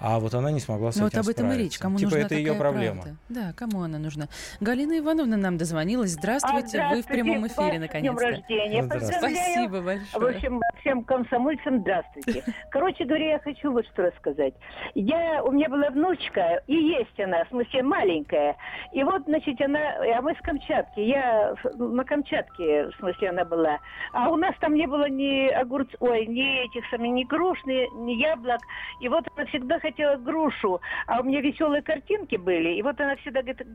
а 0.03 0.19
вот 0.19 0.35
она 0.35 0.51
не 0.51 0.59
смогла 0.59 0.91
с 0.91 0.97
Но 0.97 1.03
ну, 1.03 1.09
этим 1.09 1.19
вот 1.19 1.27
об 1.27 1.31
этом 1.31 1.45
справиться. 1.47 1.61
и 1.61 1.65
речь. 1.65 1.79
Кому 1.79 1.97
типа 1.97 2.11
нужна 2.11 2.27
это 2.27 2.35
ее 2.35 2.55
проблема. 2.55 3.03
Правда? 3.03 3.19
Да, 3.29 3.53
кому 3.57 3.83
она 3.83 3.99
нужна. 3.99 4.27
Галина 4.61 4.99
Ивановна 4.99 5.37
нам 5.37 5.57
дозвонилась. 5.59 6.11
Здравствуйте, 6.11 6.81
а, 6.81 6.91
здравствуйте 6.91 6.97
вы 6.97 7.03
в 7.03 7.07
прямом 7.07 7.47
эфире, 7.47 7.79
наконец-то. 7.79 8.19
Днем 8.19 8.33
рождения. 8.33 8.83
Спасибо 8.83 9.81
большое. 9.81 10.07
В 10.13 10.37
общем, 10.37 10.61
всем 10.81 11.05
комсомольцам 11.05 11.81
здравствуйте. 11.83 12.43
Короче 12.71 13.05
говоря, 13.05 13.35
я 13.35 13.39
хочу 13.39 13.71
вот 13.71 13.87
что 13.93 14.03
рассказать. 14.03 14.55
Я, 14.95 15.45
у 15.45 15.53
меня 15.53 15.69
была 15.69 15.91
внучка, 15.91 16.63
и 16.67 16.75
есть 16.75 17.21
она, 17.21 17.45
в 17.45 17.49
смысле 17.51 17.85
маленькая. 17.85 18.57
И 18.93 19.05
вот, 19.05 19.23
значит, 19.27 19.61
она, 19.61 19.79
а 20.17 20.21
мы 20.21 20.35
с 20.35 20.41
Камчатки. 20.43 20.99
Я 20.99 21.55
на 21.77 22.05
Камчатке, 22.05 22.87
в 22.87 22.95
смысле, 22.99 23.31
она 23.31 23.45
была. 23.45 23.79
А 24.13 24.31
у 24.31 24.37
нас 24.37 24.55
там 24.61 24.75
не 24.75 24.89
было 24.89 25.09
ни 25.09 25.47
огурцов, 25.49 25.95
ой, 26.01 26.27
ни 26.27 26.65
этих 26.65 26.85
самых, 26.91 27.13
ни 27.13 27.23
груш, 27.23 27.59
ни, 27.67 27.87
ни 28.05 28.21
яблок. 28.21 28.61
И 29.01 29.09
вот 29.09 29.25
она 29.37 29.47
всегда 29.47 29.79
хотела 29.79 29.92
грушу 30.19 30.81
а 31.07 31.21
у 31.21 31.25
меня 31.25 31.41
веселые 31.41 31.83
картинки 31.83 32.37
были. 32.37 32.71
И 32.75 32.83
вот 32.83 33.01
она 33.01 33.17
всегда 33.17 33.43
говорит, 33.43 33.67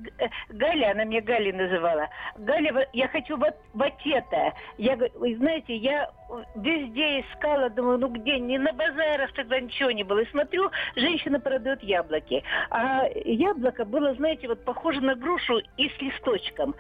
Галя, 0.50 0.92
она 0.92 1.04
меня 1.04 1.22
Галей 1.22 1.52
называла. 1.52 2.10
Галя, 2.38 2.88
я 2.94 3.08
хочу 3.08 3.38
вот, 3.38 3.56
вот 3.74 3.94
это. 4.06 4.54
Я, 4.78 4.98
знаете, 4.98 5.76
я 5.76 6.10
везде 6.56 7.22
искала, 7.22 7.70
думаю, 7.70 8.00
ну 8.00 8.10
где, 8.10 8.40
не 8.40 8.58
на 8.58 8.74
базарах 8.74 9.32
тогда 9.34 9.60
ничего 9.60 9.92
не 9.92 10.04
было. 10.04 10.20
И 10.20 10.30
смотрю, 10.30 10.70
женщина 10.96 11.40
продает 11.40 11.82
яблоки. 11.84 12.44
А 12.70 13.08
яблоко 13.26 13.86
было, 13.86 14.14
знаете, 14.16 14.48
вот 14.48 14.64
похоже 14.66 15.02
на 15.02 15.16
грушу 15.16 15.60
и 15.78 15.90
с 15.90 16.02
листочком. 16.02 16.76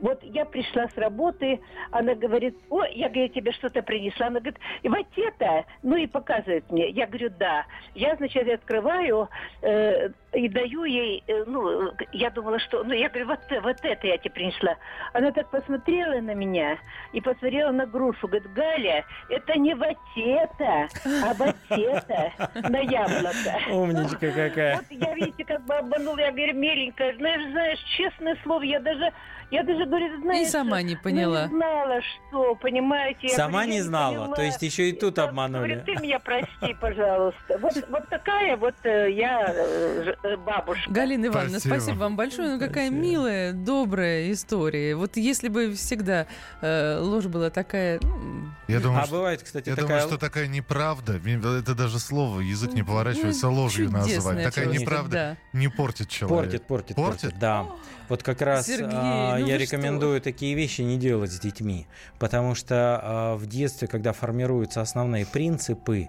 Вот 0.00 0.22
я 0.22 0.44
пришла 0.44 0.88
с 0.88 0.96
работы, 0.96 1.60
она 1.90 2.14
говорит, 2.14 2.56
о, 2.70 2.84
я, 2.84 3.08
говорю, 3.08 3.28
тебе 3.28 3.52
что-то 3.52 3.82
принесла. 3.82 4.26
Она 4.26 4.40
говорит, 4.40 4.60
вот 4.82 5.06
это, 5.16 5.64
ну 5.82 5.96
и 5.96 6.06
показывает 6.06 6.70
мне. 6.70 6.90
Я 6.90 7.06
говорю, 7.06 7.30
да. 7.38 7.64
Я, 7.94 8.16
значит, 8.16 8.64
открываю, 8.78 9.28
э, 9.62 10.10
и 10.32 10.48
даю 10.48 10.84
ей, 10.84 11.24
э, 11.26 11.44
ну, 11.46 11.92
я 12.12 12.30
думала, 12.30 12.58
что, 12.58 12.84
ну, 12.84 12.92
я 12.92 13.08
говорю, 13.08 13.28
вот, 13.28 13.40
вот 13.62 13.76
это 13.82 14.06
я 14.06 14.18
тебе 14.18 14.30
принесла. 14.30 14.76
Она 15.12 15.32
так 15.32 15.50
посмотрела 15.50 16.20
на 16.20 16.34
меня 16.34 16.78
и 17.12 17.20
посмотрела 17.20 17.72
на 17.72 17.86
грушу. 17.86 18.28
Говорит, 18.28 18.52
Галя, 18.52 19.04
это 19.30 19.58
не 19.58 19.74
вот 19.74 19.96
это, 20.16 20.88
а 21.24 21.34
вот 21.34 21.56
это 21.70 22.32
на 22.68 22.78
яблоко. 22.80 23.58
Умничка 23.70 24.30
какая. 24.30 24.76
Вот 24.76 24.84
я, 24.90 25.14
видите, 25.14 25.44
как 25.44 25.64
бы 25.64 25.74
обманула, 25.74 26.18
я 26.18 26.32
говорю, 26.32 26.54
миленькая, 26.54 27.16
знаешь, 27.16 27.50
знаешь, 27.50 27.78
честное 27.96 28.36
слово, 28.42 28.62
я 28.62 28.80
даже 28.80 29.12
я 29.50 29.62
даже, 29.62 29.86
говорю, 29.86 30.20
знаешь... 30.20 30.46
И 30.46 30.50
сама 30.50 30.82
не 30.82 30.94
поняла. 30.94 31.46
Ну, 31.46 31.52
не 31.52 31.56
знала, 31.56 32.00
что, 32.02 32.54
понимаете. 32.56 33.28
Сама 33.30 33.60
говорю, 33.60 33.70
не 33.70 33.80
знала, 33.80 34.26
не 34.28 34.34
то 34.34 34.42
есть 34.42 34.62
еще 34.62 34.90
и 34.90 34.92
тут 34.92 35.18
обманули. 35.18 35.74
Говорю, 35.74 35.84
ты 35.86 36.02
меня 36.02 36.18
прости, 36.18 36.74
пожалуйста. 36.78 37.58
Вот, 37.58 37.72
вот 37.88 38.08
такая 38.10 38.56
вот 38.58 38.74
э, 38.82 39.10
я 39.10 39.46
э, 39.48 40.04
э, 40.06 40.14
бабушка. 40.44 40.90
Галина 40.90 41.26
Ивановна, 41.26 41.60
спасибо, 41.60 41.74
спасибо 41.74 41.98
вам 41.98 42.16
большое. 42.16 42.50
Ну, 42.50 42.58
какая 42.58 42.88
спасибо. 42.88 43.06
милая, 43.06 43.52
добрая 43.52 44.32
история. 44.32 44.94
Вот 44.94 45.16
если 45.16 45.48
бы 45.48 45.74
всегда 45.74 46.26
э, 46.60 46.98
ложь 47.00 47.26
была 47.26 47.50
такая... 47.50 48.00
Ну, 48.02 48.48
я 48.68 48.80
думаю, 48.80 49.02
а 49.02 49.06
что, 49.06 49.16
бывает, 49.16 49.42
кстати, 49.42 49.68
я 49.68 49.76
такая... 49.76 50.00
думаю, 50.00 50.08
что 50.08 50.18
такая 50.18 50.46
неправда, 50.46 51.20
это 51.58 51.74
даже 51.74 51.98
слово, 51.98 52.40
язык 52.40 52.72
не 52.72 52.82
поворачивается 52.82 53.46
ну, 53.46 53.54
ложью 53.54 53.90
называть. 53.90 54.44
Такая 54.44 54.66
неправда 54.66 55.10
да. 55.52 55.58
не 55.58 55.68
портит 55.68 56.08
человека. 56.08 56.42
Портит, 56.42 56.66
портит, 56.66 56.96
портит. 56.96 57.20
портит 57.22 57.38
да. 57.38 57.66
Вот 58.08 58.22
как 58.22 58.40
раз 58.40 58.66
Сергей, 58.66 58.88
а, 58.90 59.38
ну 59.38 59.46
я 59.46 59.58
рекомендую 59.58 60.16
что? 60.16 60.24
такие 60.24 60.54
вещи 60.54 60.80
не 60.80 60.96
делать 60.96 61.30
с 61.30 61.38
детьми, 61.38 61.86
потому 62.18 62.54
что 62.54 63.00
а, 63.02 63.36
в 63.36 63.46
детстве, 63.46 63.86
когда 63.86 64.12
формируются 64.12 64.80
основные 64.80 65.26
принципы, 65.26 66.08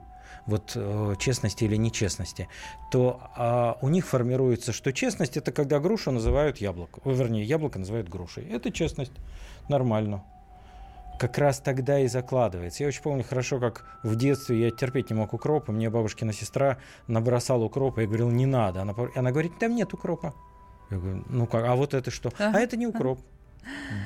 вот 0.50 0.74
э, 0.76 1.16
честности 1.20 1.64
или 1.64 1.78
нечестности, 1.78 2.48
то 2.92 3.22
э, 3.38 3.86
у 3.86 3.90
них 3.90 4.06
формируется, 4.06 4.74
что 4.74 4.92
честность 4.92 5.38
это 5.38 5.52
когда 5.52 5.80
грушу 5.80 6.12
называют 6.12 6.58
яблоко, 6.58 7.02
вернее 7.06 7.44
яблоко 7.44 7.80
называют 7.80 8.10
грушей. 8.10 8.44
Это 8.50 8.72
честность, 8.72 9.14
нормально. 9.70 10.24
как 11.20 11.38
раз 11.38 11.60
тогда 11.60 12.00
и 12.00 12.08
закладывается. 12.08 12.84
Я 12.84 12.88
очень 12.88 13.04
помню 13.04 13.24
хорошо, 13.24 13.60
как 13.60 13.86
в 14.04 14.16
детстве 14.16 14.62
я 14.62 14.72
терпеть 14.72 15.10
не 15.10 15.16
мог 15.16 15.34
укропа. 15.34 15.72
Мне 15.72 15.90
бабушкина 15.90 16.34
сестра 16.34 16.78
набросала 17.08 17.66
укропа. 17.66 18.00
Я 18.00 18.08
говорил, 18.08 18.32
не 18.32 18.46
надо. 18.46 18.82
Она, 18.82 18.96
она 19.16 19.32
говорит, 19.32 19.60
там 19.60 19.76
нет 19.76 19.94
укропа. 19.94 20.34
Я 20.90 20.98
говорю, 20.98 21.24
ну 21.30 21.46
как, 21.46 21.66
а 21.66 21.76
вот 21.76 21.94
это 21.94 22.10
что? 22.10 22.32
А 22.40 22.58
это 22.60 22.78
не 22.78 22.88
укроп. 22.88 23.20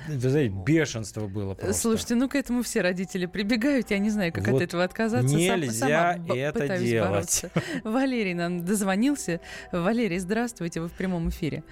Вы 0.07 0.29
знаете, 0.29 0.53
бешенство 0.53 1.27
было 1.27 1.53
просто. 1.53 1.73
Слушайте, 1.73 2.15
ну 2.15 2.29
к 2.29 2.35
этому 2.35 2.63
все 2.63 2.81
родители 2.81 3.25
прибегают. 3.25 3.91
Я 3.91 3.99
не 3.99 4.09
знаю, 4.09 4.33
как 4.33 4.47
вот 4.47 4.57
от 4.57 4.61
этого 4.61 4.83
отказаться. 4.83 5.35
Нельзя 5.35 6.13
Сам, 6.15 6.31
это 6.31 6.77
делать. 6.77 7.09
Бороться. 7.09 7.51
Валерий 7.83 8.33
нам 8.33 8.65
дозвонился. 8.65 9.39
Валерий, 9.71 10.19
здравствуйте, 10.19 10.81
вы 10.81 10.87
в 10.87 10.93
прямом 10.93 11.29
эфире. 11.29 11.63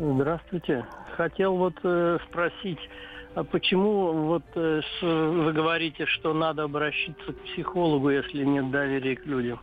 Здравствуйте. 0.00 0.86
Хотел 1.16 1.56
вот 1.56 1.74
э, 1.82 2.18
спросить, 2.28 2.78
а 3.34 3.44
почему 3.44 4.12
вот 4.26 4.44
э, 4.54 4.80
вы 5.02 5.52
говорите, 5.52 6.06
что 6.06 6.32
надо 6.32 6.62
обращаться 6.64 7.32
к 7.32 7.40
психологу, 7.52 8.10
если 8.10 8.44
нет 8.44 8.70
доверия 8.70 9.16
к 9.16 9.26
людям? 9.26 9.60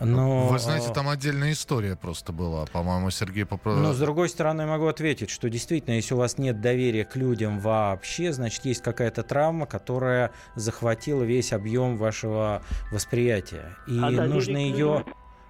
Но... 0.00 0.48
Вы 0.48 0.58
знаете, 0.58 0.92
там 0.92 1.08
отдельная 1.08 1.52
история 1.52 1.96
просто 1.96 2.32
была, 2.32 2.66
по-моему, 2.66 3.10
Сергей 3.10 3.46
попросил. 3.46 3.82
Но, 3.82 3.92
с 3.92 3.98
другой 3.98 4.28
стороны, 4.28 4.62
я 4.62 4.66
могу 4.66 4.86
ответить, 4.86 5.30
что 5.30 5.48
действительно, 5.48 5.94
если 5.94 6.14
у 6.14 6.18
вас 6.18 6.36
нет 6.38 6.60
доверия 6.60 7.04
к 7.04 7.16
людям 7.16 7.60
вообще, 7.60 8.32
значит, 8.32 8.64
есть 8.66 8.82
какая-то 8.82 9.22
травма, 9.22 9.66
которая 9.66 10.32
захватила 10.54 11.22
весь 11.22 11.52
объем 11.52 11.96
вашего 11.96 12.62
восприятия. 12.92 13.76
И 13.86 13.98
а 13.98 14.10
нужно 14.10 14.58
ее... 14.58 15.04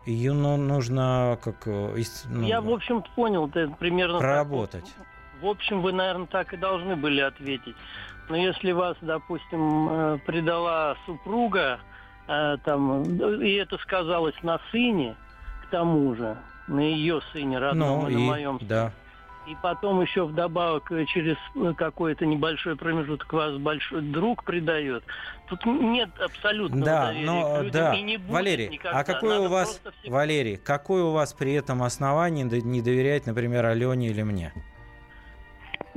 Ее 0.06 0.34
ну, 0.34 0.56
нужно 0.56 1.36
как... 1.42 1.66
Э, 1.66 2.00
ну, 2.26 2.46
я, 2.46 2.60
в 2.60 2.70
общем 2.70 3.02
понял, 3.16 3.48
это 3.48 3.74
примерно... 3.76 4.20
Проработать. 4.20 4.84
Так, 4.84 5.06
в 5.42 5.46
общем, 5.46 5.82
вы, 5.82 5.92
наверное, 5.92 6.28
так 6.28 6.54
и 6.54 6.56
должны 6.56 6.94
были 6.94 7.20
ответить. 7.20 7.74
Но 8.28 8.36
если 8.36 8.70
вас, 8.70 8.96
допустим, 9.00 9.88
э, 9.88 10.18
предала 10.24 10.96
супруга, 11.06 11.80
э, 12.28 12.56
там, 12.64 13.02
и 13.42 13.52
это 13.52 13.78
сказалось 13.78 14.40
на 14.42 14.60
сыне, 14.70 15.16
к 15.64 15.70
тому 15.70 16.14
же, 16.14 16.36
на 16.68 16.80
ее 16.80 17.20
сыне 17.32 17.58
родном 17.58 18.02
ну, 18.02 18.08
и 18.08 18.14
на 18.14 18.20
моем 18.20 18.58
сыне. 18.58 18.68
Да. 18.68 18.92
И 19.46 19.56
потом 19.62 20.00
еще 20.00 20.26
вдобавок 20.26 20.90
э, 20.90 21.04
через 21.06 21.36
какой-то 21.76 22.26
небольшой 22.26 22.74
промежуток 22.74 23.32
вас 23.32 23.56
большой 23.58 24.02
друг 24.02 24.42
предает. 24.42 25.04
Тут 25.48 25.64
нет 25.66 26.10
абсолютного 26.20 26.84
да, 26.84 27.06
доверия 27.06 27.26
но, 27.26 27.62
людям 27.62 27.72
да. 27.72 27.94
и 27.94 28.02
не 28.02 28.16
будет 28.16 28.32
Валерий, 28.32 28.68
никогда. 28.68 28.98
а 28.98 29.04
какое 29.04 29.36
Надо 29.36 29.42
у 29.42 29.48
вас, 29.48 29.80
всегда... 30.00 30.16
Валерий, 30.16 30.56
какое 30.56 31.04
у 31.04 31.12
вас 31.12 31.32
при 31.32 31.52
этом 31.52 31.84
основание 31.84 32.44
не 32.44 32.82
доверять, 32.82 33.26
например, 33.26 33.66
Алене 33.66 34.08
или 34.08 34.22
мне? 34.22 34.52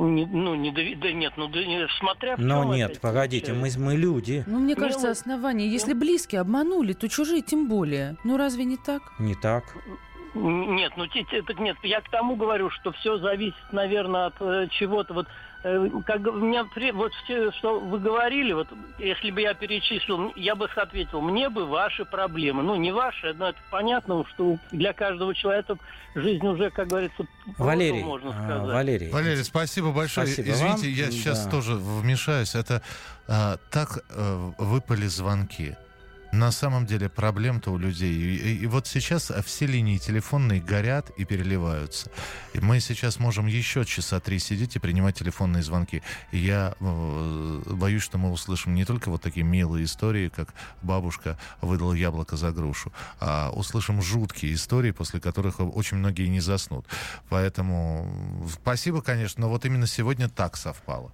Не, 0.07 0.25
ну, 0.25 0.55
не 0.55 0.71
да 0.71 1.11
нет, 1.11 1.33
ну, 1.35 1.49
да, 1.49 1.59
смотря 1.99 2.37
в 2.37 2.39
Но 2.39 2.63
нет, 2.63 3.01
погодите, 3.01 3.51
мы, 3.53 3.69
мы 3.77 3.95
люди. 3.95 4.45
Ну, 4.47 4.59
мне 4.59 4.75
кажется, 4.75 5.07
ну, 5.07 5.11
основание. 5.11 5.69
Если 5.69 5.93
ну, 5.93 5.99
близкие 5.99 6.39
обманули, 6.39 6.93
то 6.93 7.09
чужие 7.09 7.41
тем 7.41 7.67
более. 7.67 8.15
Ну, 8.23 8.37
разве 8.37 8.63
не 8.63 8.77
так? 8.77 9.01
Не 9.19 9.35
так. 9.35 9.63
Нет, 10.35 10.93
ну 10.95 11.05
это 11.05 11.53
нет. 11.55 11.75
Я 11.83 12.01
к 12.01 12.09
тому 12.09 12.35
говорю, 12.35 12.69
что 12.69 12.91
все 12.93 13.17
зависит, 13.17 13.73
наверное, 13.73 14.27
от 14.27 14.35
э, 14.39 14.67
чего-то. 14.69 15.13
Вот 15.13 15.27
как 15.61 16.25
у 16.25 16.39
меня 16.39 16.65
вот 16.93 17.11
все, 17.23 17.51
что 17.51 17.79
вы 17.79 17.99
говорили, 17.99 18.53
вот 18.53 18.67
если 18.97 19.29
бы 19.31 19.41
я 19.41 19.53
перечислил, 19.53 20.31
я 20.37 20.55
бы 20.55 20.69
ответил, 20.73 21.19
мне 21.19 21.49
бы 21.49 21.65
ваши 21.65 22.05
проблемы. 22.05 22.63
Ну, 22.63 22.75
не 22.77 22.91
ваши, 22.91 23.33
но 23.33 23.49
это 23.49 23.59
понятно, 23.69 24.23
что 24.29 24.57
для 24.71 24.93
каждого 24.93 25.35
человека 25.35 25.75
жизнь 26.15 26.45
уже, 26.47 26.69
как 26.69 26.87
говорится, 26.87 27.25
Валерий, 27.57 28.03
можно 28.03 28.29
а, 28.29 28.45
сказать. 28.45 28.73
Валерий. 28.73 29.09
Валерий, 29.09 29.43
спасибо 29.43 29.91
большое. 29.91 30.27
Спасибо 30.27 30.49
Извините, 30.49 30.87
вам. 30.87 30.95
я 30.95 31.11
сейчас 31.11 31.45
да. 31.45 31.51
тоже 31.51 31.75
вмешаюсь. 31.75 32.55
Это 32.55 32.81
а, 33.27 33.57
так 33.69 34.03
а, 34.09 34.53
выпали 34.57 35.07
звонки. 35.07 35.75
На 36.31 36.51
самом 36.51 36.85
деле 36.85 37.09
проблем-то 37.09 37.71
у 37.71 37.77
людей. 37.77 38.13
И, 38.13 38.57
и 38.57 38.67
вот 38.67 38.85
сейчас 38.85 39.31
все 39.45 39.65
линии 39.65 39.97
телефонные 39.97 40.61
горят 40.61 41.09
и 41.17 41.25
переливаются. 41.25 42.11
И 42.53 42.59
мы 42.59 42.79
сейчас 42.79 43.19
можем 43.19 43.47
еще 43.47 43.83
часа 43.83 44.19
три 44.19 44.37
сидеть 44.39 44.75
и 44.75 44.79
принимать 44.79 45.17
телефонные 45.17 45.63
звонки. 45.63 46.03
И 46.31 46.37
я 46.37 46.75
э, 46.79 47.61
боюсь, 47.71 48.03
что 48.03 48.17
мы 48.17 48.31
услышим 48.31 48.75
не 48.75 48.85
только 48.85 49.09
вот 49.09 49.21
такие 49.21 49.43
милые 49.43 49.85
истории, 49.85 50.29
как 50.29 50.53
бабушка 50.83 51.37
выдала 51.61 51.93
яблоко 51.93 52.37
за 52.37 52.51
грушу, 52.51 52.93
а 53.19 53.51
услышим 53.51 54.01
жуткие 54.01 54.53
истории, 54.53 54.91
после 54.91 55.19
которых 55.19 55.59
очень 55.59 55.97
многие 55.97 56.27
не 56.27 56.41
заснут. 56.41 56.85
Поэтому 57.29 58.47
спасибо, 58.53 59.01
конечно, 59.01 59.41
но 59.41 59.49
вот 59.49 59.65
именно 59.65 59.87
сегодня 59.87 60.29
так 60.29 60.57
совпало. 60.57 61.11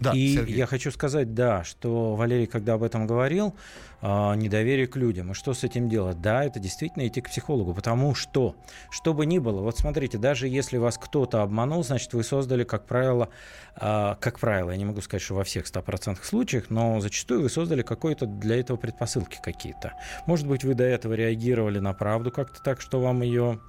Да, 0.00 0.12
и 0.12 0.34
Сергей. 0.34 0.56
я 0.56 0.66
хочу 0.66 0.90
сказать, 0.90 1.34
да, 1.34 1.64
что 1.64 2.14
Валерий, 2.14 2.46
когда 2.46 2.74
об 2.74 2.82
этом 2.82 3.06
говорил, 3.06 3.54
э, 4.02 4.34
недоверие 4.36 4.86
к 4.86 4.96
людям. 4.96 5.30
И 5.30 5.34
что 5.34 5.54
с 5.54 5.62
этим 5.62 5.88
делать? 5.88 6.20
Да, 6.20 6.44
это 6.44 6.58
действительно 6.58 7.06
идти 7.06 7.20
к 7.20 7.28
психологу, 7.28 7.74
потому 7.74 8.14
что, 8.14 8.56
что 8.90 9.14
бы 9.14 9.24
ни 9.24 9.38
было, 9.38 9.60
вот 9.60 9.78
смотрите, 9.78 10.18
даже 10.18 10.48
если 10.48 10.78
вас 10.78 10.98
кто-то 10.98 11.42
обманул, 11.42 11.84
значит, 11.84 12.12
вы 12.12 12.24
создали, 12.24 12.64
как 12.64 12.86
правило, 12.86 13.28
э, 13.76 14.16
как 14.20 14.40
правило, 14.40 14.70
я 14.70 14.76
не 14.76 14.84
могу 14.84 15.00
сказать, 15.00 15.22
что 15.22 15.34
во 15.34 15.44
всех 15.44 15.66
100% 15.66 16.24
случаях, 16.24 16.70
но 16.70 17.00
зачастую 17.00 17.42
вы 17.42 17.48
создали 17.48 17.82
какой-то 17.82 18.26
для 18.26 18.56
этого 18.56 18.76
предпосылки 18.76 19.38
какие-то. 19.42 19.92
Может 20.26 20.46
быть, 20.46 20.64
вы 20.64 20.74
до 20.74 20.84
этого 20.84 21.14
реагировали 21.14 21.78
на 21.78 21.92
правду 21.92 22.30
как-то 22.30 22.60
так, 22.62 22.80
что 22.80 23.00
вам 23.00 23.22
ее 23.22 23.60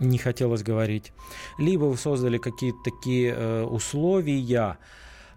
не 0.00 0.18
хотелось 0.18 0.62
говорить. 0.62 1.12
Либо 1.58 1.84
вы 1.84 1.96
создали 1.96 2.38
какие-то 2.38 2.78
такие 2.84 3.34
э, 3.36 3.62
условия, 3.64 4.78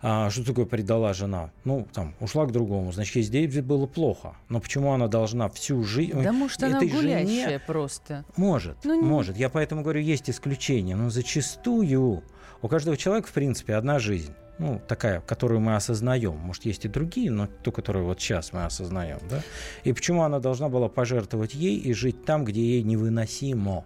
а, 0.06 0.30
что 0.30 0.46
такое 0.46 0.66
предала 0.66 1.14
жена? 1.14 1.50
Ну, 1.64 1.88
там, 1.94 2.14
ушла 2.20 2.46
к 2.46 2.52
другому, 2.52 2.92
значит, 2.92 3.16
ей 3.16 3.24
здесь 3.24 3.62
было 3.62 3.88
плохо. 3.88 4.36
Но 4.50 4.60
почему 4.60 4.92
она 4.92 5.08
должна 5.08 5.48
всю 5.48 5.82
жизнь... 5.84 6.22
Да 6.22 6.34
может, 6.34 6.62
она 6.62 6.80
гулящая 6.80 7.26
жене... 7.26 7.60
просто. 7.66 8.26
Может, 8.36 8.78
ну, 8.84 9.02
может. 9.02 9.38
Я 9.38 9.50
поэтому 9.50 9.82
говорю, 9.82 10.02
есть 10.02 10.30
исключения. 10.30 10.98
Но 10.98 11.10
зачастую 11.10 12.22
у 12.62 12.68
каждого 12.68 12.98
человека, 12.98 13.30
в 13.30 13.32
принципе, 13.32 13.76
одна 13.76 13.98
жизнь 14.00 14.34
ну, 14.60 14.82
такая, 14.88 15.22
которую 15.22 15.62
мы 15.62 15.76
осознаем. 15.76 16.36
Может, 16.36 16.66
есть 16.66 16.86
и 16.86 16.88
другие, 16.88 17.32
но 17.32 17.48
ту, 17.64 17.72
которую 17.72 18.06
вот 18.06 18.22
сейчас 18.22 18.54
мы 18.54 18.66
осознаем, 18.66 19.20
да? 19.30 19.42
И 19.84 19.94
почему 19.94 20.24
она 20.24 20.40
должна 20.40 20.70
была 20.70 20.90
пожертвовать 20.90 21.54
ей 21.54 21.78
и 21.78 21.94
жить 21.94 22.26
там, 22.26 22.46
где 22.46 22.62
ей 22.62 22.84
невыносимо? 22.84 23.86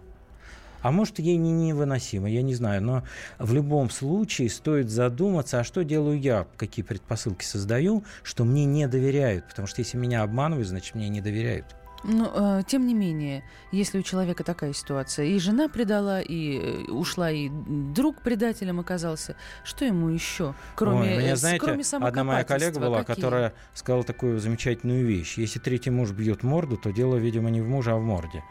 А 0.82 0.90
может, 0.90 1.18
ей 1.18 1.36
не 1.36 1.52
невыносимо, 1.52 2.28
я 2.28 2.42
не 2.42 2.54
знаю. 2.54 2.82
Но 2.82 3.02
в 3.38 3.52
любом 3.52 3.90
случае 3.90 4.50
стоит 4.50 4.90
задуматься, 4.90 5.60
а 5.60 5.64
что 5.64 5.84
делаю 5.84 6.18
я, 6.20 6.46
какие 6.56 6.84
предпосылки 6.84 7.44
создаю, 7.44 8.04
что 8.22 8.44
мне 8.44 8.64
не 8.64 8.86
доверяют. 8.86 9.46
Потому 9.48 9.68
что 9.68 9.80
если 9.80 9.96
меня 9.96 10.22
обманывают, 10.22 10.68
значит, 10.68 10.94
мне 10.94 11.08
не 11.08 11.20
доверяют. 11.20 11.66
Но, 12.04 12.60
э, 12.60 12.62
тем 12.66 12.86
не 12.86 12.94
менее, 12.94 13.42
если 13.72 13.98
у 13.98 14.02
человека 14.02 14.44
такая 14.44 14.72
ситуация, 14.72 15.26
и 15.26 15.38
жена 15.38 15.68
предала, 15.68 16.20
и 16.20 16.58
э, 16.58 16.90
ушла, 16.90 17.30
и 17.30 17.48
друг 17.50 18.22
предателем 18.22 18.78
оказался, 18.78 19.36
что 19.64 19.84
ему 19.84 20.08
еще, 20.08 20.54
кроме, 20.76 21.16
Ой, 21.16 21.18
меня, 21.18 21.36
знаете, 21.36 21.64
кроме 21.64 21.82
одна 22.00 22.24
моя 22.24 22.44
коллега 22.44 22.78
была, 22.78 22.98
какие? 23.02 23.16
которая 23.16 23.52
сказала 23.74 24.04
такую 24.04 24.38
замечательную 24.38 25.04
вещь. 25.06 25.38
Если 25.38 25.58
третий 25.58 25.90
муж 25.90 26.10
бьет 26.10 26.42
морду, 26.42 26.76
то 26.76 26.90
дело, 26.90 27.16
видимо, 27.16 27.50
не 27.50 27.60
в 27.60 27.68
муже, 27.68 27.90
а 27.92 27.96
в 27.96 28.02
морде. 28.02 28.44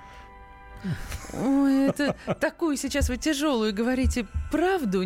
Ой, 1.33 1.87
это 1.87 2.15
такую 2.39 2.77
сейчас 2.77 3.09
вы 3.09 3.17
тяжелую 3.17 3.73
говорите 3.73 4.25
правду. 4.51 5.03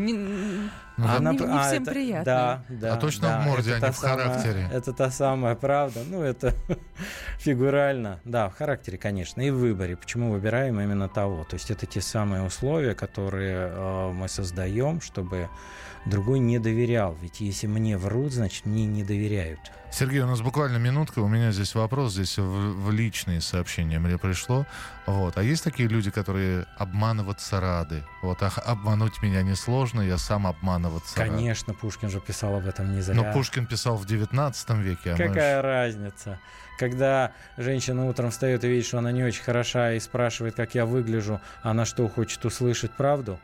Ну, 0.97 1.07
Она, 1.07 1.31
не, 1.31 1.39
не 1.39 1.45
а, 1.45 1.67
всем 1.67 1.83
это, 1.83 1.91
приятно. 1.91 2.25
Да, 2.25 2.63
да. 2.69 2.93
А 2.93 2.97
точно 2.97 3.27
да, 3.27 3.39
в 3.39 3.45
морде, 3.45 3.73
а 3.73 3.79
не 3.79 3.91
в 3.91 3.97
характере. 3.97 4.63
Самая, 4.63 4.77
это 4.77 4.93
та 4.93 5.11
самая 5.11 5.55
правда. 5.55 6.01
Ну, 6.07 6.21
это 6.21 6.53
фигурально. 7.39 8.19
Да, 8.25 8.49
в 8.49 8.55
характере, 8.55 8.97
конечно, 8.97 9.41
и 9.41 9.49
в 9.49 9.57
выборе. 9.57 9.95
Почему 9.95 10.31
выбираем 10.31 10.79
именно 10.79 11.07
того? 11.09 11.43
То 11.45 11.55
есть 11.55 11.71
это 11.71 11.85
те 11.85 12.01
самые 12.01 12.43
условия, 12.43 12.93
которые 12.93 13.69
э, 13.71 14.11
мы 14.11 14.27
создаем, 14.27 15.01
чтобы 15.01 15.49
другой 16.05 16.39
не 16.39 16.59
доверял. 16.59 17.17
Ведь 17.21 17.39
если 17.39 17.67
мне 17.67 17.97
врут, 17.97 18.33
значит, 18.33 18.65
мне 18.65 18.85
не 18.85 19.03
доверяют. 19.03 19.59
Сергей, 19.91 20.21
у 20.21 20.27
нас 20.27 20.41
буквально 20.41 20.77
минутка. 20.77 21.19
У 21.19 21.27
меня 21.27 21.51
здесь 21.51 21.75
вопрос, 21.75 22.13
здесь 22.13 22.37
в, 22.37 22.43
в 22.43 22.91
личные 22.91 23.41
сообщения 23.41 23.99
мне 23.99 24.17
пришло. 24.17 24.65
Вот. 25.05 25.37
А 25.37 25.43
есть 25.43 25.65
такие 25.65 25.89
люди, 25.89 26.09
которые 26.11 26.65
обманываться 26.77 27.59
рады? 27.59 28.03
Вот, 28.21 28.41
а 28.41 28.47
обмануть 28.65 29.21
меня 29.21 29.41
несложно, 29.41 30.01
я 30.01 30.17
сам 30.17 30.47
обманываться 30.81 31.15
Конечно, 31.15 31.73
рад. 31.73 31.81
Пушкин 31.81 32.09
же 32.09 32.19
писал 32.19 32.55
об 32.55 32.67
этом 32.67 32.93
не 32.93 33.01
зря. 33.01 33.15
Но 33.15 33.31
Пушкин 33.31 33.65
писал 33.65 33.97
в 33.97 34.05
19 34.05 34.69
веке. 34.77 35.13
А 35.13 35.17
Какая 35.17 35.57
мы... 35.57 35.61
разница? 35.61 36.39
Когда 36.77 37.31
женщина 37.57 38.07
утром 38.07 38.31
встает 38.31 38.63
и 38.63 38.67
видит, 38.67 38.85
что 38.85 38.97
она 38.97 39.11
не 39.11 39.23
очень 39.23 39.43
хороша, 39.43 39.93
и 39.93 39.99
спрашивает, 39.99 40.55
как 40.55 40.73
я 40.75 40.85
выгляжу, 40.85 41.39
она 41.61 41.85
что, 41.85 42.07
хочет 42.07 42.43
услышать 42.45 42.91
правду? 42.91 43.39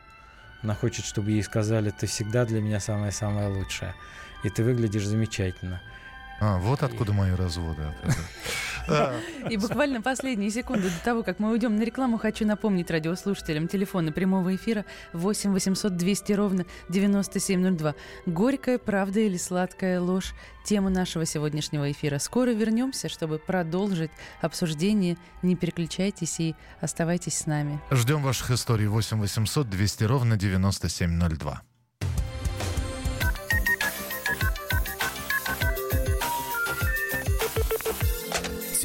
Она 0.62 0.74
хочет, 0.74 1.04
чтобы 1.04 1.30
ей 1.30 1.42
сказали, 1.42 1.90
ты 1.90 2.06
всегда 2.06 2.44
для 2.44 2.60
меня 2.60 2.80
самое-самое 2.80 3.48
лучшее. 3.48 3.94
И 4.42 4.50
ты 4.50 4.64
выглядишь 4.64 5.06
замечательно. 5.06 5.80
А, 6.40 6.58
вот 6.58 6.82
откуда 6.82 7.12
мои 7.12 7.32
разводы. 7.32 7.82
И 9.50 9.56
буквально 9.56 10.00
последние 10.00 10.50
секунды 10.50 10.88
до 10.90 11.04
того, 11.04 11.22
как 11.22 11.38
мы 11.38 11.50
уйдем 11.50 11.76
на 11.76 11.82
рекламу, 11.82 12.18
хочу 12.18 12.46
напомнить 12.46 12.90
радиослушателям 12.90 13.68
телефона 13.68 14.12
прямого 14.12 14.54
эфира 14.54 14.84
8 15.12 15.52
800 15.52 15.96
200 15.96 16.32
ровно 16.32 16.64
9702. 16.88 17.94
Горькая 18.26 18.78
правда 18.78 19.20
или 19.20 19.36
сладкая 19.36 20.00
ложь? 20.00 20.34
Тема 20.64 20.90
нашего 20.90 21.24
сегодняшнего 21.24 21.90
эфира. 21.90 22.18
Скоро 22.18 22.50
вернемся, 22.50 23.08
чтобы 23.08 23.38
продолжить 23.38 24.10
обсуждение. 24.40 25.16
Не 25.42 25.56
переключайтесь 25.56 26.40
и 26.40 26.54
оставайтесь 26.80 27.38
с 27.38 27.46
нами. 27.46 27.80
Ждем 27.90 28.22
ваших 28.22 28.50
историй 28.50 28.86
8 28.86 29.18
800 29.18 29.68
200 29.68 30.04
ровно 30.04 30.36
9702. 30.36 31.62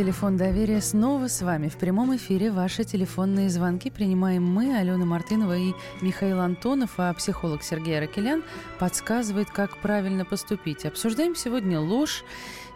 Телефон 0.00 0.38
доверия 0.38 0.80
снова 0.80 1.28
с 1.28 1.42
вами. 1.42 1.68
В 1.68 1.76
прямом 1.76 2.16
эфире 2.16 2.50
ваши 2.50 2.84
телефонные 2.84 3.50
звонки 3.50 3.90
принимаем 3.90 4.42
мы, 4.42 4.74
Алена 4.74 5.04
Мартынова 5.04 5.54
и 5.58 5.74
Михаил 6.00 6.40
Антонов, 6.40 6.92
а 6.96 7.12
психолог 7.12 7.62
Сергей 7.62 7.98
Аракелян 7.98 8.42
подсказывает, 8.78 9.50
как 9.50 9.76
правильно 9.76 10.24
поступить. 10.24 10.86
Обсуждаем 10.86 11.36
сегодня 11.36 11.78
ложь, 11.78 12.24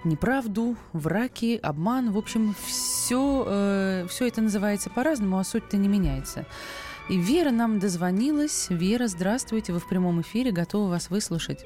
неправду, 0.05 0.77
враки, 0.93 1.59
обман. 1.63 2.13
В 2.13 2.19
общем, 2.19 2.55
все, 2.67 3.45
э, 3.47 4.07
все 4.11 4.29
это 4.29 4.43
называется 4.43 4.91
по-разному, 4.91 5.39
а 5.39 5.45
суть-то 5.45 5.79
не 5.79 5.89
меняется. 5.89 6.45
И 7.09 7.17
Вера 7.17 7.53
нам 7.53 7.79
дозвонилась. 7.79 8.67
Вера, 8.69 9.07
здравствуйте, 9.07 9.73
вы 9.73 9.79
в 9.79 9.89
прямом 9.89 10.21
эфире, 10.21 10.53
готова 10.53 10.91
вас 10.91 11.09
выслушать. 11.09 11.65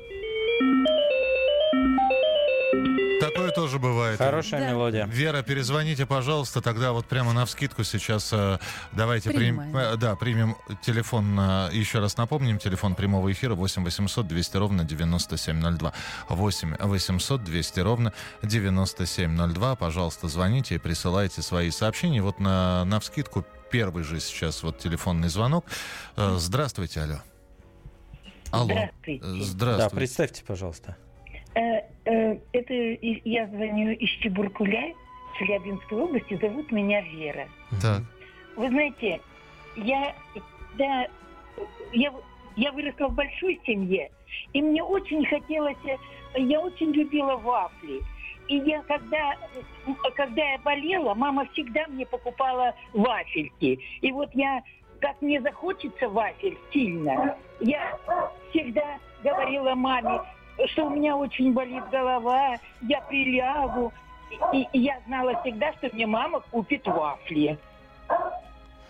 Такое 3.21 3.51
тоже 3.51 3.79
бывает. 3.79 4.19
Хорошая 4.19 4.61
Да. 4.61 4.71
мелодия. 4.71 5.07
Вера, 5.07 5.43
перезвоните, 5.43 6.07
пожалуйста, 6.07 6.61
тогда 6.61 6.93
вот 6.93 7.07
прямо 7.07 7.33
на 7.33 7.45
вскидку 7.47 7.85
сейчас 7.85 8.31
э, 8.33 8.59
давайте 8.93 9.31
прим- 9.31 9.59
Принимаем. 9.59 9.77
э, 9.77 9.97
да, 9.97 10.14
примем 10.16 10.57
телефон, 10.83 11.39
э, 11.39 11.71
еще 11.73 11.99
раз 11.99 12.16
напомним, 12.16 12.59
телефон 12.59 12.95
прямого 12.95 13.31
эфира 13.33 13.55
8 13.55 13.85
800 13.85 14.27
200 14.27 14.57
ровно 14.57 14.85
9702. 14.85 15.93
8 16.29 16.77
800 16.79 17.45
200 17.45 17.81
ровно 17.81 18.12
9702. 18.43 19.75
Пожалуйста, 19.77 20.29
звоните 20.29 20.77
и 20.77 20.79
присылайте 20.79 21.43
свои 21.43 21.71
сообщения. 21.71 22.23
Вот 22.23 22.39
на, 22.41 22.85
на 22.85 23.01
вскидку 23.01 23.45
первый 23.71 24.05
же 24.05 24.21
сейчас 24.21 24.62
вот 24.62 24.79
телефонный 24.79 25.29
звонок. 25.29 25.66
Здравствуйте, 26.16 27.01
алло. 27.03 27.16
Алло. 28.51 28.71
Здравствуйте. 28.73 29.25
Э, 29.25 29.39
Да, 29.39 29.45
Здравствуйте. 29.45 29.97
представьте, 29.97 30.45
пожалуйста. 30.47 30.97
Э, 31.59 31.82
э, 32.04 32.38
Это 32.52 32.74
я 33.24 33.46
звоню 33.48 33.90
из 33.92 34.11
Чебуркуля, 34.20 34.94
Челябинской 35.38 35.98
области. 35.98 36.38
Зовут 36.40 36.70
меня 36.70 37.00
Вера. 37.00 37.48
Так. 37.82 38.02
Вы 38.56 38.68
знаете, 38.68 39.20
я, 39.76 40.14
да, 40.76 41.06
я, 41.92 42.12
я 42.56 42.72
выросла 42.72 43.09
в 43.09 43.14
большой 43.14 43.61
семье, 43.66 44.11
и 44.52 44.62
мне 44.62 44.82
очень 44.82 45.24
хотелось, 45.26 45.76
я 46.34 46.61
очень 46.61 46.92
любила 46.92 47.36
вафли. 47.36 48.02
И 48.48 48.56
я, 48.59 48.82
когда, 48.82 49.36
когда 50.14 50.52
я 50.52 50.59
болела, 50.59 51.14
мама 51.14 51.46
всегда 51.52 51.86
мне 51.88 52.06
покупала 52.06 52.74
вафельки. 52.94 53.78
И 54.00 54.12
вот 54.12 54.30
я, 54.32 54.62
как 55.00 55.20
мне 55.20 55.40
захочется 55.40 56.09
вафель 56.09 56.56
сильно, 56.72 57.36
я 57.61 57.98
всегда 58.50 58.98
говорила 59.22 59.74
маме, 59.74 60.20
что 60.66 60.86
у 60.86 60.90
меня 60.90 61.16
очень 61.16 61.52
болит 61.52 61.84
голова, 61.90 62.56
я 62.82 63.00
прилягу. 63.02 63.92
И, 64.52 64.66
и 64.72 64.80
я 64.80 65.00
знала 65.06 65.40
всегда, 65.40 65.72
что 65.74 65.88
мне 65.92 66.06
мама 66.06 66.40
купит 66.50 66.86
вафли. 66.86 67.59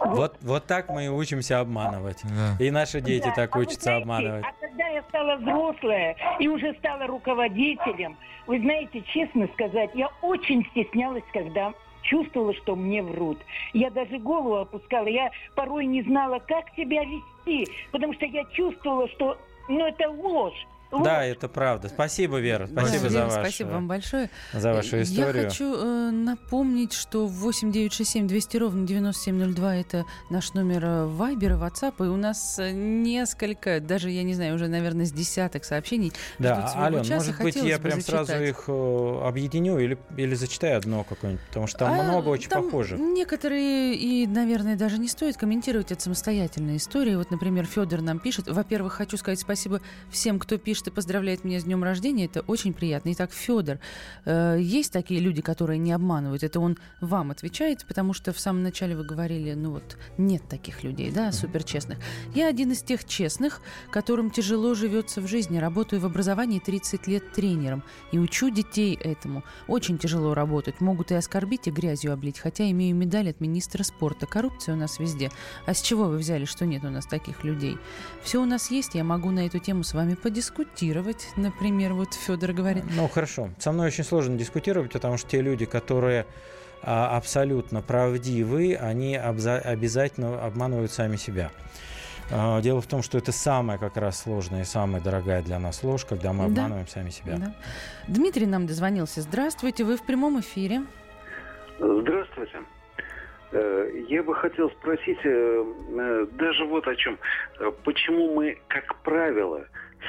Вот, 0.01 0.37
вот 0.43 0.67
так 0.67 0.89
мы 0.89 1.07
и 1.07 1.09
учимся 1.09 1.61
обманывать. 1.61 2.23
И 2.61 2.71
наши 2.71 3.01
дети 3.01 3.27
Да, 3.27 3.35
так 3.35 3.57
а 3.57 3.59
учатся 3.59 3.83
знаете, 3.83 4.03
обманывать. 4.03 4.45
А 4.45 4.53
когда 4.61 4.89
я 4.89 5.03
стала 5.03 5.37
взрослая 5.37 6.17
и 6.39 6.49
уже 6.49 6.75
стала 6.75 7.07
руководителем, 7.07 8.17
вы 8.47 8.61
знаете, 8.61 9.03
честно 9.03 9.49
сказать, 9.55 9.91
я 9.95 10.09
очень 10.23 10.65
стеснялась, 10.71 11.25
когда 11.33 11.73
чувствовала, 12.03 12.55
что 12.55 12.77
мне 12.77 13.03
врут. 13.03 13.39
Я 13.73 13.91
даже 13.91 14.19
голову 14.19 14.57
опускала. 14.57 15.07
Я 15.07 15.31
порой 15.55 15.87
не 15.87 16.03
знала, 16.03 16.39
как 16.39 16.65
себя 16.77 17.05
вести, 17.05 17.71
потому 17.91 18.15
что 18.15 18.25
я 18.27 18.45
чувствовала, 18.47 19.09
что 19.09 19.37
ну, 19.69 19.87
это 19.87 20.09
ложь. 20.09 20.67
Да, 20.91 21.25
это 21.25 21.49
правда. 21.49 21.89
Спасибо, 21.89 22.39
Вера. 22.39 22.67
Спасибо 22.67 23.03
Да, 23.05 23.09
за 23.11 23.19
Вера, 23.19 23.25
вашу, 23.27 23.41
Спасибо 23.41 23.69
вам 23.69 23.89
большое. 23.89 24.31
за 24.55 24.73
вашу 24.73 24.97
Я 24.97 25.03
историю. 25.03 25.45
хочу 25.45 25.75
э, 25.77 26.11
напомнить, 26.11 26.93
что 26.95 27.27
8967 27.27 28.27
200 28.27 28.57
ровно 28.57 28.87
9702 28.87 29.77
это 29.77 30.05
наш 30.31 30.55
номер 30.55 30.85
э, 30.85 31.07
Вайбера, 31.07 31.57
WhatsApp, 31.59 31.95
и 32.05 32.09
у 32.09 32.17
нас 32.17 32.59
э, 32.59 32.71
несколько, 32.73 33.81
даже, 33.81 34.11
я 34.11 34.23
не 34.23 34.35
знаю, 34.35 34.55
уже, 34.55 34.69
наверное, 34.69 35.05
с 35.05 35.13
десяток 35.13 35.65
сообщений. 35.65 36.13
Да, 36.39 36.73
Ален, 36.77 37.07
может 37.07 37.39
быть, 37.39 37.57
я 37.57 37.79
прям 37.79 38.01
сразу 38.01 38.27
зачитать. 38.33 38.49
их 38.49 38.65
э, 38.69 39.21
объединю 39.25 39.79
или, 39.79 39.99
или 40.17 40.35
зачитаю 40.35 40.79
одно 40.79 41.05
какое-нибудь, 41.05 41.45
потому 41.49 41.67
что 41.67 41.79
там 41.81 42.01
А, 42.01 42.03
много 42.05 42.29
очень 42.31 42.49
там 42.49 42.65
похожих. 42.65 42.99
Некоторые 42.99 43.95
и, 43.95 44.27
наверное, 44.27 44.77
даже 44.77 44.99
не 44.99 45.09
стоит 45.09 45.37
комментировать 45.37 45.93
это 45.93 46.01
самостоятельные 46.03 46.79
истории. 46.79 47.15
Вот, 47.15 47.31
например, 47.31 47.67
Федор 47.67 48.01
нам 48.01 48.19
пишет. 48.21 48.49
Во-первых, 48.49 48.95
хочу 48.95 49.17
сказать 49.17 49.39
спасибо 49.41 49.81
всем, 50.11 50.39
кто 50.39 50.57
пишет 50.57 50.78
и 50.87 50.91
поздравляет 50.91 51.45
меня 51.45 51.61
с 51.61 51.65
днем 51.65 51.83
рождения. 51.83 52.27
Это 52.27 52.43
очень 52.43 52.73
приятно. 52.73 53.13
Итак, 53.13 53.33
Федор, 53.33 53.79
э, 54.25 54.59
есть 54.61 54.93
такие 54.93 55.21
люди, 55.21 55.43
которые 55.43 55.79
не 55.79 55.93
обманывают. 55.93 56.43
Это 56.43 56.61
он 56.61 56.79
вам 57.01 57.31
отвечает, 57.31 57.85
потому 57.87 58.13
что 58.13 58.33
в 58.33 58.41
самом 58.41 58.63
начале 58.63 58.97
вы 58.97 59.05
говорили, 59.05 59.55
ну 59.55 59.73
вот 59.73 59.97
нет 60.19 60.43
таких 60.49 60.85
людей, 60.85 61.11
да, 61.11 61.33
суперчестных. 61.33 61.99
Я 62.35 62.49
один 62.49 62.73
из 62.73 62.83
тех 62.83 63.05
честных, 63.05 63.61
которым 63.91 64.31
тяжело 64.31 64.75
живется 64.75 65.21
в 65.21 65.27
жизни. 65.27 65.59
Работаю 65.59 66.01
в 66.01 66.07
образовании 66.07 66.59
30 66.59 67.07
лет 67.07 67.33
тренером 67.33 67.83
и 68.13 68.19
учу 68.19 68.51
детей 68.51 68.95
этому. 68.95 69.43
Очень 69.67 69.99
тяжело 69.99 70.35
работать. 70.35 70.81
Могут 70.81 71.11
и 71.11 71.15
оскорбить, 71.15 71.67
и 71.67 71.71
грязью 71.71 72.13
облить. 72.13 72.39
Хотя 72.39 72.71
имею 72.71 72.95
медаль 72.95 73.31
от 73.31 73.41
министра 73.41 73.83
спорта. 73.83 74.27
Коррупция 74.27 74.75
у 74.75 74.79
нас 74.79 74.99
везде. 74.99 75.31
А 75.67 75.75
с 75.75 75.81
чего 75.81 76.05
вы 76.05 76.19
взяли, 76.19 76.45
что 76.45 76.67
нет 76.67 76.85
у 76.85 76.91
нас 76.91 77.07
таких 77.07 77.45
людей? 77.45 77.79
Все 78.23 78.43
у 78.43 78.45
нас 78.45 78.71
есть. 78.71 78.95
Я 78.95 79.05
могу 79.05 79.31
на 79.31 79.47
эту 79.47 79.59
тему 79.59 79.83
с 79.83 79.95
вами 79.95 80.15
подискутировать. 80.15 80.68
Например, 81.37 81.93
вот 81.95 82.15
Федор 82.15 82.53
говорит. 82.53 82.85
Ну, 82.97 83.09
хорошо. 83.09 83.51
Со 83.59 83.73
мной 83.73 83.89
очень 83.89 84.05
сложно 84.05 84.37
дискутировать, 84.37 84.93
потому 84.93 85.17
что 85.17 85.29
те 85.31 85.41
люди, 85.43 85.67
которые 85.67 86.27
а, 86.83 87.17
абсолютно 87.17 87.83
правдивы, 87.83 88.77
они 88.77 89.17
обязательно 89.17 90.45
обманывают 90.45 90.93
сами 90.93 91.17
себя. 91.17 91.51
А, 92.31 92.61
Дело 92.61 92.81
в 92.81 92.87
том, 92.87 93.03
что 93.03 93.19
это 93.19 93.33
самая 93.33 93.79
как 93.79 93.97
раз 93.97 94.23
сложная 94.23 94.63
и 94.63 94.65
самая 94.65 95.01
дорогая 95.03 95.43
для 95.43 95.59
нас 95.59 95.83
ложь, 95.83 96.05
когда 96.05 96.33
мы 96.33 96.45
Да. 96.49 96.63
обманываем 96.63 96.87
сами 96.87 97.11
себя. 97.11 97.37
Да. 97.39 97.55
Дмитрий 98.07 98.47
нам 98.47 98.67
дозвонился. 98.67 99.23
Здравствуйте, 99.23 99.85
вы 99.85 99.97
в 99.97 100.03
прямом 100.03 100.41
эфире. 100.41 100.83
Здравствуйте. 101.79 102.59
Э, 103.51 104.05
Я 104.09 104.23
бы 104.23 104.35
хотел 104.35 104.71
спросить 104.71 105.19
э, 105.25 105.65
э, 105.99 106.27
даже 106.33 106.65
вот 106.67 106.87
о 106.87 106.95
чем. 106.97 107.19
Почему 107.85 108.35
мы, 108.35 108.59
как 108.69 108.97
правило, 109.03 109.65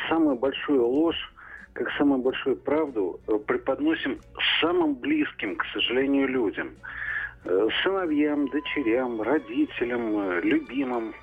самую 0.07 0.35
большую 0.35 0.85
ложь, 0.85 1.33
как 1.73 1.89
самую 1.97 2.21
большую 2.21 2.57
правду 2.57 3.19
э, 3.27 3.37
преподносим 3.37 4.19
самым 4.61 4.95
близким, 4.95 5.55
к 5.55 5.65
сожалению, 5.73 6.27
людям? 6.27 6.71
Э, 7.45 7.67
Сыновьям, 7.83 8.47
дочерям, 8.49 9.21
родителям, 9.21 10.19
э, 10.19 10.41
любимым. 10.41 11.13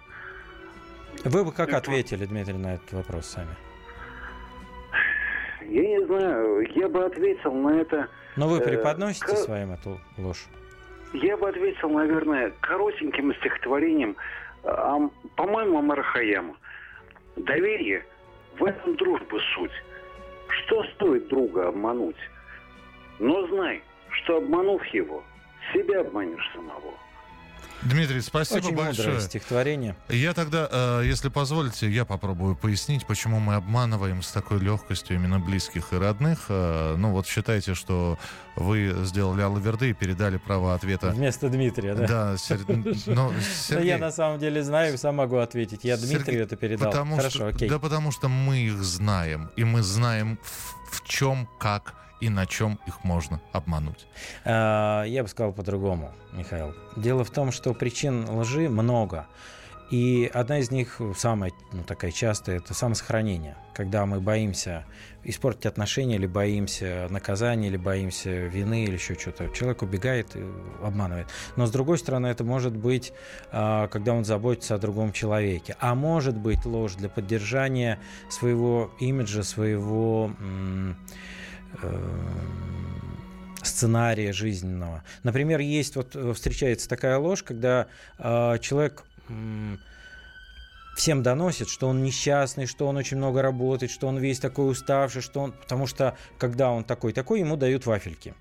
Вы 1.25 1.45
бы 1.45 1.53
как 1.53 1.73
ответили, 1.73 2.25
Дмитрий, 2.27 2.55
на 2.55 2.75
этот 2.75 2.93
вопрос 2.93 3.27
сами? 3.27 3.55
Я 5.63 5.83
не 5.83 6.07
знаю, 6.07 6.61
я 6.75 6.89
бы 6.89 7.05
ответил 7.05 7.53
на 7.53 7.81
это... 7.81 8.09
Но 8.37 8.49
вы 8.49 8.59
э, 8.59 8.65
преподносите 8.65 9.27
ко- 9.27 9.37
своим 9.37 9.73
эту 9.73 9.99
ложь? 10.17 10.47
Я 11.13 11.37
бы 11.37 11.49
ответил, 11.49 11.91
наверное, 11.91 12.53
коротеньким 12.61 13.35
стихотворением, 13.37 14.17
а, 14.65 14.99
по-моему, 15.37 15.79
Амара 15.79 16.03
Хаяма. 16.03 16.57
Доверие– 17.37 18.05
в 18.59 18.65
этом 18.65 18.97
дружба 18.97 19.39
суть. 19.55 19.73
Что 20.49 20.85
стоит 20.95 21.29
друга 21.29 21.69
обмануть? 21.69 22.17
Но 23.19 23.47
знай, 23.49 23.83
что 24.11 24.39
обманув 24.39 24.85
его, 24.87 25.23
себя 25.73 26.01
обманешь 26.01 26.51
самого. 26.55 26.95
Дмитрий, 27.83 28.21
спасибо 28.21 28.59
Очень 28.59 28.75
большое. 28.77 29.09
мудрое 29.09 29.21
стихотворение. 29.21 29.97
Я 30.09 30.33
тогда, 30.33 30.69
э, 30.71 31.03
если 31.05 31.29
позволите, 31.29 31.89
я 31.91 32.05
попробую 32.05 32.57
пояснить, 32.57 33.07
почему 33.07 33.39
мы 33.39 33.55
обманываем 33.55 34.23
с 34.23 34.33
такой 34.33 34.59
легкостью 34.61 35.17
именно 35.17 35.39
близких 35.39 35.93
и 35.93 35.97
родных. 35.97 36.47
Э, 36.49 36.97
ну 36.97 37.13
вот 37.13 37.27
считайте, 37.27 37.75
что 37.75 38.19
вы 38.57 38.95
сделали 39.05 39.43
Алаверды 39.43 39.91
и 39.91 39.93
передали 39.93 40.39
право 40.39 40.75
ответа. 40.75 41.11
Вместо 41.11 41.49
Дмитрия, 41.49 41.95
да? 41.95 42.07
Да, 42.07 42.37
Сер- 42.39 42.65
но, 42.67 42.93
Но 43.07 43.33
Сергей, 43.69 43.89
я 43.89 43.99
на 43.99 44.11
самом 44.11 44.41
деле 44.41 44.65
знаю 44.65 44.95
и 44.95 44.97
сам 44.97 45.17
могу 45.17 45.37
ответить. 45.37 45.85
Я 45.85 45.97
Дмитрию 45.97 46.25
Сергей, 46.25 46.43
это 46.43 46.57
передал. 46.57 46.91
Потому 46.91 47.17
Хорошо, 47.17 47.37
что, 47.39 47.47
окей. 47.49 47.69
Да 47.69 47.79
потому 47.79 48.11
что 48.11 48.29
мы 48.29 48.59
их 48.59 48.83
знаем, 48.83 49.51
и 49.55 49.65
мы 49.65 49.83
знаем 49.83 50.39
в, 50.43 50.97
в 50.97 51.05
чем, 51.07 51.49
как 51.59 51.95
и 52.21 52.29
на 52.29 52.47
чем 52.47 52.79
их 52.87 53.05
можно 53.05 53.41
обмануть. 53.53 54.07
А, 54.45 55.05
Я 55.05 55.23
бы 55.23 55.29
сказал 55.29 55.53
по-другому, 55.53 56.13
Михаил. 56.33 56.75
Дело 56.97 57.25
в 57.25 57.31
том, 57.31 57.53
что 57.53 57.75
причин 57.75 58.29
лжи 58.29 58.69
много. 58.69 59.27
И 59.91 60.29
одна 60.35 60.59
из 60.59 60.73
них, 60.73 61.01
самая 61.17 61.53
ну, 61.73 61.85
такая 61.85 62.11
частая, 62.11 62.57
это 62.57 62.75
самосохранение. 62.75 63.57
Когда 63.73 64.05
мы 64.05 64.21
боимся 64.21 64.85
испортить 65.23 65.67
отношения, 65.67 66.17
или 66.17 66.27
боимся 66.27 67.07
наказания, 67.11 67.69
или 67.69 67.77
боимся 67.77 68.31
вины, 68.31 68.85
или 68.85 68.95
еще 68.95 69.15
что-то. 69.15 69.49
Человек 69.51 69.83
убегает 69.83 70.35
и 70.35 70.45
обманывает. 70.83 71.29
Но 71.55 71.67
с 71.67 71.71
другой 71.71 71.99
стороны, 71.99 72.27
это 72.27 72.43
может 72.43 72.77
быть, 72.77 73.13
а, 73.53 73.87
когда 73.87 74.13
он 74.13 74.25
заботится 74.25 74.75
о 74.75 74.79
другом 74.79 75.13
человеке. 75.13 75.77
А 75.79 75.95
может 75.95 76.37
быть 76.37 76.65
ложь 76.65 76.95
для 76.95 77.09
поддержания 77.09 78.01
своего 78.29 78.91
имиджа, 78.99 79.45
своего 79.45 80.33
э, 80.41 80.95
сценария 83.63 84.33
жизненного. 84.33 85.03
Например, 85.23 85.61
есть 85.61 85.97
вот 85.97 86.15
э, 86.15 86.33
встречается 86.33 86.89
такая 86.89 87.19
ложь, 87.19 87.43
когда 87.43 87.89
э, 88.19 88.59
человек 88.61 89.05
м, 89.29 89.81
всем 90.97 91.23
доносит, 91.23 91.69
что 91.69 91.89
он 91.89 92.03
несчастный, 92.03 92.67
что 92.67 92.87
он 92.87 92.97
очень 92.97 93.19
много 93.19 93.43
работает, 93.43 93.91
что 93.91 94.07
он 94.07 94.19
весь 94.19 94.39
такой 94.39 94.71
уставший, 94.71 95.21
что 95.21 95.41
он, 95.41 95.53
потому 95.53 95.87
что 95.87 96.17
когда 96.39 96.71
он 96.71 96.85
такой 96.85 97.13
такой, 97.13 97.41
ему 97.41 97.57
дают 97.57 97.87
вафельки. 97.87 98.35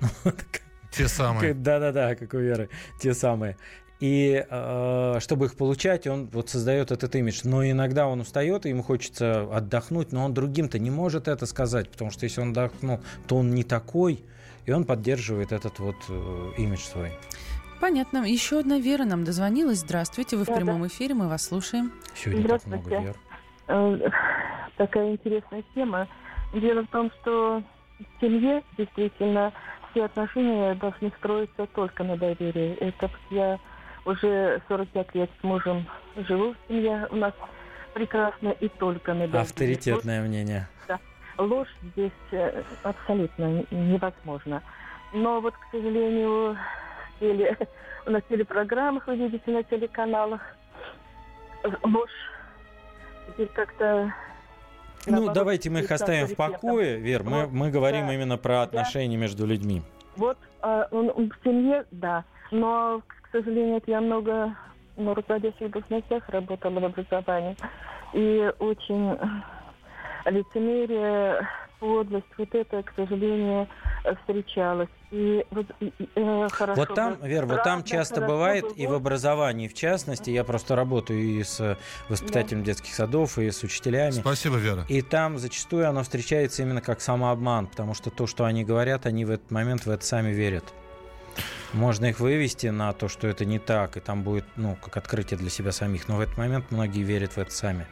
Те 0.92 1.08
самые. 1.08 1.54
Да-да-да, 1.54 2.14
как 2.16 2.34
у 2.34 2.38
Веры, 2.38 2.68
те 3.00 3.14
самые. 3.14 3.56
И 4.00 4.44
э, 4.48 5.16
чтобы 5.20 5.46
их 5.46 5.56
получать, 5.56 6.06
он 6.06 6.28
вот 6.32 6.48
создает 6.48 6.90
этот 6.90 7.14
имидж. 7.14 7.42
Но 7.44 7.64
иногда 7.64 8.06
он 8.06 8.20
устает, 8.20 8.64
и 8.64 8.70
ему 8.70 8.82
хочется 8.82 9.42
отдохнуть, 9.54 10.10
но 10.12 10.24
он 10.24 10.34
другим-то 10.34 10.78
не 10.78 10.90
может 10.90 11.28
это 11.28 11.44
сказать, 11.46 11.90
потому 11.90 12.10
что 12.10 12.24
если 12.24 12.40
он 12.40 12.50
отдохнул, 12.50 13.00
то 13.28 13.36
он 13.36 13.50
не 13.54 13.62
такой, 13.62 14.24
и 14.64 14.72
он 14.72 14.84
поддерживает 14.84 15.52
этот 15.52 15.78
вот 15.78 15.96
э, 16.08 16.50
имидж 16.56 16.80
свой. 16.80 17.12
Понятно. 17.80 18.24
Еще 18.24 18.58
одна 18.58 18.78
Вера 18.78 19.04
нам 19.04 19.24
дозвонилась. 19.24 19.78
Здравствуйте, 19.80 20.36
вы 20.36 20.44
в 20.44 20.48
Да, 20.48 20.56
прямом 20.56 20.86
эфире, 20.86 21.14
мы 21.14 21.28
вас 21.28 21.46
слушаем. 21.46 21.92
Сегодня 22.14 22.48
так 22.48 22.66
много 22.66 22.82
Здравствуйте. 22.84 23.04
вер. 23.04 23.16
Э, 23.68 24.10
Такая 24.76 25.12
интересная 25.12 25.62
тема. 25.74 26.08
Дело 26.54 26.82
в 26.82 26.88
том, 26.88 27.10
что 27.20 27.62
в 27.98 28.20
семье 28.20 28.62
действительно 28.78 29.52
все 29.90 30.04
отношения 30.04 30.74
должны 30.74 31.12
строиться 31.18 31.66
только 31.74 32.02
на 32.02 32.16
доверии. 32.16 32.76
Это 32.80 33.10
я 33.30 33.58
уже 34.04 34.60
45 34.68 35.14
лет 35.14 35.30
с 35.40 35.44
мужем 35.44 35.86
живу 36.16 36.52
в 36.52 36.56
семье. 36.68 37.06
У 37.10 37.16
нас 37.16 37.32
прекрасно 37.94 38.48
и 38.60 38.68
только 38.68 39.14
на. 39.14 39.24
Авторитетное 39.40 40.22
мнение. 40.22 40.68
Да. 40.88 40.98
Ложь 41.38 41.68
здесь 41.82 42.12
э, 42.32 42.62
абсолютно 42.82 43.64
невозможно. 43.70 44.62
Но 45.12 45.40
вот, 45.40 45.54
к 45.54 45.64
сожалению, 45.72 46.56
теле- 47.20 47.56
на 48.06 48.20
телепрограммах, 48.20 49.06
вы 49.06 49.16
видите, 49.16 49.50
на 49.50 49.62
телеканалах, 49.62 50.40
э, 51.64 51.68
ложь 51.84 52.10
теперь 53.28 53.48
как-то... 53.48 54.12
Ну, 55.06 55.12
наоборот, 55.12 55.34
давайте 55.34 55.70
мы 55.70 55.80
их 55.80 55.90
оставим 55.90 56.26
в 56.26 56.36
покое, 56.36 56.98
Вер. 56.98 57.22
Мы, 57.22 57.42
Вот, 57.46 57.52
мы 57.52 57.70
говорим 57.70 58.06
да. 58.08 58.14
именно 58.14 58.36
про 58.36 58.62
отношения 58.62 59.16
между 59.16 59.46
людьми. 59.46 59.82
Вот 60.16 60.36
он- 60.62 61.10
он 61.14 61.30
в 61.30 61.42
семье, 61.42 61.86
да. 61.90 62.24
Но, 62.50 63.00
к 63.06 63.19
сожалению, 63.32 63.74
вот 63.74 63.84
я 63.86 64.00
много 64.00 64.54
на 64.96 65.14
руководящих 65.14 65.70
должностях 65.70 66.28
работала 66.28 66.80
в 66.80 66.84
образовании. 66.84 67.56
И 68.12 68.52
очень 68.58 69.16
лицемерие, 70.26 71.46
подлость, 71.78 72.26
вот 72.36 72.54
это, 72.54 72.82
к 72.82 72.92
сожалению, 72.94 73.66
встречалось. 74.20 74.88
И 75.10 75.44
вот 75.50 75.66
и- 75.80 75.86
и, 75.98 76.08
э, 76.14 76.48
хорошо 76.52 76.80
Вот 76.80 76.94
там, 76.94 77.16
Вер, 77.22 77.46
вот 77.46 77.62
там 77.62 77.82
часто 77.84 78.20
бывает, 78.20 78.64
бы 78.64 78.74
и 78.74 78.86
в 78.86 78.92
образовании 78.92 79.66
в 79.66 79.74
частности, 79.74 80.30
я 80.30 80.44
просто 80.44 80.76
работаю 80.76 81.20
и 81.20 81.42
с 81.42 81.78
воспитателем 82.08 82.62
детских 82.62 82.94
садов, 82.94 83.38
и 83.38 83.50
с 83.50 83.62
учителями. 83.62 84.10
Спасибо, 84.10 84.56
Вера. 84.56 84.84
И 84.88 85.02
там 85.02 85.38
зачастую 85.38 85.88
оно 85.88 86.02
встречается 86.02 86.62
именно 86.62 86.80
как 86.82 87.00
самообман, 87.00 87.66
потому 87.66 87.94
что 87.94 88.10
то, 88.10 88.26
что 88.26 88.44
они 88.44 88.64
говорят, 88.64 89.06
они 89.06 89.24
в 89.24 89.30
этот 89.30 89.50
момент 89.50 89.86
в 89.86 89.90
это 89.90 90.04
сами 90.04 90.32
верят. 90.32 90.64
Можно 91.72 92.06
их 92.06 92.20
вывести 92.20 92.66
на 92.68 92.92
то, 92.92 93.08
что 93.08 93.28
это 93.28 93.44
не 93.44 93.58
так, 93.58 93.96
и 93.96 94.00
там 94.00 94.22
будет, 94.22 94.44
ну, 94.56 94.76
как 94.80 94.96
открытие 94.96 95.38
для 95.38 95.50
себя 95.50 95.72
самих. 95.72 96.08
Но 96.08 96.16
в 96.16 96.20
этот 96.20 96.36
момент 96.36 96.70
многие 96.70 97.02
верят 97.02 97.32
в 97.32 97.38
это 97.38 97.52
сами. 97.52 97.86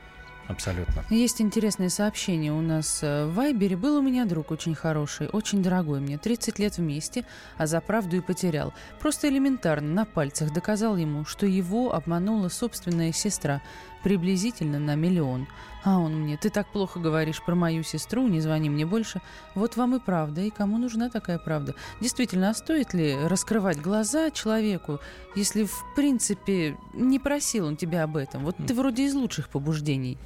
Абсолютно. 0.48 1.04
Есть 1.10 1.42
интересное 1.42 1.90
сообщение 1.90 2.52
у 2.52 2.62
нас 2.62 3.00
э, 3.02 3.26
в 3.26 3.34
Вайбере. 3.34 3.76
Был 3.76 3.98
у 3.98 4.02
меня 4.02 4.24
друг 4.24 4.50
очень 4.50 4.74
хороший, 4.74 5.28
очень 5.28 5.62
дорогой 5.62 6.00
мне. 6.00 6.16
30 6.16 6.58
лет 6.58 6.78
вместе, 6.78 7.26
а 7.58 7.66
за 7.66 7.82
правду 7.82 8.16
и 8.16 8.20
потерял. 8.20 8.72
Просто 8.98 9.28
элементарно 9.28 9.92
на 9.92 10.04
пальцах 10.06 10.50
доказал 10.54 10.96
ему, 10.96 11.26
что 11.26 11.44
его 11.44 11.94
обманула 11.94 12.48
собственная 12.48 13.12
сестра. 13.12 13.60
Приблизительно 14.02 14.78
на 14.78 14.94
миллион. 14.94 15.46
А 15.84 15.98
он 15.98 16.14
мне, 16.22 16.36
ты 16.36 16.50
так 16.50 16.66
плохо 16.68 16.98
говоришь 16.98 17.42
про 17.42 17.54
мою 17.54 17.82
сестру, 17.82 18.26
не 18.26 18.40
звони 18.40 18.68
мне 18.68 18.84
больше. 18.84 19.20
Вот 19.54 19.76
вам 19.76 19.96
и 19.96 20.00
правда. 20.00 20.40
И 20.40 20.50
кому 20.50 20.78
нужна 20.78 21.08
такая 21.08 21.38
правда? 21.38 21.74
Действительно, 22.00 22.50
а 22.50 22.54
стоит 22.54 22.94
ли 22.94 23.16
раскрывать 23.26 23.80
глаза 23.80 24.30
человеку, 24.30 24.98
если 25.36 25.64
в 25.64 25.84
принципе 25.94 26.76
не 26.94 27.18
просил 27.18 27.66
он 27.66 27.76
тебя 27.76 28.04
об 28.04 28.16
этом? 28.16 28.44
Вот 28.44 28.56
ты 28.56 28.74
вроде 28.74 29.04
из 29.04 29.14
лучших 29.14 29.48
побуждений. 29.48 30.18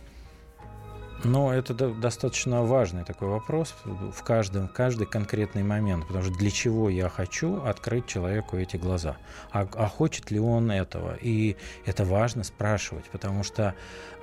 Но 1.24 1.52
это 1.52 1.72
до- 1.72 1.94
достаточно 1.94 2.64
важный 2.64 3.04
такой 3.04 3.28
вопрос 3.28 3.74
в 3.84 4.22
каждом, 4.24 4.68
каждый 4.68 5.06
конкретный 5.06 5.62
момент. 5.62 6.06
Потому 6.06 6.24
что 6.24 6.34
для 6.34 6.50
чего 6.50 6.88
я 6.88 7.08
хочу 7.08 7.62
открыть 7.62 8.06
человеку 8.06 8.56
эти 8.56 8.76
глаза? 8.76 9.16
А, 9.52 9.68
а 9.74 9.86
хочет 9.86 10.30
ли 10.30 10.40
он 10.40 10.70
этого? 10.70 11.16
И 11.20 11.56
это 11.84 12.04
важно 12.04 12.42
спрашивать, 12.42 13.04
потому 13.10 13.44
что, 13.44 13.74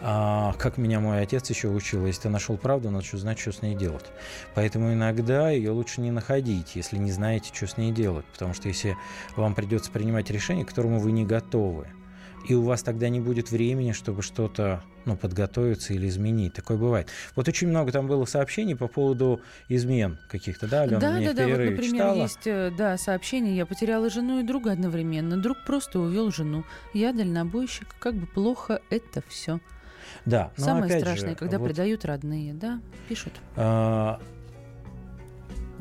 а, 0.01 0.53
как 0.57 0.77
меня 0.77 0.99
мой 0.99 1.21
отец 1.21 1.49
еще 1.49 1.69
учил, 1.69 2.05
если 2.05 2.23
ты 2.23 2.29
нашел 2.29 2.57
правду, 2.57 2.91
надо 2.91 3.05
знать, 3.17 3.39
что 3.39 3.53
с 3.53 3.61
ней 3.61 3.75
делать. 3.75 4.05
Поэтому 4.53 4.93
иногда 4.93 5.49
ее 5.51 5.71
лучше 5.71 6.01
не 6.01 6.11
находить, 6.11 6.75
если 6.75 6.97
не 6.97 7.11
знаете, 7.11 7.51
что 7.53 7.67
с 7.67 7.77
ней 7.77 7.91
делать. 7.91 8.25
Потому 8.33 8.53
что 8.53 8.67
если 8.67 8.97
вам 9.37 9.55
придется 9.55 9.89
принимать 9.89 10.29
решение, 10.29 10.65
к 10.65 10.69
которому 10.69 10.99
вы 10.99 11.13
не 11.13 11.25
готовы, 11.25 11.87
и 12.47 12.55
у 12.55 12.63
вас 12.63 12.83
тогда 12.83 13.09
не 13.09 13.19
будет 13.19 13.51
времени, 13.51 13.91
чтобы 13.91 14.21
что-то 14.21 14.83
ну, 15.09 15.17
подготовиться 15.17 15.93
или 15.93 16.07
изменить. 16.07 16.53
Такое 16.53 16.77
бывает. 16.77 17.09
Вот 17.35 17.47
очень 17.47 17.67
много 17.67 17.91
там 17.91 18.07
было 18.07 18.25
сообщений 18.25 18.75
по 18.75 18.87
поводу 18.87 19.41
измен 19.67 20.17
каких-то, 20.29 20.67
да, 20.67 20.83
Алена, 20.83 20.99
да, 20.99 21.19
да, 21.19 21.33
да. 21.33 21.47
Вот, 21.47 21.57
например, 21.57 21.83
читала. 21.83 22.15
есть 22.15 22.45
э, 22.47 22.71
да, 22.77 22.97
сообщение. 22.97 23.55
Я 23.55 23.65
потеряла 23.65 24.09
жену 24.09 24.39
и 24.39 24.43
друга 24.43 24.71
одновременно. 24.71 25.37
Друг 25.37 25.57
просто 25.65 25.99
увел 25.99 26.31
жену. 26.31 26.63
Я 26.93 27.13
дальнобойщик. 27.13 27.87
Как 27.99 28.13
бы 28.13 28.27
плохо 28.27 28.81
это 28.89 29.23
все. 29.27 29.59
Да, 30.25 30.51
но 30.57 30.65
Самое 30.65 30.85
опять 30.85 31.01
страшное, 31.01 31.29
же, 31.31 31.35
когда 31.35 31.59
вот, 31.59 31.67
предают 31.67 32.05
родные, 32.05 32.53
да, 32.53 32.81
пишут. 33.07 33.33
а, 33.55 34.19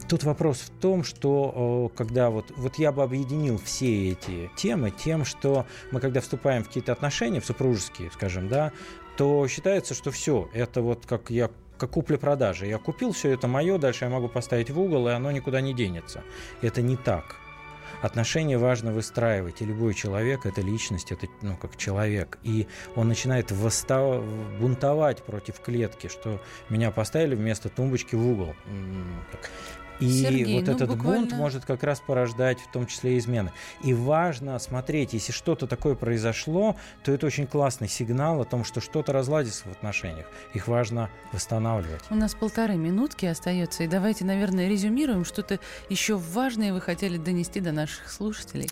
Тут 0.09 0.23
вопрос 0.25 0.59
в 0.61 0.71
том, 0.81 1.05
что 1.05 1.93
когда 1.95 2.31
вот, 2.31 2.47
вот 2.57 2.77
я 2.77 2.93
бы 2.93 3.03
объединил 3.03 3.59
все 3.59 4.13
эти 4.13 4.51
темы 4.57 4.91
тем, 4.91 5.25
что 5.27 5.67
мы 5.91 6.01
когда 6.01 6.21
вступаем 6.21 6.65
в 6.65 6.69
какие-то 6.69 6.93
отношения, 6.93 7.41
в 7.41 7.45
супружеские, 7.45 8.11
скажем, 8.13 8.49
да, 8.49 8.73
то 9.19 9.49
считается, 9.49 9.95
что 9.95 10.13
все, 10.13 10.49
это 10.55 10.81
вот 10.81 11.05
как 11.05 11.31
я 11.31 11.51
как 11.77 11.91
купля-продажа. 11.91 12.67
Я 12.67 12.79
купил 12.79 13.13
все 13.13 13.31
это 13.31 13.47
мое, 13.49 13.79
дальше 13.79 14.05
я 14.05 14.11
могу 14.11 14.29
поставить 14.29 14.71
в 14.71 14.81
угол, 14.81 15.09
и 15.09 15.13
оно 15.13 15.31
никуда 15.31 15.61
не 15.61 15.75
денется. 15.75 16.23
Это 16.63 16.83
не 16.83 16.97
так. 16.97 17.37
Отношения 18.01 18.59
важно 18.59 18.93
выстраивать, 18.93 19.61
и 19.61 19.65
любой 19.65 19.95
человек– 19.95 20.41
это 20.47 20.61
личность, 20.61 21.11
это 21.11 21.27
ну, 21.43 21.57
как 21.57 21.77
человек. 21.77 22.39
И 22.45 22.69
он 22.95 23.09
начинает 23.09 23.51
восстав... 23.51 24.25
бунтовать 24.61 25.25
против 25.25 25.61
клетки, 25.61 26.07
что 26.07 26.41
меня 26.69 26.93
поставили 26.93 27.35
вместо 27.35 27.69
тумбочки 27.69 28.15
в 28.15 28.25
угол. 28.25 28.55
И 30.01 30.09
Сергей, 30.09 30.59
вот 30.59 30.67
ну, 30.67 30.75
этот 30.75 30.89
буквально... 30.91 31.21
бунт 31.21 31.33
может 31.33 31.65
как 31.65 31.83
раз 31.83 32.01
порождать 32.01 32.61
в 32.61 32.71
том 32.71 32.87
числе 32.87 33.19
измены. 33.19 33.53
И 33.83 33.95
важно 33.95 34.59
смотреть, 34.59 35.13
если 35.13 35.33
что-то 35.33 35.67
такое 35.67 35.95
произошло, 35.95 36.77
то 37.03 37.13
это 37.13 37.27
очень 37.27 37.47
классный 37.47 37.89
сигнал 37.89 38.41
о 38.41 38.45
том, 38.45 38.65
что 38.65 38.81
что-то 38.81 39.13
разладится 39.13 39.69
в 39.69 39.73
отношениях. 39.73 40.27
Их 40.55 40.69
важно 40.69 41.11
восстанавливать. 41.33 42.03
У 42.11 42.15
нас 42.15 42.35
полторы 42.35 42.77
минутки 42.77 43.27
остается, 43.27 43.85
и 43.85 43.87
давайте, 43.87 44.25
наверное, 44.25 44.69
резюмируем, 44.69 45.25
что-то 45.25 45.59
еще 45.89 46.17
важное 46.17 46.73
вы 46.73 46.81
хотели 46.81 47.17
донести 47.17 47.61
до 47.61 47.73
наших 47.73 48.11
слушателей. 48.11 48.71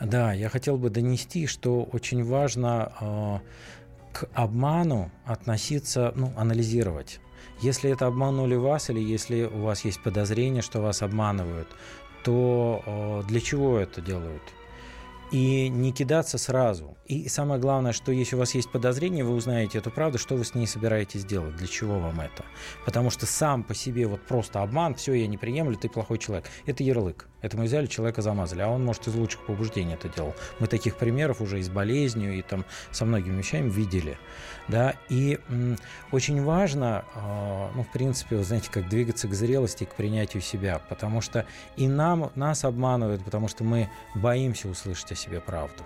Да, 0.00 0.32
я 0.32 0.48
хотел 0.48 0.76
бы 0.76 0.90
донести, 0.90 1.46
что 1.46 1.84
очень 1.84 2.24
важно 2.24 2.92
э, 3.00 3.38
к 4.12 4.28
обману 4.34 5.10
относиться, 5.24 6.12
ну, 6.16 6.32
анализировать. 6.36 7.20
Если 7.60 7.90
это 7.90 8.06
обманули 8.06 8.56
вас, 8.56 8.90
или 8.90 9.00
если 9.00 9.44
у 9.44 9.62
вас 9.62 9.84
есть 9.84 10.02
подозрение, 10.02 10.62
что 10.62 10.80
вас 10.80 11.02
обманывают, 11.02 11.68
то 12.24 12.82
э, 12.84 13.22
для 13.28 13.40
чего 13.40 13.78
это 13.78 14.00
делают? 14.00 14.42
И 15.30 15.68
не 15.68 15.92
кидаться 15.92 16.38
сразу. 16.38 16.96
И 17.06 17.28
самое 17.28 17.60
главное, 17.60 17.92
что 17.92 18.12
если 18.12 18.36
у 18.36 18.38
вас 18.38 18.54
есть 18.54 18.70
подозрение, 18.70 19.24
вы 19.24 19.34
узнаете 19.34 19.78
эту 19.78 19.90
правду, 19.90 20.16
что 20.16 20.36
вы 20.36 20.44
с 20.44 20.54
ней 20.54 20.66
собираетесь 20.66 21.24
делать, 21.24 21.56
для 21.56 21.66
чего 21.66 21.98
вам 21.98 22.20
это. 22.20 22.44
Потому 22.84 23.10
что 23.10 23.26
сам 23.26 23.64
по 23.64 23.74
себе 23.74 24.06
вот 24.06 24.22
просто 24.22 24.62
обман, 24.62 24.94
все, 24.94 25.14
я 25.14 25.26
не 25.26 25.36
приемлю, 25.36 25.76
ты 25.76 25.88
плохой 25.88 26.18
человек. 26.18 26.48
Это 26.66 26.84
ярлык. 26.84 27.26
Это 27.42 27.56
мы 27.56 27.64
взяли, 27.64 27.86
человека 27.86 28.22
замазали, 28.22 28.62
а 28.62 28.68
он, 28.68 28.84
может, 28.84 29.08
из 29.08 29.14
лучших 29.14 29.44
побуждений 29.44 29.94
это 29.94 30.08
делал. 30.08 30.34
Мы 30.60 30.66
таких 30.66 30.96
примеров 30.96 31.40
уже 31.40 31.58
и 31.58 31.62
с 31.62 31.68
болезнью, 31.68 32.38
и 32.38 32.42
там 32.42 32.64
со 32.90 33.04
многими 33.04 33.36
вещами 33.36 33.68
видели. 33.68 34.18
Да? 34.68 34.94
И 35.08 35.38
очень 36.10 36.42
важно, 36.42 37.04
э, 37.14 37.68
ну, 37.74 37.82
в 37.82 37.92
принципе, 37.92 38.36
вы 38.36 38.44
знаете, 38.44 38.70
как 38.70 38.88
двигаться 38.88 39.28
к 39.28 39.34
зрелости, 39.34 39.84
к 39.84 39.94
принятию 39.94 40.42
себя, 40.42 40.80
потому 40.88 41.20
что 41.20 41.46
и 41.76 41.86
нам, 41.86 42.30
нас 42.34 42.64
обманывают, 42.64 43.24
потому 43.24 43.48
что 43.48 43.64
мы 43.64 43.90
боимся 44.14 44.68
услышать 44.68 45.12
о 45.12 45.14
себе 45.14 45.40
правду 45.40 45.84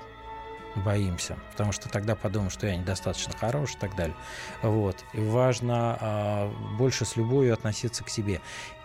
боимся, 0.77 1.37
потому 1.51 1.73
что 1.73 1.89
тогда 1.89 2.15
подумаем, 2.15 2.51
что 2.51 2.67
я 2.67 2.77
недостаточно 2.77 3.33
хорош 3.37 3.75
и 3.75 3.79
так 3.79 3.97
далее. 3.97 4.15
Вот. 4.63 4.97
И 5.13 5.21
важно 5.21 5.99
э, 6.01 6.77
больше 6.77 7.05
с 7.05 7.17
любовью 7.17 7.55
относиться 7.55 8.05
к 8.05 8.09
себе. 8.09 8.41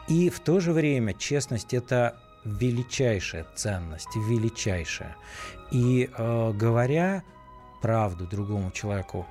И 0.08 0.30
в 0.30 0.40
то 0.40 0.60
же 0.60 0.74
время 0.74 1.14
честность– 1.14 1.74
это 1.76 2.18
величайшая 2.44 3.46
ценность, 3.56 4.16
величайшая. 4.16 5.16
И 5.72 6.10
э, 6.16 6.52
говоря 6.54 7.24
правду 7.82 8.26
другому 8.26 8.72
человеку, 8.72 9.26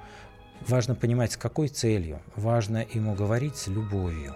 важно 0.68 0.94
понимать, 0.94 1.32
с 1.32 1.36
какой 1.36 1.68
целью. 1.68 2.20
Важно 2.36 2.86
ему 2.92 3.14
говорить 3.14 3.56
с 3.56 3.68
любовью 3.68 4.34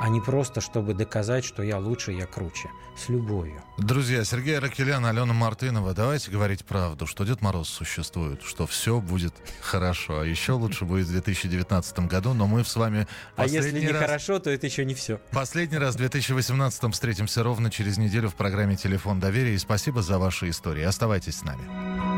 а 0.00 0.08
не 0.08 0.20
просто, 0.20 0.60
чтобы 0.60 0.94
доказать, 0.94 1.44
что 1.44 1.62
я 1.62 1.78
лучше, 1.78 2.12
я 2.12 2.26
круче. 2.26 2.70
С 2.96 3.08
любовью. 3.08 3.62
Друзья, 3.76 4.24
Сергей 4.24 4.58
Аракелян, 4.58 5.04
Алена 5.06 5.32
Мартынова, 5.32 5.94
давайте 5.94 6.30
говорить 6.32 6.64
правду, 6.64 7.06
что 7.06 7.24
Дед 7.24 7.40
Мороз 7.42 7.68
существует, 7.68 8.42
что 8.42 8.66
все 8.66 9.00
будет 9.00 9.34
хорошо. 9.60 10.20
А 10.20 10.24
еще 10.24 10.52
лучше 10.52 10.84
будет 10.84 11.06
в 11.06 11.12
2019 11.12 12.00
году, 12.00 12.34
но 12.34 12.46
мы 12.46 12.64
с 12.64 12.74
вами 12.74 13.06
А 13.36 13.46
если 13.46 13.78
не 13.78 13.88
раз... 13.88 14.02
хорошо, 14.02 14.38
то 14.40 14.50
это 14.50 14.66
еще 14.66 14.84
не 14.84 14.94
все. 14.94 15.20
Последний 15.30 15.78
раз 15.78 15.94
в 15.94 15.98
2018 15.98 16.92
встретимся 16.92 17.42
ровно 17.44 17.70
через 17.70 17.98
неделю 17.98 18.28
в 18.28 18.34
программе 18.34 18.76
«Телефон 18.76 19.20
доверия». 19.20 19.54
И 19.54 19.58
спасибо 19.58 20.02
за 20.02 20.18
ваши 20.18 20.50
истории. 20.50 20.82
Оставайтесь 20.82 21.38
с 21.38 21.44
нами. 21.44 22.17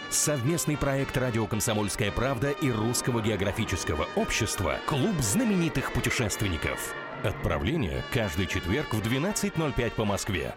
Совместный 0.11 0.75
проект 0.75 1.15
«Радио 1.15 1.47
Комсомольская 1.47 2.11
правда» 2.11 2.51
и 2.51 2.69
Русского 2.69 3.21
географического 3.21 4.09
общества 4.17 4.75
«Клуб 4.85 5.15
знаменитых 5.21 5.93
путешественников». 5.93 6.93
Отправление 7.23 8.03
каждый 8.13 8.47
четверг 8.47 8.93
в 8.93 8.99
12.05 8.99 9.91
по 9.91 10.03
Москве. 10.03 10.53